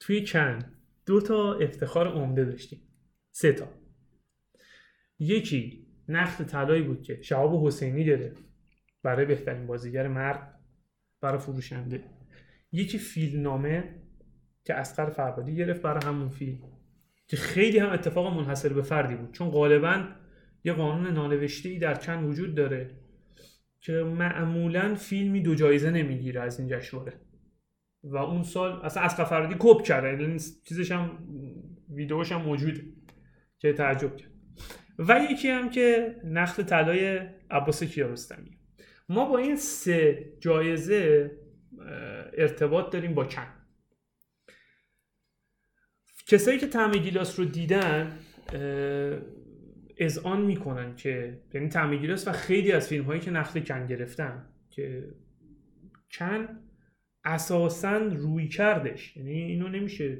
توی 0.00 0.24
کن 0.26 0.58
دو 1.06 1.20
تا 1.20 1.54
افتخار 1.54 2.08
عمده 2.08 2.44
داشتیم. 2.44 2.80
سه 3.32 3.52
تا. 3.52 3.68
یکی 5.18 5.86
نخل 6.08 6.44
طلایی 6.44 6.82
بود 6.82 7.02
که 7.02 7.22
شهاب 7.22 7.66
حسینی 7.66 8.04
گرفت 8.04 8.44
برای 9.02 9.26
بهترین 9.26 9.66
بازیگر 9.66 10.08
مرد 10.08 10.60
برای 11.20 11.38
فروشنده. 11.38 12.04
یکی 12.72 12.98
فیلمنامه 12.98 14.02
که 14.64 14.74
اسقر 14.74 15.10
فرهادی 15.10 15.56
گرفت 15.56 15.82
برای 15.82 16.04
همون 16.04 16.28
فیلم 16.28 16.58
که 17.26 17.36
خیلی 17.36 17.78
هم 17.78 17.90
اتفاق 17.90 18.34
منحصر 18.34 18.72
به 18.72 18.82
فردی 18.82 19.14
بود. 19.14 19.32
چون 19.32 19.50
غالبا 19.50 20.08
یه 20.64 20.72
قانون 20.72 21.12
نانوشته 21.12 21.78
در 21.78 21.94
چند 21.94 22.28
وجود 22.28 22.54
داره. 22.54 23.03
که 23.84 23.92
معمولا 23.92 24.94
فیلمی 24.94 25.40
دو 25.40 25.54
جایزه 25.54 25.90
نمی‌گیره 25.90 26.40
از 26.40 26.58
این 26.60 26.68
جشنواره. 26.68 27.12
و 28.02 28.16
اون 28.16 28.42
سال 28.42 28.72
اصلا 28.82 29.02
اسقر 29.02 29.24
فرهادی 29.24 29.56
کپ 29.58 29.82
کرد 29.82 30.20
یعنی 30.20 30.38
چیزش 30.64 30.92
هم 30.92 31.18
ویدیوش 31.90 32.32
هم 32.32 32.42
موجوده 32.42 32.84
که 33.58 33.72
تعجب 33.72 34.16
کرد. 34.16 34.30
و 34.98 35.20
یکی 35.30 35.48
هم 35.48 35.70
که 35.70 36.16
نخل 36.24 36.62
طلای 36.62 37.18
عباس 37.50 37.82
کیارستمی. 37.82 38.58
ما 39.08 39.24
با 39.24 39.38
این 39.38 39.56
سه 39.56 40.32
جایزه 40.40 41.30
ارتباط 42.38 42.92
داریم 42.92 43.14
با 43.14 43.24
کن 43.24 43.46
کسایی 46.26 46.58
که 46.58 46.66
طعم 46.66 46.92
گیلاس 46.92 47.38
رو 47.38 47.44
دیدن 47.44 48.18
اذعان 49.96 50.42
می‌کنن 50.42 50.96
که 50.96 51.40
یعنی 51.54 51.68
طعم 51.68 51.96
گیلاس 51.96 52.28
و 52.28 52.32
خیلی 52.32 52.72
از 52.72 52.88
فیلم 52.88 53.04
هایی 53.04 53.20
که 53.20 53.30
نخل 53.30 53.60
کن 53.60 53.86
گرفتن 53.86 54.46
که 54.70 55.14
کن 56.18 56.48
اساسا 57.24 57.96
روی 57.96 58.48
کردش. 58.48 59.16
یعنی 59.16 59.32
اینو 59.32 59.68
نمیشه 59.68 60.18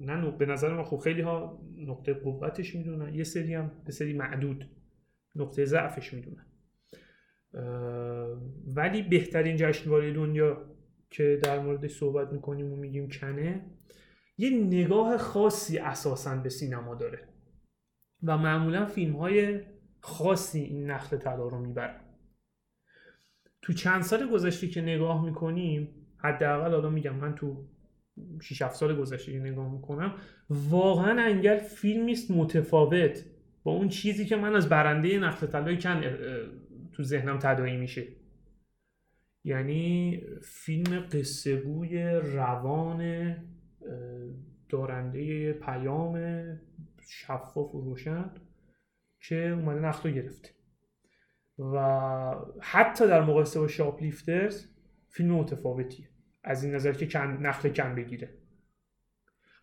نه 0.00 0.30
به 0.30 0.46
نظر 0.46 0.74
من 0.74 0.84
خب 0.84 0.96
خیلی 0.96 1.20
ها 1.20 1.62
نقطه 1.76 2.14
قوتش 2.14 2.74
می‌دونن. 2.74 3.14
یه 3.14 3.24
سری 3.24 3.54
هم 3.54 3.70
به 3.86 3.92
سری 3.92 4.12
معدود 4.12 4.70
نقطه 5.36 5.64
ضعفش 5.64 6.14
می‌دونن. 6.14 6.46
ولی 8.66 9.02
بهترین 9.02 9.56
جشنواره 9.56 10.12
دنیا 10.12 10.74
که 11.10 11.40
در 11.42 11.60
موردش 11.60 11.90
صحبت 11.92 12.32
می‌کنیم 12.32 12.72
و 12.72 12.76
میگیم 12.76 13.08
کنه 13.08 13.64
یه 14.38 14.50
نگاه 14.50 15.16
خاصی 15.16 15.78
اساسا 15.78 16.36
به 16.36 16.48
سینما 16.48 16.94
داره. 16.94 17.27
و 18.22 18.38
معمولا 18.38 18.86
فیلم 18.86 19.16
های 19.16 19.60
خاصی 20.00 20.60
این 20.60 20.90
نخل 20.90 21.16
طلا 21.16 21.48
رو 21.48 21.58
می‌برن. 21.58 22.00
تو 23.62 23.72
چند 23.72 24.02
سال 24.02 24.30
گذشته 24.30 24.68
که 24.68 24.80
نگاه 24.80 25.24
می‌کنیم 25.24 25.88
حداقل 26.18 26.70
حالا 26.70 26.90
میگم 26.90 27.14
من 27.14 27.34
تو 27.34 27.64
6 28.42 28.62
7 28.62 28.74
سال 28.74 28.96
گذشته 28.96 29.32
که 29.32 29.38
نگاه 29.38 29.72
می‌کنم 29.72 30.14
واقعا 30.50 31.22
انگل 31.22 31.58
فیلمی 31.58 32.12
است 32.12 32.30
متفاوت 32.30 33.24
با 33.62 33.72
اون 33.72 33.88
چیزی 33.88 34.26
که 34.26 34.36
من 34.36 34.54
از 34.54 34.68
برنده 34.68 35.18
نخل 35.18 35.46
طلای 35.46 35.78
کن 35.78 36.02
تو 36.92 37.02
ذهنم 37.02 37.38
تداعی 37.38 37.76
میشه. 37.76 38.06
یعنی 39.44 40.20
فیلم 40.42 41.00
قصه 41.12 41.56
گوی 41.56 42.04
روان 42.12 43.34
دارنده 44.68 45.52
پیام 45.52 46.14
شفاف 47.08 47.74
و 47.74 47.80
روشن 47.80 48.30
که 49.20 49.36
اومده 49.36 49.80
نخل 49.80 50.08
رو 50.08 50.14
گرفته. 50.14 50.50
و 51.58 52.34
حتی 52.60 53.06
در 53.06 53.22
مقایسه 53.22 53.60
با 53.60 53.68
شاپلیفترز 53.68 54.66
فیلم 55.08 55.34
متفاوتیه. 55.34 56.08
از 56.44 56.64
این 56.64 56.74
نظر 56.74 56.92
که 56.92 57.06
کن 57.06 57.20
نخل 57.20 57.68
کم 57.68 57.94
بگیره. 57.94 58.34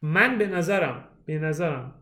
من 0.01 0.37
به 0.37 0.47
نظرم 0.47 1.07
به 1.25 1.39
نظرم 1.39 2.01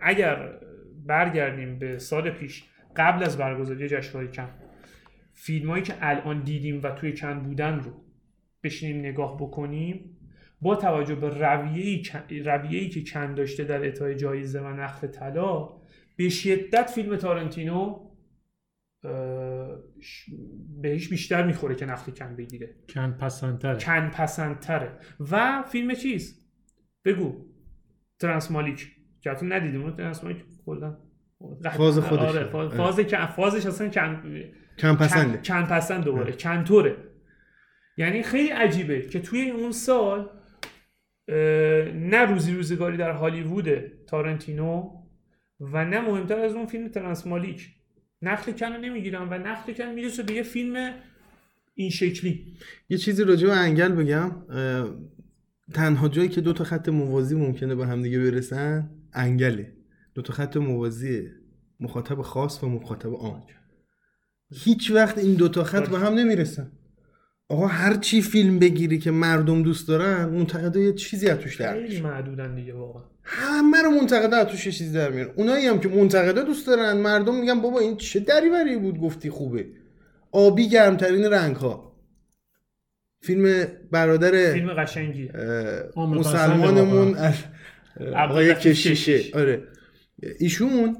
اگر 0.00 0.60
برگردیم 1.06 1.78
به 1.78 1.98
سال 1.98 2.30
پیش 2.30 2.64
قبل 2.96 3.24
از 3.24 3.38
برگزاری 3.38 3.88
جشنواره 3.88 4.28
کن 4.28 4.48
فیلمایی 5.32 5.82
که 5.82 5.94
الان 6.00 6.42
دیدیم 6.42 6.80
و 6.82 6.90
توی 6.90 7.12
کن 7.12 7.40
بودن 7.40 7.80
رو 7.80 8.04
بشینیم 8.62 8.98
نگاه 8.98 9.36
بکنیم 9.36 10.13
با 10.64 10.76
توجه 10.76 11.14
به 11.14 11.28
رویه‌ای 11.28 12.88
که 12.88 13.02
کن 13.02 13.34
داشته 13.34 13.64
در 13.64 13.82
اعطای 13.82 14.14
جایزه 14.14 14.60
و 14.60 14.68
نخل 14.68 15.06
طلا 15.06 15.68
به 16.16 16.28
شدت 16.28 16.90
فیلم 16.90 17.16
تارنتینو 17.16 18.10
بهش 20.82 21.08
بیشتر 21.08 21.46
می‌خوره 21.46 21.74
که 21.74 21.86
نخل 21.86 22.12
کن 22.12 22.36
بگیره. 22.36 22.74
کن 22.88 23.10
پسندتره. 23.10 23.78
کن 23.78 24.10
پسندتره. 24.10 24.98
و 25.30 25.62
فیلم 25.62 25.94
چیز 25.94 26.48
بگو. 27.04 27.46
ترانسمالیک 28.18 28.90
که 29.20 29.30
حتی 29.30 29.46
ندیدیم. 29.46 29.90
ترانسمالیک 29.90 30.44
کلا 30.66 30.96
فاز 31.76 31.98
خودش 31.98 32.22
آره 32.22 32.44
فاز, 32.44 32.72
فاز 32.72 33.00
که 33.00 33.26
فازش 33.26 33.66
اصلا 33.66 33.88
کن 33.88 34.22
کم 34.78 34.96
پسنده 34.96 35.38
کن 35.38 35.64
پسند 35.64 36.04
دوباره. 36.04 36.32
کنطوره 36.32 36.96
یعنی 37.96 38.22
خیلی 38.22 38.48
عجیبه 38.48 39.00
که 39.02 39.20
توی 39.20 39.50
اون 39.50 39.72
سال 39.72 40.30
نه 41.28 42.26
روزی 42.28 42.54
روزگاری 42.54 42.96
در 42.96 43.10
هالیوود 43.10 43.68
تارنتینو 44.06 44.90
و 45.60 45.84
نه 45.84 46.00
مهمتر 46.00 46.38
از 46.38 46.52
اون 46.54 46.66
فیلم 46.66 46.88
ترانسمالیک. 46.88 47.68
نخل 48.22 48.52
کن 48.52 48.72
رو 48.72 48.80
نمی‌گیرم 48.80 49.28
و 49.30 49.38
نخل 49.38 49.72
کن 49.72 49.84
می‌رسه 49.84 50.22
به 50.22 50.32
یه 50.32 50.42
فیلم 50.42 50.94
این 51.74 51.90
شکلی. 51.90 52.56
یه 52.88 52.98
چیزی 52.98 53.24
راجع 53.24 53.46
به 53.46 53.56
انگل 53.56 53.88
بگم. 53.88 54.32
تنها 55.74 56.08
جایی 56.08 56.28
که 56.28 56.40
دو 56.40 56.52
تا 56.52 56.64
خط 56.64 56.88
موازی 56.88 57.34
ممکنه 57.34 57.74
به 57.74 57.86
همدیگه 57.86 58.18
برسن 58.18 58.90
انگله. 59.12 59.72
دو 60.14 60.22
تا 60.22 60.32
خط 60.32 60.56
موازی 60.56 61.28
مخاطب 61.80 62.22
خاص 62.22 62.62
و 62.64 62.68
مخاطب 62.68 63.10
عام. 63.14 63.42
هیچ 64.50 64.90
وقت 64.90 65.18
این 65.18 65.34
دو 65.34 65.48
تا 65.48 65.64
خط 65.64 65.88
به 65.88 65.98
هم 65.98 66.14
نمی‌رسن. 66.14 66.72
آقا 67.48 67.66
هر 67.66 67.94
چی 67.94 68.22
فیلم 68.22 68.58
بگیری 68.58 68.98
که 68.98 69.10
مردم 69.10 69.62
دوست 69.62 69.88
دارن 69.88 70.24
منتقدا 70.24 70.80
یه 70.80 70.92
چیزی 70.92 71.28
از 71.28 71.38
توش 71.38 71.60
در 71.60 71.72
خیلی 71.72 72.00
معدودن 72.00 72.54
دیگه 72.54 72.74
واقعا. 72.74 73.02
همه 73.22 73.82
رو 73.82 73.90
منتقدا 73.90 74.36
از 74.36 74.46
توش 74.46 74.66
یه 74.66 74.72
چیزی 74.72 74.92
در 74.92 75.10
میارن 75.10 75.30
اونایی 75.36 75.66
هم 75.66 75.80
که 75.80 75.88
منتقدا 75.88 76.42
دوست 76.42 76.66
دارن 76.66 76.96
مردم 76.96 77.40
میگن 77.40 77.60
بابا 77.60 77.80
این 77.80 77.96
چه 77.96 78.20
دریوری 78.20 78.76
بود 78.76 78.98
گفتی 78.98 79.30
خوبه. 79.30 79.66
آبی 80.32 80.68
گرمترین 80.68 81.24
رنگ 81.24 81.56
ها 81.56 81.96
فیلم 83.20 83.66
برادر 83.90 84.52
فیلم 84.52 84.74
قشنگیه. 84.74 85.32
مسلمانمون 85.96 87.16
آقای 88.16 88.54
کشیشه. 88.54 89.20
آره. 89.34 89.62
ایشون 90.38 90.96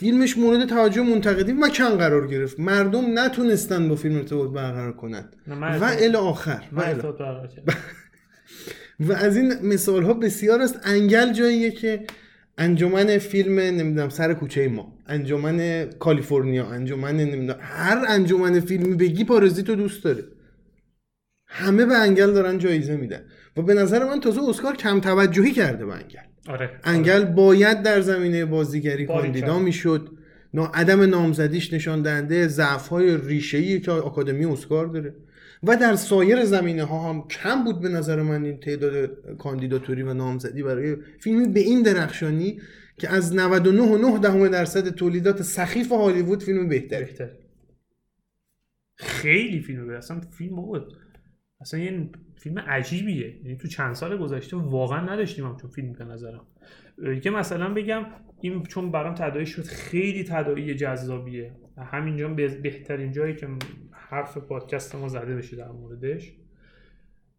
فیلمش 0.00 0.38
مورد 0.38 0.68
توجه 0.68 1.02
منتقدین 1.02 1.60
و 1.60 1.68
کن 1.68 1.96
قرار 1.96 2.26
گرفت. 2.26 2.60
مردم 2.60 3.18
نتونستن 3.18 3.88
با 3.88 3.94
فیلم 3.94 4.16
ارتباط 4.16 4.50
برقرار 4.50 4.92
کنند 4.92 5.36
و 5.80 5.84
الی 5.84 6.16
آخر. 6.16 6.62
و, 6.72 6.80
و 9.08 9.12
از 9.12 9.36
این 9.36 9.54
مثال 9.62 10.02
ها 10.02 10.14
بسیار 10.14 10.62
است. 10.62 10.80
انگل 10.84 11.32
جاییه 11.32 11.70
که 11.70 12.04
انجمن 12.58 13.18
فیلم 13.18 13.58
نمی‌دونم 13.60 14.08
سر 14.08 14.34
کوچه 14.34 14.68
ما 14.68 14.92
انجمن 15.06 15.84
کالیفرنیا 15.84 16.66
انجمن 16.66 17.16
نمی‌دونم 17.16 17.58
هر 17.60 18.04
انجمن 18.08 18.60
فیلمی 18.60 18.94
بگی 18.94 19.24
پارازیتو 19.24 19.74
دوست 19.74 20.04
داره. 20.04 20.24
همه 21.46 21.86
به 21.86 21.94
انگل 21.94 22.32
دارن 22.32 22.58
جایزه 22.58 22.96
میدن. 22.96 23.20
و 23.56 23.62
به 23.62 23.74
نظر 23.74 24.04
من 24.04 24.20
تازه 24.20 24.40
اسکار 24.48 24.76
کم 24.76 25.00
توجهی 25.00 25.52
کرده 25.52 25.86
به 25.86 25.92
انگل. 25.92 26.28
آره. 26.48 26.70
انگل 26.84 27.24
باید 27.24 27.82
در 27.82 28.00
زمینه 28.00 28.44
بازیگری 28.44 29.06
کاندیدا 29.06 29.58
می‌شد. 29.58 30.10
نا 30.54 30.66
عدم 30.66 31.00
نامزدیش 31.00 31.72
نشان 31.72 32.02
دهنده 32.02 32.48
ضعف 32.48 32.88
های 32.88 33.16
ریشه 33.16 33.80
که 33.80 33.90
آکادمی 33.90 34.44
اسکار 34.44 34.86
داره. 34.86 35.14
و 35.62 35.76
در 35.76 35.96
سایر 35.96 36.44
زمینه 36.44 36.84
ها 36.84 37.10
هم 37.10 37.28
کم 37.28 37.64
بود 37.64 37.80
به 37.80 37.88
نظر 37.88 38.22
من 38.22 38.44
این 38.44 38.60
تعداد 38.60 39.10
کاندیداتوری 39.38 40.02
و 40.02 40.14
نامزدی 40.14 40.62
برای 40.62 40.96
فیلمی 41.20 41.48
به 41.48 41.60
این 41.60 41.82
درخشانی 41.82 42.60
که 42.98 43.08
از 43.08 43.36
99.9 43.36 44.20
دهم 44.22 44.48
درصد 44.48 44.88
تولیدات 44.88 45.42
سخیف 45.42 45.92
هالیوود 45.92 46.42
فیلم 46.42 46.68
بهتری 46.68 47.04
بهتر. 47.04 47.28
خیلی 48.96 49.60
فیلم 49.60 49.86
بهتر 49.86 49.98
اصلا 49.98 50.20
فیلم 50.20 50.56
بود 50.56 50.96
اصلا 51.60 51.80
یه 51.80 52.10
فیلم 52.36 52.58
عجیبیه. 52.58 53.36
یعنی 53.44 53.56
تو 53.56 53.68
چند 53.68 53.94
سال 53.94 54.16
گذشته 54.16 54.56
واقعا 54.56 55.00
نداشتیم 55.00 55.46
همچون 55.46 55.70
فیلم 55.70 55.92
به 55.92 56.04
نظرم. 56.04 56.46
که 57.22 57.30
مثلا 57.30 57.74
بگم 57.74 58.06
این 58.40 58.62
چون 58.62 58.90
برام 58.90 59.14
تداعی 59.14 59.46
شد 59.46 59.62
خیلی 59.62 60.24
تداعی 60.24 60.74
جذابیه. 60.74 61.52
همینجا 61.78 62.28
بهترین 62.28 63.12
جایی 63.12 63.36
که 63.36 63.48
حرف 63.92 64.38
پادکست 64.38 64.94
ما 64.94 65.08
زده 65.08 65.36
بشه 65.36 65.56
در 65.56 65.68
موردش. 65.68 66.32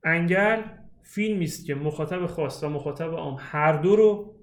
انگل 0.03 0.61
فیلمی 1.03 1.43
است 1.43 1.65
که 1.65 1.75
مخاطب 1.75 2.25
خاص 2.25 2.63
و 2.63 2.69
مخاطب 2.69 3.13
عام 3.13 3.35
هر 3.39 3.81
دو 3.81 3.95
رو 3.95 4.35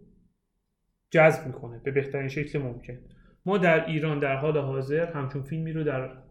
جذب 1.11 1.47
می‌کنه. 1.47 1.81
به 1.85 1.91
بهترین 1.91 2.29
شکل 2.29 2.59
ممکن. 2.59 2.99
ما 3.47 3.59
در 3.59 3.87
ایران 3.87 4.19
در 4.19 4.37
حال 4.37 4.59
حاضر 4.59 5.13
همچون 5.13 5.43
فیلمی 5.43 5.73
رو 5.73 5.85
در 5.85 6.26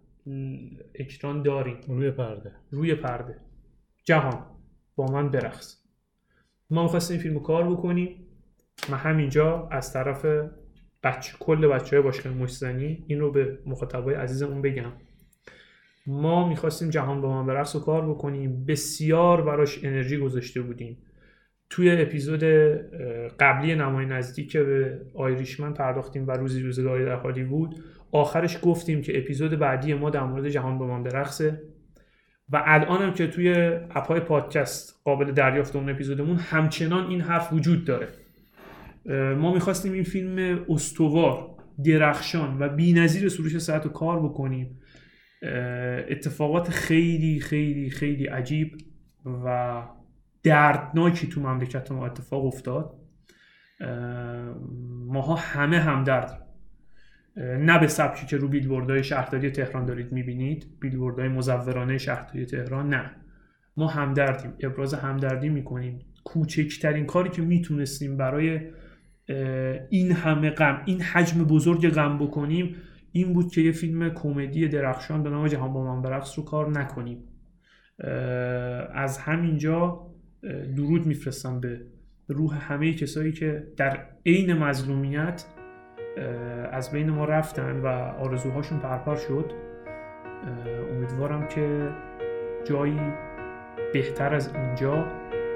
اکران 0.96 1.42
داریم 1.42 1.78
روی 1.88 2.12
پرده. 2.12 2.52
روی 2.72 2.96
پرده. 2.96 3.36
جهان. 4.04 4.46
با 4.96 5.06
من 5.06 5.30
برقص. 5.30 5.78
ما 6.70 6.84
می‌خواستیم 6.84 7.14
این 7.16 7.24
فیلم 7.24 7.40
کار 7.40 7.72
بکنیم. 7.72 8.28
من 8.90 8.98
همینجا 8.98 9.68
از 9.72 9.94
طرف 9.94 10.26
بچه 11.04 11.38
کل 11.40 11.68
بچه 11.68 11.96
های 11.96 12.04
باشگاه 12.04 12.34
مشتزنی 12.34 13.04
این 13.08 13.20
رو 13.20 13.32
به 13.32 13.60
مخاطبای 13.66 14.16
عزیزمون 14.16 14.62
بگم. 14.62 14.92
ما 16.08 16.50
می‌خواستیم 16.50 16.90
جهان 16.90 17.22
با 17.22 17.42
من 17.42 17.46
برقص 17.46 17.76
رو 17.76 17.82
کار 17.82 18.10
بکنیم. 18.10 18.66
بسیار 18.66 19.42
براش 19.42 19.84
انرژی 19.84 20.18
گذاشته 20.18 20.62
بودیم. 20.62 20.98
توی 21.70 22.02
اپیزود 22.02 22.44
قبلی 23.40 23.76
نمای 23.76 24.06
نزدیک 24.06 24.52
که 24.52 24.64
به 24.64 25.02
آیریشمن 25.14 25.74
پرداختیم 25.74 26.28
و 26.28 26.32
روزی 26.32 26.62
روزگاری 26.62 27.06
در 27.06 27.44
بود 27.44 27.76
آخرش 28.12 28.60
گفتیم 28.62 29.02
که 29.02 29.18
اپیزود 29.18 29.60
بعدی 29.60 29.94
ما 29.94 30.10
در 30.10 30.24
مورد 30.24 30.50
جهان 30.50 30.78
با 30.78 30.88
من 30.88 31.04
برقصه 31.04 31.62
و 32.50 32.64
الان 32.66 33.02
هم 33.02 33.14
که 33.14 33.28
توی 33.28 33.54
اپهای 33.96 34.20
پادکست 34.20 35.02
قابل 35.04 35.32
دریافت 35.32 35.76
اون 35.76 35.90
اپیزودمون 35.90 36.38
همچنان 36.38 37.08
این 37.08 37.22
حرف 37.22 37.54
وجود 37.54 37.86
داره. 37.86 38.08
ما 39.36 39.54
می‌خواستیم 39.54 39.94
این 39.94 40.04
فیلم 40.04 40.66
استوار 40.70 41.56
درخشان 41.86 42.58
و 42.60 42.70
بینظیر 42.70 43.30
سروش 43.30 43.58
ساعت 43.58 43.84
رو 43.86 43.92
کار 43.92 44.20
بکنیم. 44.24 44.80
اتفاقات 46.10 46.70
خیلی 46.70 47.40
خیلی 47.40 47.90
خیلی 47.90 48.26
عجیب 48.26 48.78
و 49.46 49.82
دردناکی 50.46 51.28
تو 51.28 51.42
مملکت 51.42 51.92
ما 51.92 52.06
اتفاق 52.06 52.46
افتاد. 52.46 52.94
ماها 55.08 55.36
همه 55.36 55.80
همدردیم 55.80 56.38
نه 57.38 57.80
به 57.80 57.88
سبکی 57.88 58.26
که 58.26 58.38
رو 58.38 58.48
بیلبوردهای 58.48 59.04
شهرداری 59.04 59.52
تهران 59.52 59.86
دارید 59.86 60.12
می‌بینید 60.12 60.68
بیلبوردهای 60.80 61.28
مزورانه 61.28 61.98
شهرداری 61.98 62.46
تهران 62.46 62.90
نه. 62.90 63.12
ما 63.78 63.88
همدردیم 63.88 64.54
ابراز 64.60 64.94
همدردی 64.94 65.50
می‌کنیم. 65.50 66.00
کوچکترین 66.24 67.06
کاری 67.06 67.30
که 67.30 67.42
می‌تونستیم 67.42 68.18
برای 68.18 68.60
این 69.90 70.12
همه 70.12 70.50
غم 70.50 70.82
این 70.86 71.02
حجم 71.02 71.44
بزرگ 71.44 71.90
غم 71.90 72.18
بکنیم 72.18 72.76
این 73.12 73.34
بود 73.34 73.52
که 73.52 73.62
یه 73.62 73.72
فیلم 73.72 74.10
کمدی 74.10 74.68
درخشان 74.68 75.24
به 75.24 75.30
نام 75.30 75.48
جهان 75.48 75.74
با 75.74 75.96
من 75.96 76.02
برقص 76.02 76.38
رو 76.40 76.46
کار 76.46 76.72
نکنیم. 76.72 77.24
از 78.94 79.18
همینجا 79.18 80.08
درود 80.76 81.06
میفرستم 81.06 81.60
به 81.60 81.82
روح 82.28 82.74
همه 82.74 82.94
کسایی 82.94 83.32
که 83.32 83.68
در 83.78 84.00
عین 84.26 84.54
مظلومیت 84.54 85.46
از 86.72 86.92
بین 86.92 87.10
ما 87.10 87.26
رفتن 87.26 87.80
و 87.80 87.88
آرزوهاشون 88.20 88.80
پرپر 88.80 89.16
شد. 89.16 89.52
امیدوارم 90.92 91.48
که 91.48 91.90
جایی 92.64 93.00
بهتر 93.94 94.36
از 94.36 94.56
اینجا 94.56 95.06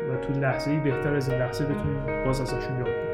و 0.10 0.16
تو 0.22 0.34
لحظه 0.34 0.80
بهتر 0.80 1.16
از 1.16 1.30
این 1.30 1.40
لحظه 1.40 1.66
بتونیم 1.66 2.24
باز 2.26 2.42
ازشون 2.42 2.78
یاد 2.78 3.09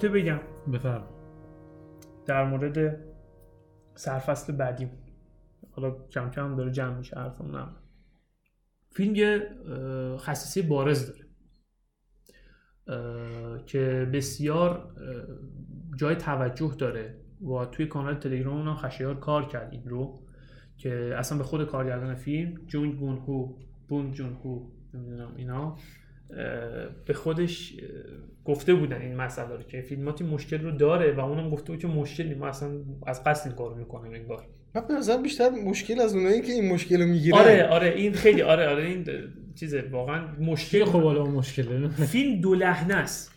نکته 0.00 0.08
بگم. 0.08 0.40
بفرم 0.72 1.04
در 2.26 2.44
مورد 2.44 3.04
سرفصل 3.94 4.56
بعدی. 4.56 4.88
حالا 5.70 5.90
کم 5.90 6.30
کم 6.30 6.56
داره 6.56 6.70
جمع 6.70 6.96
میشه 6.98 7.16
حرفمونم 7.16 7.76
فیلم 8.90 9.14
یه 9.14 9.50
خصیصه 10.16 10.68
بارز 10.68 11.06
داره. 11.06 11.24
که 13.66 14.10
بسیار 14.12 14.94
جای 15.96 16.16
توجه 16.16 16.74
داره 16.78 17.20
و 17.40 17.64
توی 17.64 17.86
کانال 17.86 18.14
تلگرام 18.14 18.68
هم 18.68 18.74
خشیار 18.74 19.20
کار 19.20 19.48
کرد 19.48 19.72
این 19.72 19.88
رو 19.88 20.26
که 20.76 21.14
اصلا 21.16 21.38
به 21.38 21.44
خود 21.44 21.66
کارگردان 21.66 22.14
فیلم 22.14 22.54
جون 22.66 22.96
بون 22.96 23.18
هو 23.18 23.58
بون 23.88 24.12
جون 24.12 24.32
هو 24.32 24.70
نمی‌دونم 24.94 25.34
اینا. 25.36 25.76
به 27.06 27.12
خودش 27.14 27.74
گفته 28.44 28.74
بودن 28.74 29.00
این 29.00 29.16
مسئله 29.16 29.56
رو 29.56 29.62
که 29.62 29.80
فیلماتی 29.80 30.24
مشکل 30.24 30.60
رو 30.60 30.70
داره 30.70 31.12
و 31.12 31.20
اونم 31.20 31.50
گفته 31.50 31.72
بود 31.72 31.80
که 31.80 31.88
مشکلی 31.88 32.34
ما 32.34 32.46
اصلا 32.46 32.70
از 33.06 33.24
قصد 33.24 33.46
این 33.46 33.56
کارو 33.56 33.74
می‌کنم 33.74 34.14
انگار. 34.14 34.46
من 34.74 34.86
به 34.88 34.94
نظر 34.94 35.22
بیشتر 35.22 35.50
مشکل 35.50 36.00
از 36.00 36.14
اونایی 36.14 36.40
که 36.40 36.52
این 36.52 36.72
مشکل 36.72 37.00
رو 37.00 37.08
می‌گیرن. 37.08 37.38
آره 37.38 37.66
آره 37.66 37.88
این 37.88 38.12
خیلی 38.12 38.42
آره 38.42 38.68
آره 38.68 38.84
این 38.84 39.06
چیزه 39.54 39.84
واقعا 39.90 40.26
مشکل. 40.40 40.84
خب 40.84 41.02
حالا 41.02 41.24
مشکله. 41.24 41.88
فیلم 41.88 42.40
دو 42.40 42.54
لحنه 42.54 42.94
است. 42.94 43.32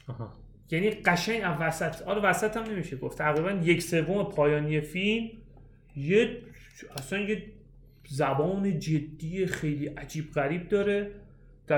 یعنی 0.71 0.89
قشنگ 0.89 1.41
از 1.43 1.55
وسط 1.59 2.01
آره 2.01 2.21
وسط 2.21 2.57
هم 2.57 2.63
نمیشه 2.63 2.97
گفت. 2.97 3.17
تقریبا 3.17 3.51
یک 3.51 3.81
سوم 3.81 4.23
پایانی 4.23 4.81
فیلم 4.81 5.27
یه 5.95 6.37
اصلا 6.97 7.19
یه 7.19 7.43
زبان 8.09 8.79
جدی 8.79 9.45
خیلی 9.45 9.87
عجیب 9.87 10.31
غریب 10.31 10.69
داره. 10.69 11.11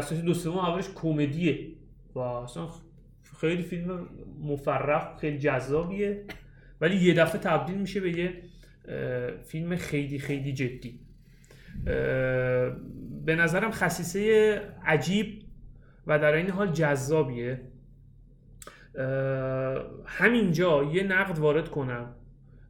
در 0.01 0.21
دو 0.25 0.33
سوم 0.33 0.57
اولش 0.57 0.85
کمدیه 0.95 1.67
و 2.15 2.19
اصلا 2.19 2.67
خیلی 3.39 3.63
فیلم 3.63 4.07
مفرح 4.43 5.17
خیلی 5.17 5.37
جذابیه. 5.37 6.23
ولی 6.81 6.95
یه 6.95 7.13
دفعه 7.13 7.41
تبدیل 7.41 7.77
میشه 7.77 7.99
به 7.99 8.17
یه 8.17 8.33
فیلم 9.43 9.75
خیلی 9.75 10.19
خیلی 10.19 10.53
جدی. 10.53 10.99
به 13.25 13.35
نظرم 13.35 13.71
خصیصه 13.71 14.61
عجیب 14.85 15.41
و 16.07 16.19
در 16.19 16.33
این 16.33 16.49
حال 16.49 16.71
جذابیه. 16.71 17.61
همینجا 20.05 20.83
یه 20.83 21.03
نقد 21.03 21.39
وارد 21.39 21.69
کنم 21.69 22.15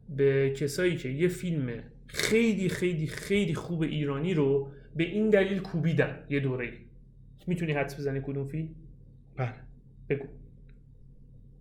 به 0.08 0.50
کسایی 0.56 0.96
که 0.96 1.08
یه 1.08 1.28
فیلم 1.28 1.82
خیلی 2.06 2.68
خیلی 2.68 3.06
خیلی 3.06 3.54
خوب 3.54 3.82
ایرانی 3.82 4.34
رو 4.34 4.70
به 4.96 5.04
این 5.04 5.30
دلیل 5.30 5.58
کوبیدن 5.58 6.18
یه 6.30 6.40
دوره 6.40 6.72
می‌تونی 7.46 7.72
حدس 7.72 8.00
بزنی 8.00 8.20
کدوم 8.20 8.46
فیلم؟ 8.46 8.68
بله. 9.36 9.52
بگو. 10.08 10.26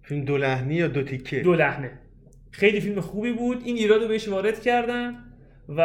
فیلم 0.02 0.26
دو 0.26 0.38
لحنی 0.38 0.76
یا 0.76 0.88
دو 0.88 1.04
تیکه؟ 1.04 1.40
دو 1.40 1.54
لحنه. 1.54 2.00
خیلی 2.52 2.80
فیلم 2.80 3.02
خوبی 3.02 3.34
بود. 3.34 3.62
این 3.66 3.76
ایراد 3.76 4.02
رو 4.02 4.08
بهش 4.08 4.30
وارد 4.30 4.62
کردن 4.62 5.16
و 5.70 5.82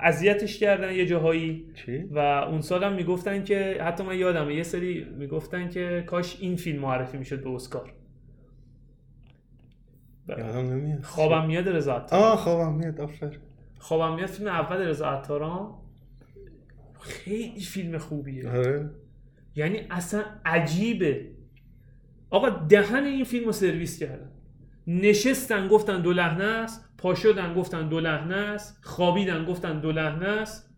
اذیتش 0.00 0.58
کردن 0.58 0.92
یه 0.92 1.06
جاهایی. 1.06 1.66
چی؟ 1.74 1.98
و 1.98 2.18
اون 2.18 2.60
سالم 2.60 2.92
می‌گفتن 2.92 3.44
که 3.44 3.78
حتی 3.80 4.04
من 4.04 4.18
یادمه 4.18 4.54
یه 4.54 4.62
سری 4.62 5.04
می‌گفتن 5.04 5.68
که 5.68 6.04
کاش 6.06 6.40
این 6.40 6.56
فیلم 6.56 6.80
معرفی 6.80 7.18
می‌شد 7.18 7.42
به 7.44 7.50
اسکار. 7.50 7.92
یادم 10.28 10.72
نمیاد. 10.72 11.02
خوابم 11.02 11.46
میاد 11.46 11.68
رضا 11.68 12.06
آه 12.12 12.36
خوابم 12.36 12.74
میاد 12.74 13.00
آفر. 13.00 13.36
خوابم 13.78 14.14
میاد 14.14 14.28
فیلم 14.28 14.48
اول 14.48 14.76
رضا 14.76 15.10
عطاران 15.10 15.74
خیلی 17.00 17.60
فیلم 17.60 17.98
خوبیه. 17.98 18.48
آره. 18.48 18.90
یعنی 19.54 19.86
اصلا 19.90 20.24
عجیبه. 20.44 21.26
آقا 22.30 22.48
دهن 22.48 23.04
این 23.04 23.24
فیلم 23.24 23.46
رو 23.46 23.52
سرویس 23.52 23.98
کردن. 23.98 24.30
نشستن 24.86 25.68
گفتن 25.68 26.02
دو 26.02 26.12
لحنه 26.12 26.44
است 26.44 26.84
پا 26.98 27.14
شدن 27.14 27.54
گفتن 27.54 27.88
دو 27.88 28.00
لحنه 28.00 28.36
است 28.36 28.78
خوابیدن 28.82 29.44
گفتن 29.44 29.80
دو 29.80 29.92
لحنه 29.92 30.28
است. 30.28 30.70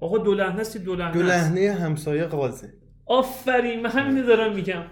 آقا 0.00 0.18
دو 0.18 0.34
لحنه 0.34 0.60
است 0.60 0.76
دو 0.76 0.94
لحنه 0.94 1.12
دو 1.12 1.22
لحنه 1.22 1.72
همسایه 1.72 2.24
قازه 2.24 2.72
آفرین 3.06 3.80
من 3.80 3.90
همینو 3.90 4.26
دارم 4.26 4.54
میگم. 4.54 4.82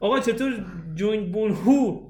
آقا 0.00 0.20
چطور 0.20 0.64
جوین 0.94 1.32
بون 1.32 1.50
هو؟ 1.50 2.00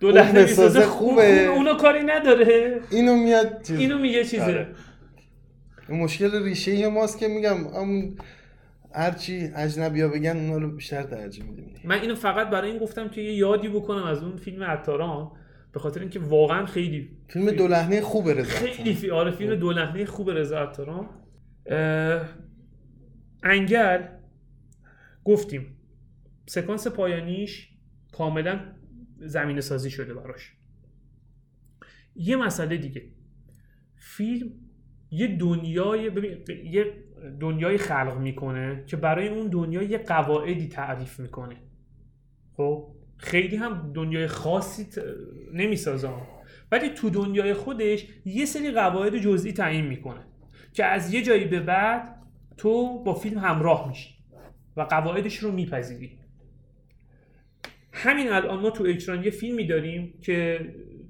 دو 0.00 0.10
لحنه 0.10 0.42
بسازه 0.42 0.42
می‌سازه؟ 0.42 0.86
خوبه. 0.86 1.46
اونو 1.46 1.74
کاری 1.74 2.02
نداره. 2.02 2.80
اینو 2.90 3.16
میاد. 3.16 3.66
اینو 3.68 3.98
میگه 3.98 4.24
چیزه. 4.24 4.44
آره. 4.44 4.74
مشکل 5.88 6.44
ریشه 6.44 6.88
ماست 6.88 7.18
که 7.18 7.28
میگم 7.28 7.56
همون 7.56 8.16
هرچی 8.94 9.50
اجنبی 9.56 10.00
ها 10.00 10.08
بگن 10.08 10.36
اونا 10.36 10.58
رو 10.58 10.70
بیشتر 10.70 11.02
ترجیح 11.02 11.44
میدیم. 11.44 11.74
من 11.84 12.00
اینو 12.00 12.14
فقط 12.14 12.50
برای 12.50 12.70
این 12.70 12.78
گفتم 12.78 13.08
که 13.08 13.20
یه 13.20 13.34
یادی 13.34 13.68
بکنم 13.68 14.02
از 14.04 14.22
اون 14.22 14.36
فیلم 14.36 14.62
عطاران 14.62 15.30
به 15.72 15.80
خاطر 15.80 16.00
اینکه 16.00 16.20
واقعا 16.20 16.66
خیلی 16.66 17.10
فیلم 17.28 17.50
دو 17.50 17.68
لحنه 17.68 18.00
خوبه 18.00 18.34
رضا 18.34 18.50
خیلی 18.50 18.94
فی 18.94 19.10
آره 19.10 19.30
فیلم 19.30 19.54
دو 19.54 19.72
لحنه 19.72 20.04
خوب 20.04 20.30
رضا 20.30 20.58
عطاران. 20.58 21.08
اه، 21.66 22.28
انگل 23.42 24.02
گفتیم 25.24 25.76
سکانس 26.46 26.86
پایانیش 26.86 27.68
کاملا 28.12 28.60
زمین 29.18 29.60
سازی 29.60 29.90
شده 29.90 30.14
براش. 30.14 30.54
یه 32.16 32.36
مسئله 32.36 32.76
دیگه. 32.76 33.02
فیلم 33.96 34.50
یه 35.10 35.36
دنیای 35.36 36.10
ببین 36.10 36.38
یه 36.64 36.84
دنیای 37.40 37.78
خلق 37.78 38.18
می‌کنه 38.18 38.84
که 38.86 38.96
برای 38.96 39.28
اون 39.28 39.48
دنیا 39.48 39.82
یه 39.82 39.98
قواعدی 39.98 40.68
تعریف 40.68 41.20
می‌کنه. 41.20 41.56
خب 42.56 42.88
خیلی 43.16 43.56
هم 43.56 43.92
دنیای 43.94 44.26
خاصی 44.26 44.84
ت... 44.84 44.98
نمی‌سازه. 45.52 46.10
ولی 46.72 46.88
تو 46.88 47.10
دنیای 47.10 47.54
خودش 47.54 48.06
یه 48.24 48.44
سری 48.44 48.70
قواعد 48.70 49.18
جزئی 49.18 49.52
تعیین 49.52 49.86
می‌کنه 49.86 50.20
که 50.72 50.84
از 50.84 51.14
یه 51.14 51.22
جایی 51.22 51.44
به 51.44 51.60
بعد 51.60 52.16
تو 52.56 53.02
با 53.04 53.14
فیلم 53.14 53.38
همراه 53.38 53.88
میشی 53.88 54.14
و 54.76 54.82
قواعدش 54.82 55.36
رو 55.36 55.52
میپذیری. 55.52 56.18
همین 57.92 58.28
الان 58.28 58.60
ما 58.60 58.70
تو 58.70 58.84
اکران 58.84 59.24
یه 59.24 59.30
فیلمی 59.30 59.66
داریم 59.66 60.14
که 60.22 60.66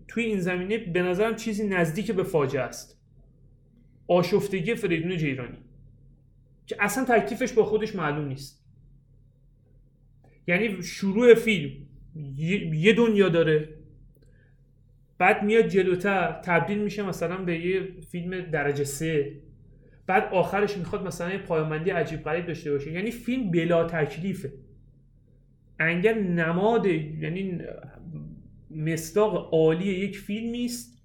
توی 0.09 0.25
این 0.25 0.41
زمینه 0.41 0.79
به 0.79 1.03
نظرم 1.03 1.37
چیزی 1.37 1.69
نزدیک 1.69 2.13
به 2.13 2.23
فاجعه 2.23 2.63
است. 2.63 3.01
آشفتگی 4.09 4.75
فریدون 4.75 5.17
جیرانی. 5.17 5.59
که 6.71 6.77
اصلا 6.81 7.05
تکلیفش 7.05 7.53
با 7.53 7.64
خودش 7.64 7.97
معلوم 7.97 8.29
نیست. 8.29 8.64
یعنی 10.47 10.83
شروع 10.83 11.35
فیلم 11.35 11.73
یه 12.75 12.93
دنیا 12.93 13.29
داره 13.29 13.68
بعد 15.18 15.43
میاد 15.43 15.66
جلوتر 15.66 16.41
تبدیل 16.45 16.79
میشه 16.79 17.03
مثلا 17.03 17.37
به 17.45 17.66
یه 17.66 18.01
فیلم 18.11 18.41
درجه 18.41 18.85
سه. 18.85 19.41
بعد 20.07 20.33
آخرش 20.33 20.77
می‌خواد 20.77 21.07
مثلا 21.07 21.31
یه 21.31 21.39
پایامندی 21.39 21.91
عجیب 21.91 22.23
غریب 22.23 22.47
داشته 22.47 22.71
باشه. 22.71 22.93
یعنی 22.93 23.11
فیلم 23.11 23.51
بلا 23.51 23.85
تکلیفه. 23.85 24.53
انگل 25.81 26.18
نماد 26.18 26.87
یعنی 26.87 27.61
مستاق 28.71 29.55
عالی 29.55 29.87
یک 29.87 30.18
فیلمی 30.18 30.64
است 30.64 31.03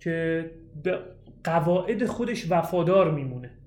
که 0.00 0.50
به 0.82 0.98
قواعد 1.44 2.06
خودش 2.06 2.50
وفادار 2.50 3.14
میمونه. 3.14 3.57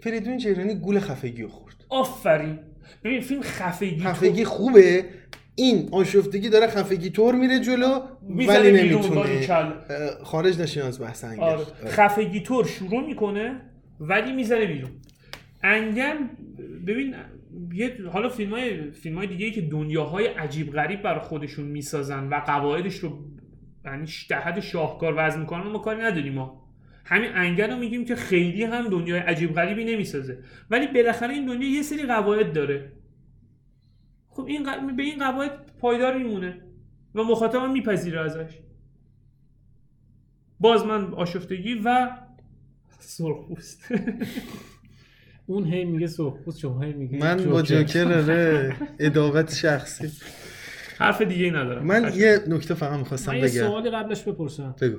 فریدون 0.00 0.38
جیرانی 0.38 0.74
گول 0.74 0.98
خفگی 1.00 1.42
رو 1.42 1.48
خورد. 1.48 1.84
آفرین. 1.88 2.58
ببین 3.04 3.20
فیلم 3.20 3.42
خفگی 3.42 4.00
خفگی 4.00 4.44
خوبه. 4.44 5.04
این 5.54 5.88
آشفتگی 5.92 6.48
داره 6.48 6.66
خفگی 6.66 7.10
طور 7.10 7.34
میره 7.34 7.60
جلو 7.60 8.00
ولی 8.28 8.72
نمی‌تونه. 8.72 9.46
خارج 10.22 10.60
نشین 10.60 10.82
از 10.82 11.00
بحث 11.00 11.24
آره. 11.24 11.40
آره. 11.40 11.64
خفگی 11.86 12.40
طور 12.40 12.66
شروع 12.66 13.06
می‌کنه 13.06 13.60
ولی 14.00 14.32
می‌زنه 14.32 14.66
بیرون. 14.66 14.90
انگل 15.62 16.16
ببین 16.86 17.14
یه 17.72 17.96
حالا 18.12 18.28
فیلم 18.28 18.50
های, 18.50 18.90
فیلم 18.90 19.18
های 19.18 19.26
دیگه 19.26 19.50
که 19.50 19.60
دنیاهای 19.60 20.26
عجیب 20.26 20.72
غریب 20.72 21.02
برای 21.02 21.20
خودشون 21.20 21.64
می‌سازن 21.64 22.28
و 22.28 22.34
قواعدش 22.34 22.94
رو 22.94 23.18
یعنی 23.84 24.06
شاهکار 24.62 25.14
وزن 25.16 25.40
می‌کنن 25.40 25.62
ما 25.62 25.78
کاری 25.78 26.00
نداریم 26.02 26.32
ما. 26.32 26.65
همین 27.08 27.30
انگل 27.34 27.70
رو 27.70 27.76
میگیم 27.78 28.04
که 28.04 28.16
خیلی 28.16 28.64
هم 28.64 28.88
دنیای 28.88 29.18
عجیب 29.20 29.54
غریبی 29.54 29.84
نمی‌سازه. 29.84 30.38
ولی 30.70 30.86
بالاخره 30.86 31.34
این 31.34 31.46
دنیا 31.46 31.70
یه 31.70 31.82
سری 31.82 32.02
قواعد 32.06 32.52
داره. 32.52 32.92
خب 34.28 34.44
این 34.44 34.66
ق- 34.66 34.96
به 34.96 35.02
این 35.02 35.18
قواعد 35.18 35.50
پایدار 35.80 36.18
میمونه 36.18 36.62
و 37.14 37.22
مخاطب 37.22 37.58
هم 37.58 37.72
میپذیره 37.72 38.20
ازش. 38.20 38.58
باز 40.60 40.86
من 40.86 41.14
آشفتگی 41.14 41.74
و 41.84 42.10
سرخپوست. 42.98 43.88
اون 45.46 45.64
هی 45.64 45.84
میگه 45.84 46.06
سرخپوست 46.06 46.58
شما 46.58 46.80
هی 46.80 46.92
میگه 46.92 47.18
من 47.18 47.36
با 47.44 47.62
جوکر. 47.62 48.04
ره 48.04 48.76
اداوت 48.98 49.54
شخصی. 49.54 50.10
حرف 50.98 51.22
دیگه 51.22 51.44
ای 51.44 51.50
ندارم. 51.50 51.86
من 51.86 52.12
یه 52.14 52.38
نکته 52.48 52.74
فقط 52.74 52.98
می‌خواستم 52.98 53.32
من 53.32 53.38
یه 53.38 53.44
بگم. 53.44 53.50
سوالی 53.52 53.90
قبلش 53.90 54.22
بپرسم. 54.22 54.74
بگو. 54.80 54.98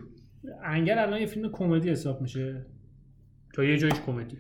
انگل 0.64 0.98
الان 0.98 1.20
یه 1.20 1.26
فیلم 1.26 1.50
کمدی 1.52 1.90
حساب 1.90 2.22
میشه. 2.22 2.66
تا 3.54 3.64
یه 3.64 3.78
جایش 3.78 3.94
کمدی. 4.06 4.38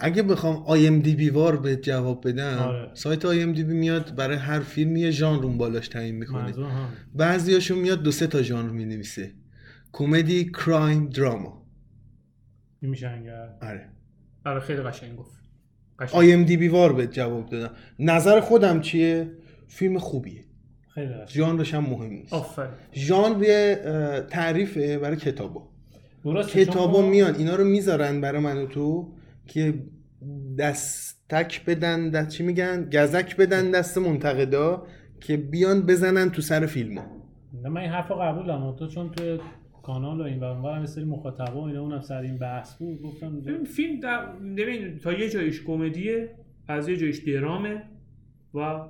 اگه 0.00 0.22
بخوام 0.22 0.56
IMDb 0.56 1.30
وار 1.30 1.56
به 1.56 1.76
جواب 1.76 2.28
بدم 2.28 2.58
آره. 2.58 2.90
سایت 2.94 3.24
IMDb 3.24 3.74
میاد 3.74 4.14
برای 4.16 4.36
هر 4.36 4.60
فیلم 4.60 4.96
یه 4.96 5.10
ژانر 5.10 5.44
اون 5.44 5.58
بالاش 5.58 5.88
تعیین 5.88 6.14
می‌کنه. 6.14 6.54
بعضیاشون 7.14 7.78
میاد 7.78 8.02
دو 8.02 8.10
سه 8.10 8.26
تا 8.26 8.42
ژانر 8.42 8.70
می‌نویسه. 8.70 9.32
comedy 9.92 10.44
crime 10.44 11.08
drama. 11.08 11.66
میشه 12.80 13.08
انگل. 13.08 13.48
آره. 13.62 13.88
آره 14.46 14.60
خیلی 14.60 14.82
قشنگ 14.82 15.16
گفت. 15.16 15.40
قشنگ. 15.98 16.20
IMDb 16.20 16.68
وار 16.68 16.92
به 16.92 17.06
جواب 17.06 17.48
دادم. 17.48 17.74
نظر 17.98 18.40
خودم 18.40 18.80
چیه؟ 18.80 19.30
فیلم 19.68 19.98
خوبیه. 19.98 20.44
ژانرش 21.28 21.74
هم 21.74 21.84
مهم 21.84 22.10
نیست. 22.12 22.32
آفرین. 22.32 22.70
ژانر 22.94 23.42
یه 23.42 23.80
اه، 23.84 24.20
تعریفه 24.20 24.98
برای 24.98 25.16
کتابا. 25.16 25.68
کتابا 26.48 26.98
شما- 27.00 27.10
میان 27.10 27.34
اینا 27.34 27.56
رو 27.56 27.64
می‌ذارن 27.64 28.20
برای 28.20 28.40
من 28.40 28.56
و 28.58 28.66
تو 28.66 29.12
که 29.46 29.74
دستک 30.58 31.64
بدن 31.64 32.08
دست 32.10 32.28
چی 32.28 32.42
میگن؟ 32.42 32.90
گزک 32.92 33.36
بدن 33.36 33.70
دست 33.70 33.98
منتقدا 33.98 34.86
که 35.20 35.36
بیان 35.36 35.82
بزنن 35.86 36.30
تو 36.30 36.42
سر 36.42 36.66
فیلم 36.66 36.98
نه 37.62 37.68
من 37.68 37.80
این 37.80 37.90
حرفا 37.90 38.14
قبولم. 38.14 38.76
تو 38.76 38.86
چون 38.86 39.10
تو 39.10 39.38
کانال 39.82 40.20
و 40.20 40.24
این 40.24 40.40
و 40.40 40.44
اونور 40.44 40.76
هم 40.78 40.86
سری 40.86 41.04
مخاطبا 41.04 41.60
و 41.62 41.64
اینا 41.66 41.80
اونم 41.80 42.00
سر 42.00 42.20
این 42.20 42.38
بحث 42.38 42.74
بود 42.76 43.02
گفتم 43.02 43.40
ببین 43.40 43.64
فیلم 43.64 44.00
در 44.00 44.26
ببین 44.56 44.98
تا 44.98 45.12
یه 45.12 45.28
جایش 45.30 45.62
کمدیه 45.62 46.28
از 46.68 46.88
یه 46.88 46.96
جایش 46.96 47.18
درامه 47.18 47.82
و 48.54 48.80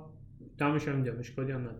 دمش 0.63 0.87
هم 0.87 1.03
دم 1.03 1.19
اشکالی 1.19 1.51
هم 1.51 1.59
نداره. 1.59 1.77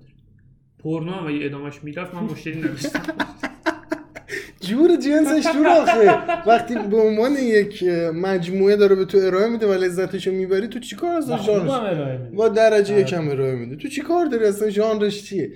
پورنو 0.79 1.11
هم 1.11 1.27
اگه 1.27 1.45
ادامش 1.45 1.83
می‌رفت 1.83 2.15
من 2.15 2.23
مشکلی 2.23 2.59
نداشتم. 2.59 2.99
جور 4.67 4.95
جنسش 4.95 5.53
جور 5.53 5.67
آخه. 5.67 6.09
وقتی 6.49 6.75
به 6.75 6.97
عنوان 6.97 7.31
یک 7.31 7.83
مجموعه 8.13 8.75
داره 8.75 8.95
به 8.95 9.05
تو 9.05 9.17
ارائه 9.17 9.49
میده 9.49 9.67
و 9.67 9.73
لذتشو 9.73 10.31
می‌بری 10.31 10.67
تو 10.67 10.79
چیکار 10.79 11.15
از 11.15 11.27
ژانرش؟ 11.27 11.71
ارائه 11.71 12.17
میده 12.17 12.35
با 12.35 12.49
درجه 12.49 12.93
آره. 12.93 13.03
یکم 13.03 13.29
ارائه 13.29 13.55
میده. 13.55 13.75
تو 13.75 13.87
چیکار 13.87 14.25
داری 14.25 14.45
اصلا؟ 14.45 14.69
ژانرش 14.69 15.23
چیه؟ 15.23 15.51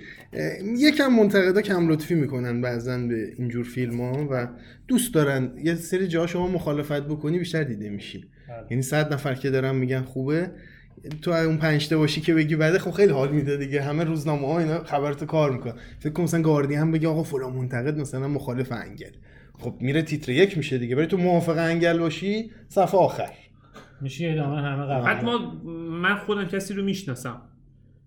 یکم 0.78 1.08
منتقدا 1.08 1.60
کم 1.60 1.88
لطفی 1.88 2.14
می‌کنن 2.14 2.60
بعضا 2.60 2.98
به 2.98 3.32
اینجور 3.38 3.64
فیلم 3.64 4.00
ها 4.00 4.28
و 4.30 4.48
دوست 4.88 5.14
دارن. 5.14 5.52
یه 5.64 5.74
سری 5.74 6.08
جا 6.08 6.26
شما 6.26 6.48
مخالفت 6.48 7.02
بکنی 7.02 7.38
بیشتر 7.38 7.62
دیده 7.62 7.88
میشی. 7.88 8.24
بله. 8.48 8.66
یعنی 8.70 8.82
صد 8.82 9.12
نفر 9.12 9.34
که 9.34 9.50
دارن 9.50 9.74
میگن 9.74 10.02
خوبه 10.02 10.50
تو 11.22 11.30
اون 11.30 11.56
پنج 11.56 11.88
تا 11.88 11.98
باشی 11.98 12.20
که 12.20 12.34
بگی 12.34 12.56
بده 12.56 12.78
خب 12.78 12.90
خیلی 12.90 13.12
حال 13.12 13.28
میده 13.28 13.56
دیگه. 13.56 13.82
همه 13.82 14.04
روزنامه 14.04 14.46
ها 14.46 14.58
اینا 14.58 14.84
خبرتو 14.84 15.26
کار 15.26 15.50
می‌کنن. 15.50 15.74
فکر 15.98 16.12
کنم 16.12 16.24
مثلا 16.24 16.42
گاردین 16.42 16.92
بگه 16.92 17.08
آقا 17.08 17.22
فلان 17.22 17.52
منتقد 17.52 17.98
مثلا 17.98 18.28
مخالف 18.28 18.72
انگل. 18.72 19.10
خب 19.58 19.74
میره 19.80 20.02
تیتر 20.02 20.32
یک 20.32 20.56
میشه 20.56 20.78
دیگه. 20.78 20.94
برای 20.94 21.06
تو 21.06 21.16
موافق 21.16 21.58
انگل 21.58 21.98
باشی 21.98 22.50
صفحه 22.68 23.00
آخر. 23.00 23.30
میشه 24.00 24.30
ادامه 24.32 24.62
همه 24.62 24.86
قبول 24.86 25.10
حتی 25.10 25.26
ما 25.26 25.38
من 25.90 26.14
خودم 26.14 26.44
کسی 26.44 26.74
رو 26.74 26.84
می‌شناسم 26.84 27.42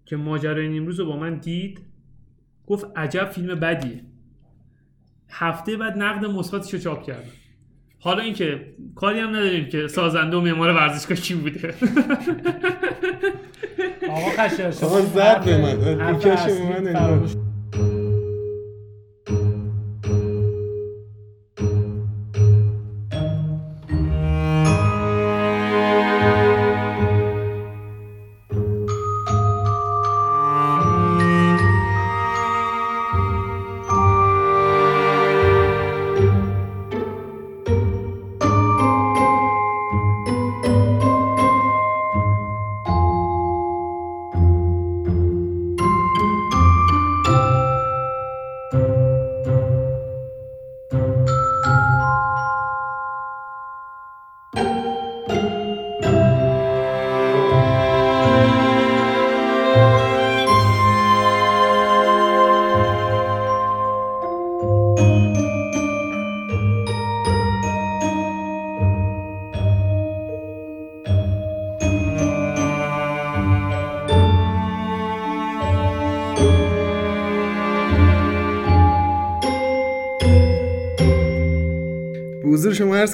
که 0.05 0.15
ماجرای 0.15 0.69
نیمروز 0.69 0.99
رو 0.99 1.05
با 1.05 1.17
من 1.17 1.37
دید 1.37 1.81
گفت 2.67 2.85
عجب 2.95 3.29
فیلم 3.29 3.59
بدیه. 3.59 4.03
هفته 5.29 5.77
بعد 5.77 5.97
نقد 5.97 6.25
مثبتش 6.25 6.73
رو 6.73 6.79
چاپ 6.79 7.03
کردم 7.03 7.29
حالا 8.03 8.23
اینکه 8.23 8.61
کاری 8.95 9.19
هم 9.19 9.29
نداریم 9.29 9.69
که 9.69 9.87
سازنده 9.87 10.37
و 10.37 10.41
معمار 10.41 10.69
ورزشگاه 10.71 11.17
کی 11.17 11.33
بوده 11.35 11.73
آقا 14.09 14.47
شما 14.71 14.87
آقا 14.87 15.01
زد 15.01 15.45
به 15.45 15.57
من. 15.57 15.95
من 15.95 16.19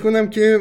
کنم 0.07 0.29
که 0.29 0.59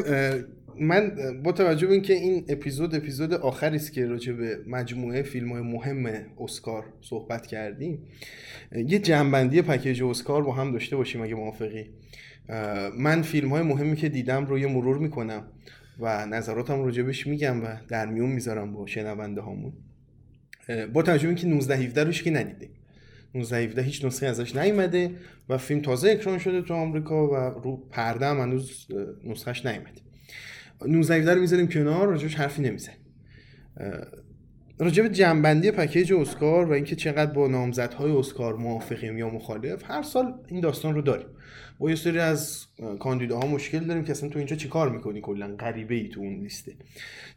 من 0.80 1.12
با 1.42 1.52
توجه 1.52 1.86
به 1.86 1.92
اینکه 1.92 2.12
این 2.14 2.44
اپیزود 2.48 2.94
اپیزود 2.94 3.34
آخری 3.34 3.76
است 3.76 3.92
که 3.92 4.06
راجع 4.06 4.32
به 4.32 4.58
مجموعه 4.66 5.22
فیلم 5.22 5.52
های 5.52 5.62
مهم 5.62 6.06
اسکار 6.38 6.84
صحبت 7.00 7.46
کردیم 7.46 7.98
یه 8.72 8.98
جنبندی 8.98 9.62
پکیج 9.62 10.02
اسکار 10.02 10.42
با 10.42 10.52
هم 10.52 10.72
داشته 10.72 10.96
باشیم 10.96 11.22
اگه 11.22 11.34
موافقی. 11.34 11.90
من 12.98 13.22
فیلم 13.22 13.48
های 13.48 13.62
مهمی 13.62 13.96
که 13.96 14.08
دیدم 14.08 14.46
رو 14.46 14.58
یه 14.58 14.66
مرور 14.66 14.98
می‌کنم 14.98 15.48
و 16.00 16.26
نظراتم 16.26 16.84
راجبش 16.84 17.26
میگم 17.26 17.64
و 17.64 17.66
در 17.88 18.06
میون 18.06 18.30
می‌ذارم 18.30 18.72
با 18.72 18.86
شنونده 18.86 19.40
هامون. 19.40 19.72
با 20.92 21.02
توجه 21.02 21.28
اینکه 21.28 21.46
19 21.46 21.76
17 21.76 22.04
روش 22.04 22.22
که 22.22 22.30
ندیده. 22.30 22.68
19 23.36 23.56
17 23.56 23.82
هیچ 23.82 24.04
نسخه 24.04 24.26
ازش 24.26 24.56
نیومده 24.56 25.10
و 25.48 25.58
فیلم 25.58 25.80
تازه 25.80 26.10
اکران 26.10 26.38
شده 26.38 26.62
تو 26.62 26.74
آمریکا 26.74 27.26
و 27.26 27.34
رو 27.34 27.76
پرده 27.90 28.26
هم 28.26 28.40
هنوز 28.40 28.86
نسخهش 29.24 29.66
نیومده. 29.66 30.00
19 30.86 31.14
17 31.14 31.34
رو 31.34 31.40
می‌ذاریم 31.40 31.68
کنار 31.68 32.08
راجبش 32.08 32.34
حرفی 32.34 32.62
نمی‌زنیم. 32.62 32.98
راجع 34.78 35.02
به 35.02 35.08
جنبندی 35.08 35.70
پکیج 35.70 36.12
اسکار 36.12 36.66
و 36.66 36.72
اینکه 36.72 36.96
چقدر 36.96 37.32
با 37.32 37.48
نامزدهای 37.48 38.12
اسکار 38.12 38.56
موافقیم 38.56 39.18
یا 39.18 39.30
مخالف 39.30 39.82
هر 39.90 40.02
سال 40.02 40.34
این 40.48 40.60
داستان 40.60 40.94
رو 40.94 41.02
داریم. 41.02 41.26
با 41.78 41.90
یه 41.90 41.96
سری 41.96 42.18
از 42.18 42.66
کاندیداها 43.00 43.46
مشکل 43.46 43.78
داریم 43.78 44.04
که 44.04 44.10
اصلا 44.10 44.28
تو 44.28 44.38
اینجا 44.38 44.56
چیکار 44.56 44.90
می‌کنی؟ 44.90 45.20
کلا 45.20 45.56
غریبه 45.56 45.94
ای 45.94 46.08
تو 46.08 46.20
اون 46.20 46.40
لیسته. 46.40 46.72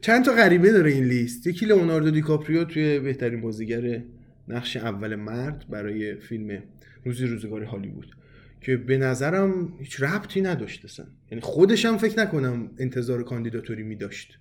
چند 0.01 0.25
تا 0.25 0.31
غریبه 0.31 0.71
داره 0.71 0.91
این 0.91 1.03
لیست. 1.03 1.47
یکی 1.47 1.65
لئوناردو 1.65 2.11
دیکاپریو 2.11 2.63
توی 2.63 2.99
بهترین 2.99 3.41
بازیگر 3.41 4.01
نقش 4.49 4.77
اول 4.77 5.15
مرد 5.15 5.65
برای 5.69 6.15
فیلم 6.15 6.63
روزی 7.05 7.27
روزگار 7.27 7.63
هالیوود 7.63 8.15
که 8.61 8.77
به 8.77 8.97
نظرم 8.97 9.73
هیچ 9.79 10.03
ربطی 10.03 10.41
نداشت 10.41 10.85
اصلا. 10.85 11.05
یعنی 11.31 11.41
خودشم 11.41 11.97
فکر 11.97 12.19
نکنم 12.19 12.71
انتظار 12.77 13.23
کاندیداتوری 13.23 13.83
میداشت 13.83 14.39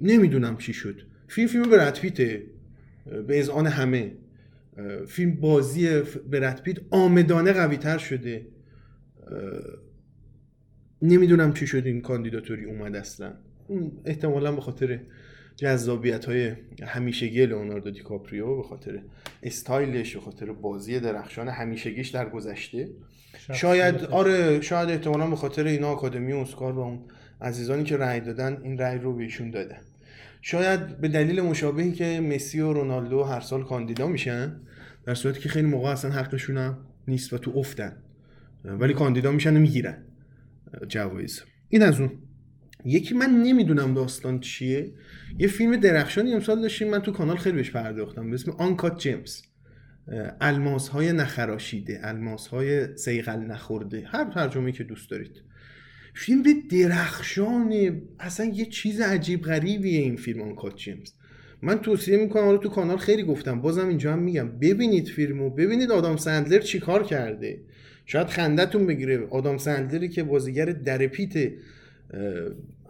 نمی‌دونم 0.00 0.56
چی 0.56 0.72
شد. 0.72 1.00
فیلم 1.28 1.48
فیلم 1.48 1.70
برد 1.70 2.00
پیته 2.00 2.46
به 3.26 3.38
ازان 3.38 3.66
همه. 3.66 4.12
فیلم 5.06 5.34
بازی 5.34 6.02
برد 6.30 6.62
پیت 6.62 6.76
آمدانه 6.90 7.52
قوی 7.52 7.76
تر 7.76 7.98
شده 7.98 8.46
نمی‌دونم 11.02 11.52
چی 11.52 11.66
شد 11.66 11.86
این 11.86 12.00
کاندیداتوری 12.00 12.64
اومد 12.64 12.96
اصلا. 12.96 13.34
احتمالا 14.04 14.52
به 14.52 14.60
خاطر 14.60 15.00
جذابیت 15.56 16.24
های 16.24 16.52
همیشگی 16.82 17.46
لئوناردو 17.46 17.90
دیکاپریو 17.90 18.56
به 18.56 18.62
خاطر 18.62 19.02
استایلش 19.42 20.14
به 20.14 20.20
خاطر 20.20 20.52
بازی 20.52 21.00
درخشان 21.00 21.48
همیشگیش 21.48 22.08
در 22.08 22.28
گذشته. 22.28 22.88
شاید 23.52 24.04
آره 24.04 24.60
شاید 24.60 24.90
احتمالا 24.90 25.26
به 25.26 25.36
خاطر 25.36 25.64
اینا 25.64 25.88
آکادمی 25.88 26.32
اسکار 26.32 26.72
و 26.72 26.78
اون 26.78 27.00
عزیزانی 27.40 27.84
که 27.84 27.96
رأی 27.96 28.20
دادن 28.20 28.60
این 28.62 28.78
رأی 28.78 28.98
رو 28.98 29.16
بهشون 29.16 29.50
دادن. 29.50 29.78
شاید 30.42 31.00
به 31.00 31.08
دلیل 31.08 31.40
مشابهی 31.40 31.92
که 31.92 32.20
مسی 32.20 32.60
و 32.60 32.72
رونالدو 32.72 33.22
هر 33.22 33.40
سال 33.40 33.64
کاندیدا 33.64 34.06
میشن 34.06 34.60
در 35.06 35.14
صورتی 35.14 35.40
که 35.40 35.48
خیلی 35.48 35.66
موقع 35.66 35.90
اصلا 35.90 36.10
حقشون 36.10 36.58
هم 36.58 36.78
نیست 37.08 37.32
و 37.32 37.38
تو 37.38 37.58
افتن. 37.58 37.96
ولی 38.64 38.94
کاندیدا 38.94 39.32
میشن 39.32 39.56
و 39.56 39.60
می‌گیرن. 39.60 40.04
جوایز. 40.88 41.42
این 41.68 41.82
از 41.82 42.00
اون. 42.00 42.10
یکی 42.84 43.14
من 43.14 43.30
نمی‌دونم 43.42 43.94
داستان 43.94 44.40
چیه. 44.40 44.92
یه 45.38 45.48
فیلم 45.48 45.76
درخشانی 45.76 46.32
امسال 46.32 46.62
داشتیم 46.62 46.88
من 46.88 46.98
تو 46.98 47.12
کانال 47.12 47.36
خیلی 47.36 47.56
بهش 47.56 47.70
پرداختم 47.70 48.30
به 48.30 48.34
اسم 48.34 48.50
آنکات 48.50 48.98
جیمز 48.98 49.42
الماس 50.40 50.88
های 50.88 51.12
نخراشیده 51.12 52.00
الماس 52.02 52.46
های 52.46 52.96
سیغل 52.96 53.38
نخورده 53.38 54.04
هر 54.06 54.30
ترجمه 54.34 54.72
که 54.72 54.84
دوست 54.84 55.10
دارید. 55.10 55.42
فیلم 56.14 56.42
به 56.42 56.54
درخشان 56.70 58.00
اصلا 58.20 58.46
یه 58.46 58.66
چیز 58.66 59.00
عجیب 59.00 59.42
غریبیه 59.42 60.00
این 60.00 60.16
فیلم 60.16 60.42
آنکات 60.42 60.76
جیمز 60.76 61.12
من 61.62 61.78
توصیه 61.78 62.16
می‌کنم 62.16 62.48
رو 62.48 62.56
تو 62.56 62.68
کانال 62.68 62.96
خیلی 62.96 63.22
گفتم 63.22 63.60
بازم 63.60 63.88
اینجا 63.88 64.12
هم 64.12 64.18
میگم 64.18 64.58
ببینید 64.58 65.08
فیلمو 65.08 65.50
ببینید 65.50 65.90
آدام 65.90 66.16
سندلر 66.16 66.58
چیکار 66.58 67.02
کرده. 67.02 67.60
شاید 68.06 68.26
خندتون 68.26 68.86
بگیره 68.86 69.26
آدام 69.26 69.58
سندلری 69.58 70.08
که 70.08 70.22
بازیگر 70.22 70.64
درپیت 70.64 71.52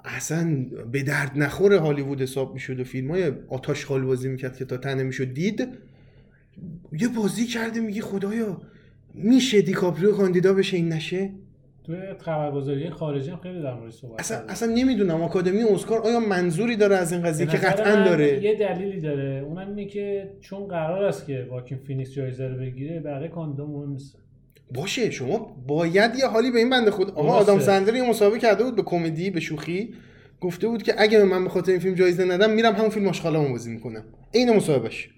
اصلا 0.04 0.66
به 0.92 1.02
درد 1.02 1.32
نخور 1.36 1.74
هالیوود 1.74 2.22
حساب 2.22 2.54
می‌شد 2.54 2.80
و 2.80 2.84
فیلم 2.84 3.10
های 3.10 3.32
آت 3.48 3.86
آشغال 3.86 4.04
بازی 4.04 4.28
می‌کرد 4.28 4.56
که 4.56 4.64
تا 4.64 4.76
ته 4.76 5.02
نمی‌شد 5.02 5.32
دید. 5.32 5.68
یه 6.92 7.08
بازی 7.08 7.46
کرده 7.46 7.80
میگه 7.80 8.02
خدایا 8.02 8.60
میشه 9.14 9.62
دیکاپریو 9.62 10.12
کاندیدا 10.12 10.54
بشه 10.54 10.76
این 10.76 10.88
نشه؟ 10.88 11.30
توی 11.84 11.96
خبرگزاری 12.18 12.90
خارجی 12.90 13.30
هم 13.30 13.36
خیلی 13.36 13.62
در 13.62 13.74
مورد 13.74 13.92
صحبت 13.92 14.20
اصلا 14.20 14.38
اصلا 14.48 14.74
نمی‌دونم 14.74 15.22
آکادمی 15.22 15.62
اسکار 15.62 15.98
آیا 15.98 16.20
منظوری 16.20 16.76
داره 16.76 16.96
از 16.96 17.12
این 17.12 17.22
قضیه 17.22 17.46
که 17.46 17.56
قطعا 17.56 18.04
داره؟ 18.04 18.42
یه 18.42 18.54
دلیلی 18.54 19.00
داره. 19.00 19.44
اونم 19.46 19.68
اینه 19.68 19.84
که 19.84 20.30
چون 20.40 20.68
قرار 20.68 21.04
است 21.04 21.26
که 21.26 21.46
واکین 21.50 21.78
فینیکس 21.78 22.12
جایزه 22.12 22.48
رو 22.48 22.56
بگیره 22.56 23.00
بقیه 23.00 23.28
کاندیدا 23.28 23.66
مهم 23.66 23.90
نیست 23.90 24.18
باشه 24.70 25.10
شما 25.10 25.64
باید 25.66 26.14
یه 26.16 26.26
حالی 26.26 26.50
به 26.50 26.58
این 26.58 26.70
بنده 26.70 26.90
خود 26.90 27.10
آقا 27.10 27.32
آدم 27.32 27.60
سندر 27.60 27.94
یه 27.94 28.10
مسابقه 28.10 28.38
کرده 28.38 28.64
بود 28.64 28.76
به 28.76 28.82
کمدی 28.82 29.30
به 29.30 29.40
شوخی 29.40 29.94
گفته 30.40 30.68
بود 30.68 30.82
که 30.82 30.94
اگه 30.98 31.24
من 31.24 31.44
به 31.44 31.50
خاطر 31.50 31.72
این 31.72 31.80
فیلم 31.80 31.94
جایزه 31.94 32.24
ندم 32.24 32.50
میرم 32.50 32.74
همون 32.74 32.90
فیلم 32.90 33.08
آشغالامو 33.08 33.48
بازی 33.48 33.70
می‌کنم. 33.70 34.04
عین 34.34 34.56
مصاحبهش 34.56 35.08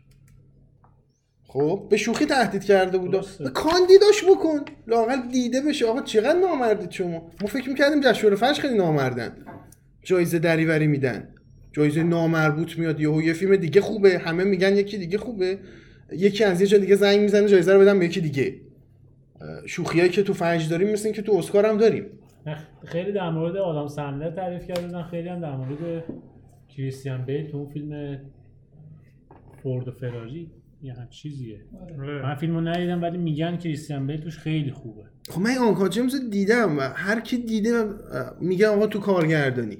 خب 1.48 1.86
به 1.90 1.96
شوخی 1.96 2.26
تهدید 2.26 2.64
کرده 2.64 2.98
بود 2.98 3.26
کاندیداش 3.54 4.24
بکن. 4.30 4.60
لاقل 4.86 5.28
دیده 5.32 5.60
بشه. 5.60 5.86
آقا 5.86 6.02
چقدر 6.02 6.38
نامردید 6.38 6.90
شما؟ 6.90 7.30
ما 7.40 7.46
فکر 7.48 7.68
می‌کردیم 7.68 8.00
جشنواره 8.00 8.36
فجر 8.36 8.62
خیلی 8.62 8.74
نامردن. 8.74 9.36
جایزه 10.02 10.38
دریوری 10.38 10.86
میدن. 10.86 11.28
جایزه 11.72 12.02
نامربوط 12.02 12.78
میاد. 12.78 13.00
یهو 13.00 13.22
یه 13.22 13.32
فیلم 13.32 13.56
دیگه 13.56 13.80
خوبه. 13.80 14.18
همه 14.18 14.44
میگن 14.44 14.76
یکی 14.76 14.98
دیگه 14.98 15.18
خوبه. 15.18 15.58
یکی 16.12 16.44
از 16.44 16.60
یه 16.60 16.66
جا 16.66 16.78
دیگه 16.78 16.96
زنگ 16.96 17.20
می‌زنه 17.20 17.48
جایزه 17.48 17.72
رو 17.72 17.80
بدم 17.80 17.98
به 17.98 18.04
یکی 18.04 18.20
دیگه. 18.20 18.54
شوخیایی 19.66 20.10
که 20.10 20.22
تو 20.22 20.32
فنج 20.32 20.70
داریم 20.70 20.92
مثل 20.92 21.12
که 21.12 21.22
تو 21.22 21.32
اسکار 21.32 21.66
هم 21.66 21.78
داریم. 21.78 22.04
خیلی 22.84 23.12
در 23.12 23.30
مورد 23.30 23.56
آدم 23.56 23.88
سندلر 23.88 24.30
تعریف 24.30 24.66
کردن 24.66 25.02
خیلی 25.02 25.28
هم 25.28 25.40
در 25.40 25.56
مورد 25.56 26.04
کریستیان 26.68 27.24
بیل 27.24 27.50
تو 27.50 27.56
اون 27.56 27.68
فیلم 27.68 28.18
فورد 29.62 29.88
و 29.88 29.92
فراری 29.92 30.50
یه 30.82 30.94
هم 30.94 31.08
چیزیه. 31.08 31.60
آره. 31.80 32.22
من 32.22 32.34
فیلمو 32.34 32.60
ندیدم 32.60 33.02
ولی 33.02 33.18
میگن 33.18 33.56
کریستیان 33.56 34.06
بیل 34.06 34.20
توش 34.20 34.38
خیلی 34.38 34.70
خوبه. 34.70 35.02
خب 35.28 35.40
من 35.40 35.58
آنکا 35.58 35.88
جیمز 35.88 36.30
دیدم 36.30 36.78
و 36.78 36.80
هر 36.80 37.20
کی 37.20 37.38
دیده 37.38 37.84
میگه 38.40 38.68
آقا 38.68 38.86
تو 38.86 39.00
کارگردانی 39.00 39.78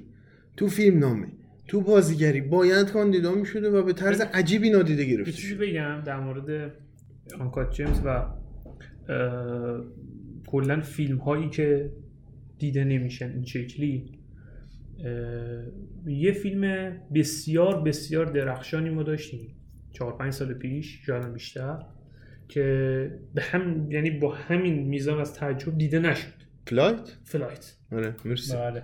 تو 0.57 0.67
فیلم 0.67 0.99
نامه 0.99 1.27
تو 1.67 1.81
بازیگری 1.81 2.41
باید 2.41 2.87
کاندیدا 2.87 3.31
می‌شده 3.31 3.69
و 3.69 3.83
به 3.83 3.93
طرز 3.93 4.21
عجیبی 4.21 4.69
نادیده 4.69 5.05
گرفته 5.05 5.31
چیزی 5.31 5.55
بگم 5.55 6.01
در 6.05 6.19
مورد 6.19 6.71
Uncut 7.39 7.73
Gems 7.73 8.01
و 8.05 8.25
کلا 10.47 10.81
فیلم 10.81 11.17
هایی 11.17 11.49
که 11.49 11.91
دیده 12.59 12.83
نمیشن. 12.83 13.31
این 13.31 13.45
شکلی 13.45 14.11
یه 16.05 16.31
فیلم 16.31 16.93
بسیار 17.13 17.81
بسیار 17.81 18.25
درخشانی 18.25 18.89
ما 18.89 19.03
داشتیم. 19.03 19.55
چهار 19.91 20.17
پنج 20.17 20.33
سال 20.33 20.53
پیش 20.53 21.05
شاید 21.05 21.33
بیشتر 21.33 21.79
که 22.47 23.19
به 23.33 23.41
هم 23.41 23.91
یعنی 23.91 24.09
با 24.11 24.33
همین 24.35 24.73
میزان 24.73 25.19
از 25.19 25.33
تعجب 25.33 25.77
دیده 25.77 25.99
نشد. 25.99 26.33
Flight 26.67 27.17
Flight 27.23 27.75
آره 27.91 28.15
مرسی. 28.25 28.53
بله. 28.53 28.83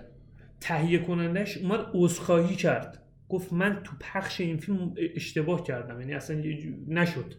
تهیه 0.60 0.98
کنندش 0.98 1.58
اومد 1.58 1.80
عذرخواهی 1.94 2.56
کرد. 2.56 3.02
گفت 3.28 3.52
من 3.52 3.80
تو 3.84 3.92
پخش 4.00 4.40
این 4.40 4.56
فیلم 4.56 4.94
اشتباه 5.14 5.62
کردم. 5.62 6.00
یعنی 6.00 6.14
اصلا 6.14 6.42
نشد. 6.88 7.34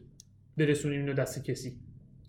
برسونیم 0.58 1.00
اینو 1.00 1.14
دست 1.14 1.46
کسی. 1.46 1.74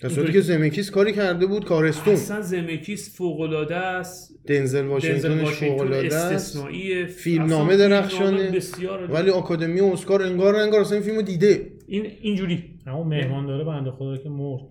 در 0.00 0.08
صورتی 0.08 0.32
که 0.32 0.40
زمکیس 0.40 0.90
کاری 0.90 1.12
کرده 1.12 1.46
بود 1.46 1.64
کارستون 1.64 2.14
اصلا 2.14 2.40
زمکیس 2.40 3.16
فوق 3.16 3.40
العاده 3.40 3.76
است. 3.76 4.38
دنزل 4.46 4.84
واشنگتنش 4.84 5.48
فوق 5.48 5.80
العاده 5.80 6.16
است. 6.16 6.66
فیلم 7.06 7.44
نامه 7.44 7.76
درخشانه. 7.76 8.60
ولی 9.08 9.30
آکادمی 9.30 9.80
اسکار 9.80 10.22
انگار 10.22 10.56
انگار 10.56 10.80
اصلا 10.80 10.96
این 10.96 11.06
فیلمو 11.06 11.22
دیده. 11.22 11.66
این 11.86 12.06
اینجوری. 12.20 12.64
اما 12.86 13.04
مهمان 13.04 13.46
داره 13.46 13.64
بنده 13.64 13.90
خدا 13.90 14.16
که 14.16 14.28
مرد 14.28 14.62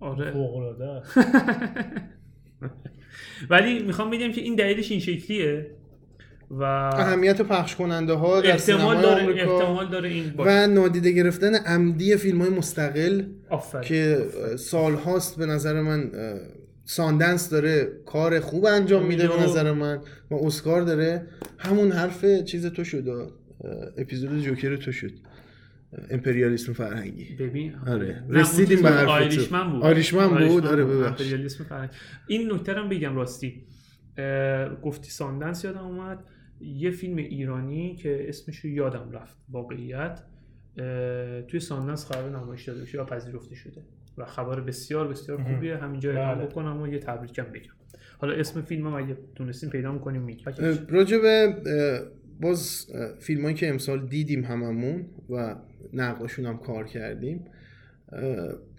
آره. 0.00 0.30
فوق 0.30 0.56
العاده 0.56 0.84
است. 0.84 1.18
ولی 3.50 3.78
می‌خوام 3.78 4.10
بگم 4.10 4.32
که 4.32 4.40
این 4.40 4.54
دلیلش 4.54 4.90
این 4.90 5.00
شکلیه. 5.00 5.66
و 6.50 6.62
اهمیت 6.62 7.42
پخش 7.42 7.76
کننده 7.76 8.12
ها 8.12 8.40
در 8.40 8.50
احتمال 8.50 9.02
داره 9.02 9.24
احتمال 9.26 9.88
داره 9.88 10.08
این. 10.08 10.34
و 10.38 10.66
نادیده 10.66 11.12
گرفتن 11.12 11.54
عمدی 11.54 12.16
فیلم 12.16 12.40
های 12.40 12.50
مستقل 12.50 13.22
که 13.84 14.26
سال 14.58 14.94
هاست 14.94 15.36
به 15.36 15.46
نظر 15.46 15.82
من 15.82 16.10
ساندنس 16.84 17.50
داره 17.50 17.92
کار 18.06 18.40
خوب 18.40 18.64
انجام 18.64 19.06
میده 19.06 19.28
به 19.28 19.42
نظر 19.42 19.72
من 19.72 20.00
و 20.30 20.34
اسکار 20.34 20.82
داره 20.82 21.26
همون 21.58 21.92
حرف 21.92 22.24
چیز 22.44 22.66
تو 22.66 22.84
شد 22.84 23.32
اپیزود 23.98 24.42
جوکر 24.42 24.76
تو 24.76 24.92
شد 24.92 25.12
امپریالیسم 26.10 26.72
فرهنگی 26.72 27.36
ببین 27.36 27.74
آره. 27.86 28.24
رسیدیم 28.28 28.82
به 28.82 28.88
حرف 28.88 29.04
تو. 29.04 29.10
آیریشمن 29.10 29.70
بود 29.70 29.82
آیریشمن 29.82 30.48
بود؟ 30.48 30.66
آره، 30.66 30.84
ببخش. 30.84 31.20
امپریالیسم 31.20 31.64
فرهنگ. 31.64 31.90
این 32.26 32.52
نکته 32.52 32.72
رو 32.72 32.88
بگم 32.88 33.16
راستی 33.16 33.62
گفتی 34.82 35.10
ساندنس 35.10 35.64
یادم 35.64 35.86
اومد 35.86 36.18
یه 36.60 36.90
فیلم 36.90 37.16
ایرانی 37.16 37.96
که 37.96 38.28
اسمش 38.28 38.58
رو 38.58 38.70
یادم 38.70 39.10
رفت 39.12 39.36
واقعیت 39.48 40.22
توی 41.48 41.60
ساندنس 41.60 42.12
قرار 42.12 42.30
نمایش 42.30 42.68
داده 42.68 42.82
بشه 42.82 43.02
و 43.02 43.04
پذیرفته 43.04 43.54
شده 43.54 43.82
و 44.18 44.24
خبر 44.24 44.60
بسیار 44.60 45.08
بسیار 45.08 45.42
خوبیه. 45.42 45.76
همینجا 45.76 46.10
اعلام 46.10 46.38
بله. 46.38 46.46
بکنم 46.46 46.80
و 46.80 46.88
یه 46.88 46.98
تبریکم 46.98 47.42
بگم. 47.42 47.72
حالا 48.18 48.34
اسم 48.34 48.62
فیلم 48.62 48.86
هم 48.86 48.94
اگه 48.94 49.16
تونستیم 49.34 49.70
پیدا 49.70 49.92
می‌کنیم 49.92 50.22
میگم. 50.22 50.52
راجع 50.88 51.18
به 51.18 51.54
باز 52.40 52.86
فیلم 53.18 53.42
هایی 53.42 53.54
که 53.54 53.68
امسال 53.68 54.06
دیدیم 54.06 54.44
هممون 54.44 55.06
و 55.30 55.56
نقداشون 55.92 56.46
هم 56.46 56.58
کار 56.58 56.86
کردیم 56.86 57.44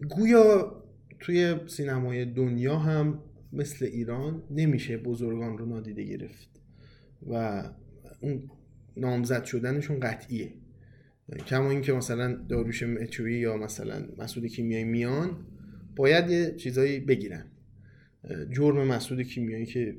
گویا 0.09 0.75
توی 1.19 1.55
سینمای 1.67 2.25
دنیا 2.25 2.75
هم 2.75 3.19
مثل 3.53 3.85
ایران 3.85 4.43
نمیشه 4.51 4.97
بزرگان 4.97 5.57
رو 5.57 5.65
نادیده 5.65 6.03
گرفت. 6.03 6.58
و 7.27 7.63
اون 8.21 8.49
نامزد 8.97 9.43
شدنشون 9.43 9.99
قطعیه. 9.99 10.53
کما 11.47 11.69
اینکه 11.69 11.93
مثلا 11.93 12.33
داروش 12.49 12.83
مچوی 12.83 13.39
یا 13.39 13.57
مثلا 13.57 14.05
مسعود 14.17 14.45
کیمیایی 14.45 14.83
میان 14.83 15.37
باید 15.95 16.29
یه 16.29 16.55
چیزایی 16.55 16.99
بگیرن. 16.99 17.45
جرم 18.51 18.87
مسعود 18.87 19.21
کیمیایی 19.21 19.65
که 19.65 19.95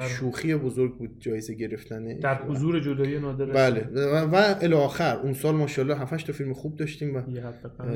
شوخی 0.00 0.54
بزرگ 0.54 0.98
بود 0.98 1.16
جایزه 1.20 1.54
گرفتنه 1.54 2.14
در 2.14 2.42
حضور 2.42 2.80
جدایی 2.80 3.18
نادر 3.18 3.46
بله. 3.46 3.80
و, 3.80 4.16
و 4.16 4.54
الی 4.62 4.74
آخر 4.74 5.16
اون 5.16 5.32
سال 5.32 5.54
ماشاءالله 5.54 5.98
7 5.98 6.26
تا 6.26 6.32
فیلم 6.32 6.52
خوب 6.52 6.76
داشتیم 6.76 7.16
و. 7.16 7.22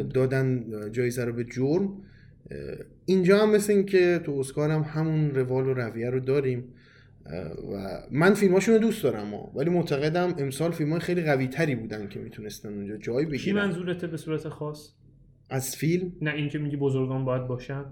دادن 0.03 0.65
جایزه 0.93 1.25
رو 1.25 1.33
به 1.33 1.45
جرم. 1.45 2.03
اینجا 3.05 3.39
هم 3.39 3.51
مثل 3.51 3.73
این 3.73 3.87
که 3.87 4.21
تو 4.25 4.33
اسکار 4.33 4.71
هم 4.71 4.83
همون 4.83 5.31
روال 5.31 5.67
و 5.67 5.75
رویه 5.75 6.11
رو 6.11 6.21
داریم. 6.21 6.65
و 7.73 8.03
من 8.11 8.35
فیلماشون 8.35 8.75
رو 8.75 8.81
دوست 8.81 9.03
دارم 9.03 9.35
ها. 9.35 9.53
ولی 9.55 9.71
معتقدم 9.71 10.35
امسال 10.39 10.71
فیلم 10.71 10.91
های 10.91 11.01
خیلی 11.01 11.23
قوی 11.23 11.47
تری 11.47 11.75
بودن 11.75 12.09
که 12.09 12.19
می‌تونستن 12.19 12.69
اونجا 12.69 12.97
جای 12.97 13.25
کی 13.25 13.31
بگیرن 13.31 13.57
منظورته 13.57 14.07
به 14.07 14.17
صورت 14.17 14.49
خاص 14.49 14.91
از 15.51 15.77
فیلم 15.77 16.13
نه 16.23 16.35
این 16.35 16.49
که 16.49 16.59
میگی 16.59 16.77
بزرگان 16.77 17.25
باید 17.25 17.47
باشن 17.47 17.85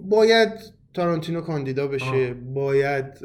باید 0.00 0.52
تارانتینو 0.94 1.40
کاندیدا 1.40 1.86
بشه 1.86 2.04
آه. 2.04 2.34
باید 2.34 3.24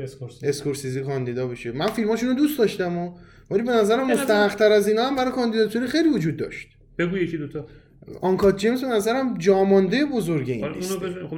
اسکورسیزی. 0.00 0.46
اسکورسیزی 0.46 1.00
کاندیدا 1.00 1.46
بشه 1.46 1.72
من 1.72 1.86
فیلماشون 1.86 2.28
رو 2.28 2.34
دوست 2.34 2.58
داشتم 2.58 2.98
و 2.98 3.14
ولی 3.50 3.62
به 3.62 3.72
نظرم 3.72 4.12
مستحق‌تر 4.12 4.72
از 4.72 4.88
اینا 4.88 5.02
هم 5.06 5.16
برای 5.16 5.32
کاندیداتوری 5.32 5.86
خیلی 5.86 6.08
وجود 6.08 6.36
داشت 6.36 6.68
بگو 6.98 7.16
یکی 7.16 7.38
دوتا 7.38 7.66
آنکات 8.20 8.56
جیمز 8.56 8.84
به 8.84 8.90
نظرم 8.90 9.38
جامانده 9.38 10.04
بزرگ 10.04 10.50
این. 10.50 10.68
بزن 10.68 11.26
خب 11.26 11.36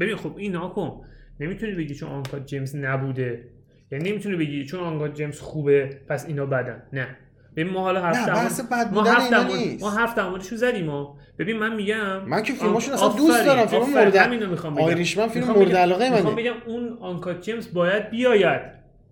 ببین 0.00 0.16
خب 0.16 0.36
این 0.36 0.56
نکن 0.56 1.00
نمی‌تونی 1.40 1.72
بگی 1.72 1.94
چون 1.94 2.08
آنکا 2.08 2.38
جیمز 2.38 2.76
نبوده 2.76 3.44
یعنی 3.92 4.10
نمی‌تونی 4.10 4.36
بگی 4.36 4.64
چون 4.64 4.80
آنکا 4.80 5.08
جیمز 5.08 5.40
خوبه 5.40 5.90
پس 6.08 6.26
اینا 6.26 6.46
بدن 6.46 6.82
نه 6.92 7.16
ببین 7.56 7.72
ما 7.72 7.80
حالا 7.80 8.00
نه، 8.00 8.06
هفت 8.16 8.68
بد 8.72 8.92
ما 8.92 9.02
هفت 9.04 9.32
نیست. 9.50 9.82
ما 9.84 9.90
هفت 9.90 10.16
در 10.16 10.28
موردشو 10.28 10.56
زدیم 10.56 10.84
ما 10.84 11.18
ببین 11.38 11.56
من 11.56 11.76
میگم 11.76 12.24
من 12.24 12.42
که 12.42 12.52
فیلماشون 12.52 12.94
آن- 12.94 13.10
اصلا 13.10 13.16
دوست 13.26 13.44
دارم. 13.46 13.66
فیلم 13.66 13.82
مورد- 13.90 14.16
همینو 14.16 14.50
می‌خوام 14.50 14.74
بگم 14.74 14.84
آیریشمن 14.84 15.28
فیلم 15.28 15.46
مورد 15.46 15.72
علاقه 15.76 16.04
منه. 16.08 16.16
می‌خوام 16.16 16.36
بگم 16.36 16.54
اون 16.66 16.98
آنکا 17.00 17.34
جیمز 17.34 17.74
باید 17.74 18.10
بیاید 18.10 18.60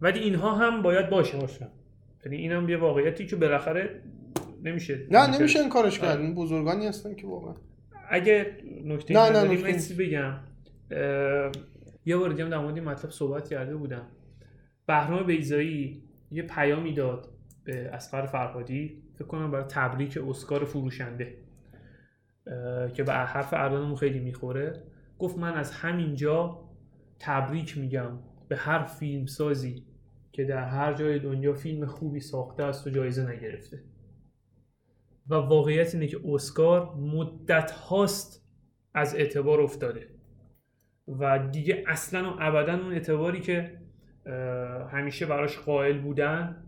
ولی 0.01 0.19
اینها 0.19 0.55
هم 0.55 0.83
باید 0.83 1.11
باشه 1.11 1.39
باشه. 1.39 1.69
یعنی 2.25 2.37
اینم 2.37 2.69
یه 2.69 2.77
واقعیتی 2.77 3.27
که 3.27 3.37
بالاخره 3.37 4.01
نمیشه 4.65 4.99
نه 5.11 5.39
نمیشه 5.39 5.59
این 5.61 5.69
کارش. 5.69 5.99
کرد 5.99 6.21
این 6.21 6.35
بزرگانی 6.35 6.87
هستن 6.87 7.15
که 7.15 7.27
واقعا 7.27 7.55
اگه 8.11 8.47
نکته 8.85 9.15
نه، 9.15 9.31
نه، 9.31 9.49
نیست. 9.49 9.67
چیزی 9.67 9.95
بگم 9.95 10.33
یه 12.07 12.17
بار 12.17 12.31
دیگه 12.31 12.45
در 12.45 12.59
مورد 12.59 12.75
این 12.75 12.85
مطلب 12.85 13.11
صحبت 13.11 13.49
کرده 13.49 13.77
بودم. 13.77 14.07
بهرام 14.87 15.27
بیزایی 15.27 16.03
یه 16.31 16.43
پیامی 16.43 16.93
داد 16.93 17.29
به 17.65 17.89
اسقر 17.89 18.27
فرهادی 18.27 19.03
فکر 19.15 19.25
کنم 19.25 19.51
برای 19.51 19.65
تبریک 19.69 20.19
اسکار 20.29 20.65
فروشنده 20.65 21.39
که 22.95 23.03
به 23.03 23.13
حرف 23.13 23.55
اردانمون 23.55 23.97
خیلی 23.97 24.21
می‌خوره. 24.21 24.83
گفت 25.19 25.39
من 25.39 25.55
از 25.55 25.71
همینجا 25.71 26.69
تبریک 27.19 27.79
میگم 27.79 28.19
به 28.49 28.57
هر 28.57 28.85
فیلم 28.85 29.27
سازی 29.27 29.87
که 30.33 30.45
در 30.45 30.65
هر 30.65 30.95
جای 30.95 31.19
دنیا 31.19 31.53
فیلم 31.55 31.87
خوبی 31.87 32.21
ساخته 32.21 32.63
است 32.63 32.87
و 32.87 32.91
جایزه 32.91 33.31
نگرفته. 33.31 33.85
و 35.29 35.35
واقعیت 35.35 35.95
اینه 35.95 36.07
که 36.07 36.21
اسکار 36.25 36.95
مدت 36.95 37.71
هاست 37.71 38.49
از 38.95 39.15
اعتبار 39.15 39.61
افتاده. 39.61 40.16
و 41.09 41.49
دیگه 41.53 41.85
اصلا 41.87 42.31
و 42.31 42.37
ابدا 42.41 42.75
اون 42.75 42.93
اعتباری 42.93 43.41
که 43.41 43.79
همیشه 44.91 45.27
براش 45.27 45.59
قائل 45.59 45.99
بودن 45.99 46.63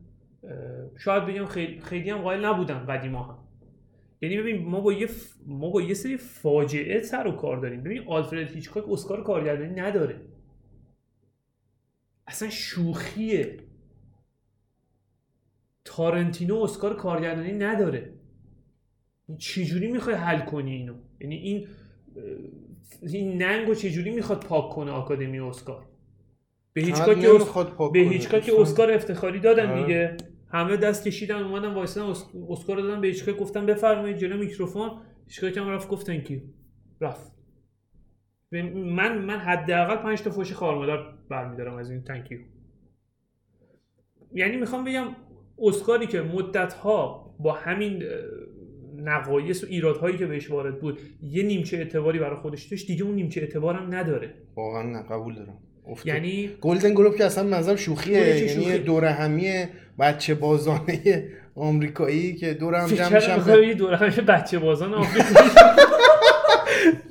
شاید 0.97 1.27
بگم 1.27 1.45
خیلی, 1.45 1.81
خیلی 1.81 2.11
هم 2.11 2.19
قائل 2.19 2.45
نبودن 2.45 2.79
قدیما 2.79 3.23
هم. 3.23 3.39
یعنی 4.21 4.39
ببین 4.39 4.69
ما 4.69 4.81
با 4.81 4.93
یه 4.93 5.07
ف... 5.07 5.35
ما 5.47 5.71
با 5.71 5.83
یه 5.83 5.95
سری 5.95 6.17
فاجعه 6.17 7.03
سر 7.03 7.27
و 7.27 7.33
کار 7.33 7.57
داریم. 7.57 7.83
ببین 7.83 8.05
آلفرد 8.09 8.51
هیچکاک 8.51 8.89
اسکار 8.89 9.25
کارگردانی 9.25 9.81
نداره. 9.81 10.21
اصلا 12.27 12.51
شوخیه. 12.51 13.57
تارنتینو 15.85 16.57
اسکار 16.57 16.97
کارگردانی 16.97 17.53
نداره. 17.53 18.13
چجوری 19.39 19.93
می‌خوای 19.93 20.17
حل 20.17 20.41
کنی 20.41 20.73
اینو؟ 20.73 20.95
یعنی 21.21 21.37
این 21.37 21.69
این 23.03 23.43
ننگو 23.43 23.75
چجوری 23.75 24.11
می‌خواد 24.11 24.45
پاک 24.45 24.71
کنه 24.73 24.91
آکادمی 24.91 25.39
اسکار 25.39 25.87
به 26.73 26.81
هیچ 26.81 26.95
فقط 26.95 27.21
که 27.21 27.29
به. 27.93 28.01
هیچ 28.01 28.29
که. 28.29 28.61
اسکار 28.61 28.93
افتخاری 28.93 29.41
دادن 29.41 29.71
آره. 29.71 29.83
دیگه 29.83 30.17
همه 30.49 30.77
دست 30.77 31.05
کشیدن 31.05 31.43
اومدن 31.43 31.75
وایسادن 31.75 32.11
اس- 32.11 32.27
اسکار 32.49 32.77
دادن 32.77 33.01
به 33.01 33.07
هیچ 33.07 33.29
گفتن 33.29 33.67
بفرمایید 33.67 34.17
جلو 34.17 34.37
میکروفون 34.37 34.91
هیچ 35.27 35.45
هم 35.45 35.69
رفت 35.69 35.89
گفت 35.89 36.07
thank 36.07 36.28
you 36.28 36.41
رفت 37.01 37.33
من 38.53 39.19
من 39.19 39.39
حداقل 39.39 39.97
5 39.97 40.23
تا 40.23 40.31
فوش 40.31 40.53
خارمادر 40.53 40.99
برمیدارم 41.31 41.75
از 41.75 41.91
این 41.91 42.03
thank 42.03 42.25
you 42.25 42.39
یعنی 44.33 44.57
می‌خوام 44.57 44.85
بگم 44.85 45.17
اسکاری 45.59 46.07
که 46.07 46.21
مدت 46.21 46.73
ها 46.73 47.35
با 47.39 47.53
همین 47.53 48.03
نقایص 48.99 49.65
و 49.65 49.67
ایرادهایی 49.71 50.19
که 50.19 50.27
بهش 50.27 50.51
وارد 50.51 50.81
بود 50.81 50.99
یه 51.23 51.43
نیمچه 51.43 51.77
اعتباری 51.77 52.19
برای 52.19 52.37
خودش 52.37 52.65
داشت 52.65 52.87
دیگه 52.87 53.05
اون 53.05 53.15
نیمچه 53.15 53.41
اعتبارم 53.41 53.95
نداره 53.95 54.31
واقعا 54.57 54.83
نه 54.83 55.03
قبول 55.03 55.35
دارم. 55.35 55.59
یعنی 56.05 56.51
گلدن 56.61 56.95
گلوب 56.95 57.17
که 57.17 57.25
اصلا 57.25 57.45
منظرم 57.45 57.77
شوخیه 57.77 58.19
یعنی 58.19 58.49
شوخی. 58.49 58.79
دوره 58.79 59.11
همی 59.11 59.67
بچه 59.99 60.35
بازانه 60.35 61.25
آمریکایی 61.55 62.35
که 62.35 62.55
دور 62.55 62.75
هم 62.75 62.87
جمع 62.87 63.19
فکر 63.19 63.37
میشن 63.37 63.73
دوره 63.79 63.97
همیشه 63.97 64.23
بچه 64.23 64.59
بازان 64.59 64.95
آفریقایی 64.95 65.51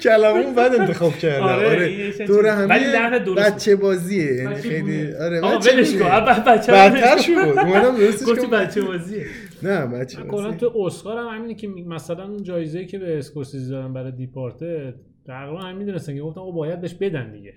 کلمه 0.01 0.39
اون 0.39 0.55
بعد 0.55 0.75
انتخاب 0.75 1.17
کرده 1.17 1.43
آره، 1.43 1.67
آره, 1.67 2.91
لحن 2.91 3.23
درست 3.23 3.53
بچه 3.53 3.75
بازیه 3.75 4.33
یعنی 4.33 4.55
خیلی. 4.55 5.13
آره 5.13 5.41
بچه 5.41 5.71
رو 5.91 6.07
بدتر. 6.45 7.17
شد 7.17 7.31
اومدم 7.31 7.97
درستش 7.97 8.27
گفتی. 8.27 8.47
بچه 8.47 8.81
بازیه 8.81 9.25
نه 9.63 9.85
بچه 9.87 10.21
کلا 10.23 10.53
تو 10.53 10.73
اسکار 10.85 11.17
هم 11.17 11.27
همینه 11.37 11.53
که 11.55 11.67
مثلا 11.67 12.23
اون 12.23 12.43
جایزه 12.43 12.85
که 12.85 12.99
به 12.99 13.17
اسکورسیزی 13.17 13.71
دادن 13.71 13.93
برای 13.93 14.11
دیپارته 14.11 14.93
تقریبا 15.25 15.59
هم 15.61 15.77
می‌دونستن 15.77 16.15
که 16.15 16.21
گفتن 16.21 16.41
آقا 16.41 16.51
باید 16.51 16.81
بهش 16.81 16.93
بدن 16.93 17.31
دیگه. 17.31 17.53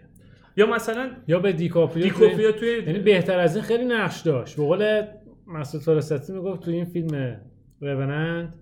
یا 0.56 0.66
مثلا 0.66 1.10
یا 1.28 1.38
به 1.38 1.52
دیکاپریو 1.52 2.04
دیکوپریا 2.04 2.50
یعنی 2.50 2.82
توی 2.92 2.98
بهتر 2.98 3.38
از 3.38 3.56
این 3.56 3.64
خیلی 3.64 3.84
نقش 3.84 4.20
داشت. 4.20 4.56
به 4.56 4.62
قول 4.62 5.02
مسعود 5.46 5.84
فراستی 5.84 6.32
می‌گفت 6.32 6.62
تو 6.62 6.70
این 6.70 6.84
فیلم 6.84 7.40
Revenant 7.80 8.54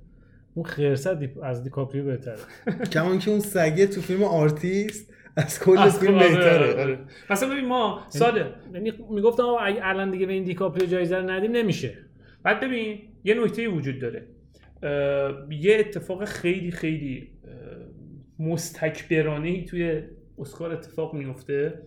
اون 0.55 0.67
خرسه 0.67 1.31
از 1.43 1.65
دیکاپریو 1.65 2.05
بهتره. 2.05 2.37
کمان 2.95 3.19
که 3.19 3.31
اون 3.31 3.41
سگه 3.41 3.87
تو 3.87 4.01
فیلم 4.01 4.23
آرتیست 4.23 5.13
از 5.37 5.61
کل 5.61 5.89
فیلم 5.89 6.15
آره، 6.15 6.29
بهتره. 6.29 6.83
آره. 6.83 6.99
مثلا 7.31 7.49
ببین 7.49 7.67
ما 7.67 8.01
ساده. 8.09 8.47
یعنی 8.75 8.93
می‌گفتم 9.11 9.43
آقا 9.43 9.59
اگه 9.59 9.81
الان 9.83 10.11
دیگه 10.11 10.27
به 10.27 10.33
این 10.33 10.45
دیکاپریو 10.45 10.87
جایزه 10.87 11.17
رو 11.17 11.31
ندیم 11.31 11.53
نمیشه. 11.53 11.95
بعد 12.43 12.61
ببین 12.61 12.99
یه 13.25 13.35
نکته 13.35 13.69
وجود 13.69 13.99
داره. 13.99 14.29
یه 15.51 15.77
اتفاق 15.79 16.25
خیلی 16.25 16.71
خیلی 16.71 17.33
مستکبرانه 18.39 19.49
ای 19.49 19.65
توی 19.65 20.03
اسکار 20.39 20.73
اتفاق 20.73 21.15
میفته 21.15 21.83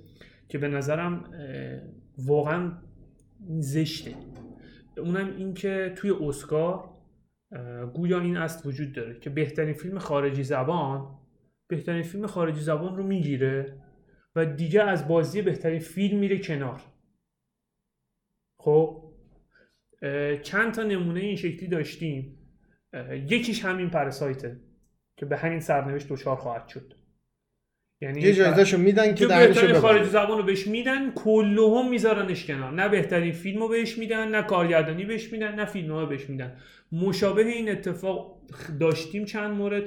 که 0.48 0.58
به 0.58 0.68
نظرم 0.68 1.24
واقعا 2.18 2.72
زشته. 3.60 4.16
اونم 4.98 5.36
این 5.38 5.54
که 5.54 5.94
توی 5.96 6.12
اسکار 6.22 6.90
گویا 7.94 8.20
این 8.20 8.38
است 8.38 8.66
وجود 8.66 8.94
داره 8.94 9.20
که 9.20 9.30
بهترین 9.30 9.74
فیلم 9.74 10.00
خارجی 10.00 10.44
زبان 10.44 11.20
بهترین 11.68 12.04
فیلم 12.04 12.28
خارجی 12.28 12.62
زبان 12.62 12.98
رو 12.98 13.04
می‌گیره 13.04 13.82
و 14.36 14.46
دیگه 14.46 14.82
از 14.84 15.08
بازی 15.08 15.42
بهترین 15.42 15.80
فیلم 15.80 16.20
میره 16.20 16.40
کنار. 16.40 16.82
خب؟ 18.58 19.01
چند 20.44 20.74
تا 20.74 20.84
نمونه 20.84 21.20
این 21.20 21.36
شکلی 21.36 21.68
داشتیم. 21.68 22.38
یکیش 23.28 23.66
همین 23.66 23.90
پرسایته 23.90 24.60
که 25.18 25.26
به 25.26 25.38
همین 25.38 25.60
سرنوشت 25.60 26.08
دچار 26.10 26.36
خواهد 26.36 26.68
شد. 26.68 26.94
یعنی 28.02 28.22
یه 28.22 28.34
جایزهشو 28.34 28.78
میدن 28.78 29.16
که 29.16 29.28
بهترین 29.28 29.80
خارج 29.80 30.08
زبان 30.08 30.38
رو 30.38 30.44
بهش 30.44 30.68
میدن 30.68 31.12
کلهم 31.12 31.90
میذارنش 31.90 32.46
کنار. 32.46 32.72
نه 32.72 32.90
بهترین 32.90 33.32
فیلم 33.32 33.60
رو 33.60 33.68
بهش 33.68 33.98
میدن 33.98 34.28
نه 34.36 34.44
کارگردانی 34.44 35.06
بهش 35.06 35.32
میدن 35.32 35.56
نه 35.56 35.66
فیلم 35.66 35.92
ها 35.92 36.06
بهش 36.06 36.30
میدن. 36.30 36.58
مشابه 36.92 37.46
این 37.46 37.72
اتفاق 37.72 38.42
داشتیم 38.80 39.26
چند 39.26 39.52
مورد. 39.52 39.84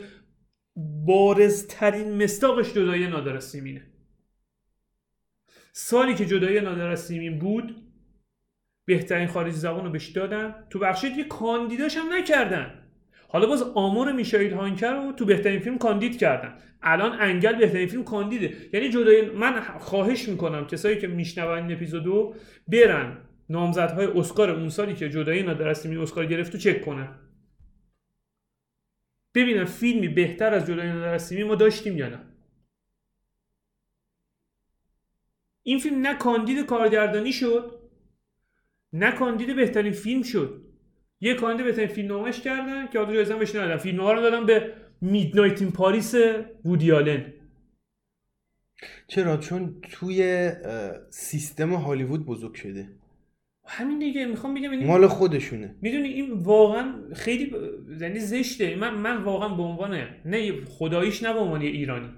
بارزترین 1.06 2.22
مستاقش 2.22 2.72
جدای 2.72 3.06
نادر 3.06 3.40
سیمینه. 3.40 3.82
سالی 5.72 6.14
که 6.14 6.26
جدای 6.26 6.60
نادر 6.60 6.94
سیمین 6.94 7.38
بود 7.38 7.83
بهترین 8.84 9.28
خارج 9.28 9.52
زبان 9.52 9.84
رو 9.84 9.90
بهش 9.90 10.08
دادن. 10.08 10.66
تو 10.70 10.78
بخشید 10.78 11.16
یه 11.16 11.24
کاندیداش 11.24 11.96
هم 11.96 12.12
نکردن. 12.12 12.80
حالا 13.28 13.46
باز 13.46 13.62
آمور 13.62 14.12
میشایل 14.12 14.52
هانکر 14.54 14.92
رو 14.92 15.12
تو 15.12 15.24
بهترین 15.24 15.60
فیلم 15.60 15.78
کاندید 15.78 16.18
کردن. 16.18 16.58
الان 16.82 17.12
انگل 17.20 17.58
بهترین 17.58 17.88
فیلم 17.88 18.04
کاندیده. 18.04 18.56
یعنی 18.72 18.88
جدای 18.88 19.30
من 19.30 19.60
خواهش 19.60 20.28
می‌کنم 20.28 20.66
کسایی 20.66 20.98
که 20.98 21.06
میشنون 21.06 21.58
این 21.58 21.72
اپیزودو 21.72 22.34
برن. 22.68 23.16
نامزدهای 23.48 24.06
اسکار 24.06 24.50
اون 24.50 24.68
سالی 24.68 24.94
که 24.94 25.10
جدایی 25.10 25.42
نادرستیمی 25.42 25.96
اسکار 25.96 26.26
گرفت 26.26 26.52
تو 26.52 26.58
چک 26.58 26.84
کنن. 26.84 27.18
ببینم 29.34 29.64
فیلمی 29.64 30.08
بهتر 30.08 30.54
از 30.54 30.66
جدایی 30.66 30.92
نادرستیمی 30.92 31.44
ما 31.44 31.54
داشتیم 31.54 31.98
یا 31.98 32.08
نه. 32.08 32.20
این 35.62 35.78
فیلم 35.78 36.06
نه 36.06 36.14
کاندید 36.14 36.66
کارگردانی 36.66 37.32
شد 37.32 37.83
نه 38.94 39.12
کاندید 39.12 39.56
بهترین 39.56 39.92
فیلم 39.92 40.22
شد. 40.22 40.62
یه 41.20 41.34
کاندید 41.34 41.66
بهترین 41.66 41.88
فیلم 41.88 42.08
نامش 42.08 42.40
کردن 42.40 42.86
که 42.86 42.98
حالا 42.98 43.12
جایزه 43.14 43.36
بهش 43.36 43.54
ندادن 43.54 43.76
فیلم 43.76 44.00
رو 44.00 44.20
دادن 44.20 44.46
به 44.46 44.72
میدنایت 45.00 45.62
این 45.62 45.72
پاریس 45.72 46.14
وودیالن 46.64 47.32
چرا؟ 49.06 49.36
چون 49.36 49.74
توی 49.92 50.50
سیستم 51.10 51.74
هالیوود 51.74 52.26
بزرگ 52.26 52.54
شده. 52.54 52.88
همین 53.66 53.98
دیگه. 53.98 54.26
می‌خوام 54.26 54.54
بگم 54.54 54.72
یعنی 54.72 54.84
مال 54.84 55.06
خودشونه. 55.06 55.74
می‌دونی 55.82 56.08
این 56.08 56.32
واقعا 56.32 56.94
خیلی 57.14 57.52
یعنی 58.00 58.18
زشته. 58.18 58.76
من 58.76 58.94
من 58.94 59.22
واقعا 59.22 59.48
به 59.48 59.62
عنوان 59.62 60.06
نه 60.24 60.64
خداییش 60.64 61.22
نه 61.22 61.32
به 61.32 61.38
عنوان 61.38 61.60
ایرانی. 61.60 62.08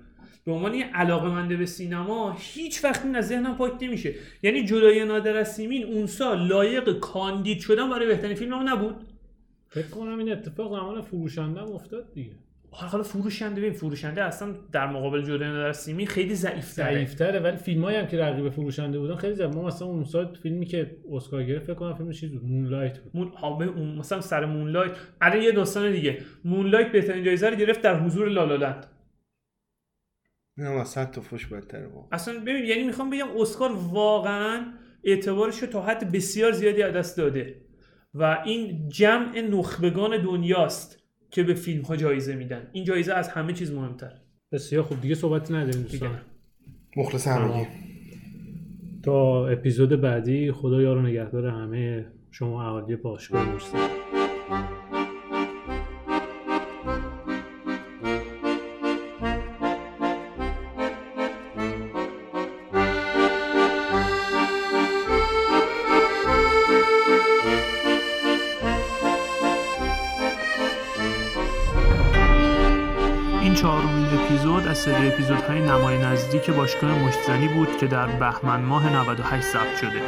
به 0.46 0.52
عنوان 0.52 0.74
یه 0.74 0.84
علاقه 0.84 1.56
به 1.56 1.66
سینما 1.66 2.36
هیچ 2.38 2.84
وقت 2.84 3.04
این 3.04 3.16
از 3.16 3.28
ذهنم 3.28 3.56
پاک 3.56 3.72
نمیشه. 3.80 4.14
یعنی 4.42 4.64
جدای 4.64 5.04
نادر 5.04 5.44
سیمین 5.44 5.84
اون 5.84 6.06
سال 6.06 6.46
لایق 6.46 6.98
کاندید 6.98 7.60
شدن 7.60 7.90
برای 7.90 8.06
بهترین 8.06 8.34
فیلم 8.34 8.68
نبود. 8.68 8.94
فکر 9.68 9.86
کنم 9.86 10.18
این 10.18 10.32
اتفاق 10.32 10.70
زمان 10.70 11.00
فروشنده 11.00 11.60
هم 11.60 11.72
افتاد 11.72 12.12
دیگه. 12.14 12.30
حالا 12.70 13.04
فروشنده 13.04 13.60
ببین 13.60 13.72
فروشنده 13.72 14.22
اصلا 14.22 14.54
در 14.72 14.86
مقابل 14.86 15.22
جدای 15.22 15.48
نادر 15.48 15.72
سیمین 15.72 16.06
خیلی 16.06 16.34
ضعیف 16.34 16.64
ضعیفتره 16.64 17.40
ولی 17.40 17.56
فیلمایی 17.56 17.96
هم 17.96 18.06
که 18.06 18.18
رقیب 18.18 18.48
فروشنده 18.48 18.98
بودن 18.98 19.16
خیلی 19.16 19.34
ضعیف. 19.34 19.54
ما 19.54 19.62
مثلا 19.62 19.88
اون 19.88 20.04
سال 20.04 20.34
فیلمی 20.42 20.66
که 20.66 20.96
اسکار 21.12 21.44
گرفت 21.44 21.64
فکر 21.66 21.74
کنم 21.74 21.94
فیلم 21.94 22.12
چیز 22.12 22.30
بود 22.30 22.44
مونلایت 22.44 22.98
بود. 22.98 23.32
مون 23.42 23.96
مثلا 23.98 24.20
سر 24.20 24.44
مونلایت 24.44 24.92
الان 25.20 25.42
یه 25.42 25.52
داستان 25.52 25.92
دیگه. 25.92 26.18
مونلایت 26.44 26.92
بهترین 26.92 27.24
جایزه 27.24 27.50
رو 27.50 27.56
گرفت 27.56 27.82
در 27.82 28.00
حضور 28.00 28.28
لالالند 28.28 28.86
نه 30.58 30.70
مثلا 30.70 31.04
تو 31.04 31.20
فوش 31.20 31.46
بدتره 31.46 31.90
اصلا 32.12 32.40
ببین 32.40 32.64
یعنی 32.64 32.82
می‌خوام 32.82 33.10
بگم 33.10 33.28
اسکار 33.40 33.70
واقعا 33.72 34.72
اعتبارش 35.04 35.58
رو 35.58 35.66
تا 35.66 35.82
حد 35.82 36.12
بسیار 36.12 36.52
زیادی 36.52 36.82
از 36.82 36.94
دست 36.94 37.16
داده. 37.16 37.54
و 38.14 38.42
این 38.44 38.88
جمع 38.88 39.40
نخبگان 39.40 40.22
دنیاست 40.22 41.02
که 41.30 41.42
به 41.42 41.54
فیلم 41.54 41.82
ها 41.82 41.96
جایزه 41.96 42.34
میدن. 42.36 42.68
این 42.72 42.84
جایزه 42.84 43.12
از 43.12 43.28
همه 43.28 43.52
چیز 43.52 43.72
مهمتر. 43.72 44.12
بسیار 44.52 44.82
خوب. 44.82 45.00
دیگه 45.00 45.14
صحبتی 45.14 45.54
نداریم 45.54 45.82
دوستان. 45.82 46.20
مخلص 46.96 47.28
همگی. 47.28 47.66
تا 49.02 49.48
اپیزود 49.48 50.00
بعدی 50.00 50.52
خدا 50.52 50.82
یارو 50.82 51.02
نگهدار 51.02 51.46
همه 51.46 52.06
شما 52.30 52.68
اهالی 52.68 52.96
باشگاه. 52.96 53.52
مرسی 53.52 53.76
سری 74.86 75.08
اپیزودهای 75.08 75.60
نمای 75.60 75.98
نزدیک 75.98 76.50
باشگاه 76.50 76.90
مشتزنی 76.90 77.48
بود 77.48 77.76
که 77.76 77.86
در 77.86 78.06
بهمن 78.06 78.60
ماه 78.60 78.92
98 78.92 79.46
ثبت 79.46 79.76
شده. 79.80 80.00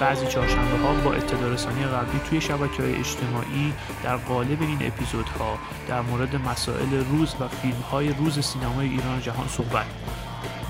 بعضی 0.00 0.26
چهارشنبه 0.26 0.78
ها 0.78 0.94
با 0.94 1.12
اطلاع 1.12 1.54
قبلی 1.86 2.20
توی 2.30 2.40
شبکه 2.40 2.82
های 2.82 2.96
اجتماعی 2.96 3.72
در 4.02 4.16
قالب 4.16 4.62
این 4.62 4.78
اپیزودها 4.80 5.58
در 5.88 6.00
مورد 6.00 6.36
مسائل 6.36 7.04
روز 7.10 7.34
و 7.40 7.48
فیلم 7.48 7.80
های 7.90 8.08
روز 8.08 8.44
سینمای 8.44 8.88
ایران 8.88 9.20
جهان 9.20 9.48
صحبت 9.48 9.86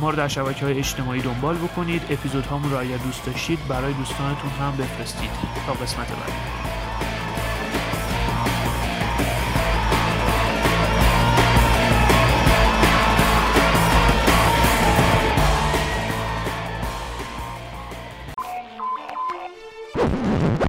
ما 0.01 0.11
رو 0.11 0.17
در 0.17 0.29
شبکه 0.29 0.65
های 0.65 0.79
اجتماعی 0.79 1.21
دنبال 1.21 1.57
بکنید. 1.57 2.03
اپیزودهامون 2.11 2.71
رو 2.71 2.79
اگر 2.79 2.97
دوست 2.97 3.27
داشتید 3.27 3.59
برای 3.69 3.93
دوستانتون 3.93 4.51
هم 4.51 4.77
بفرستید. 4.77 5.31
تا 5.67 5.73
قسمت 5.73 6.09
بعد 6.09 6.66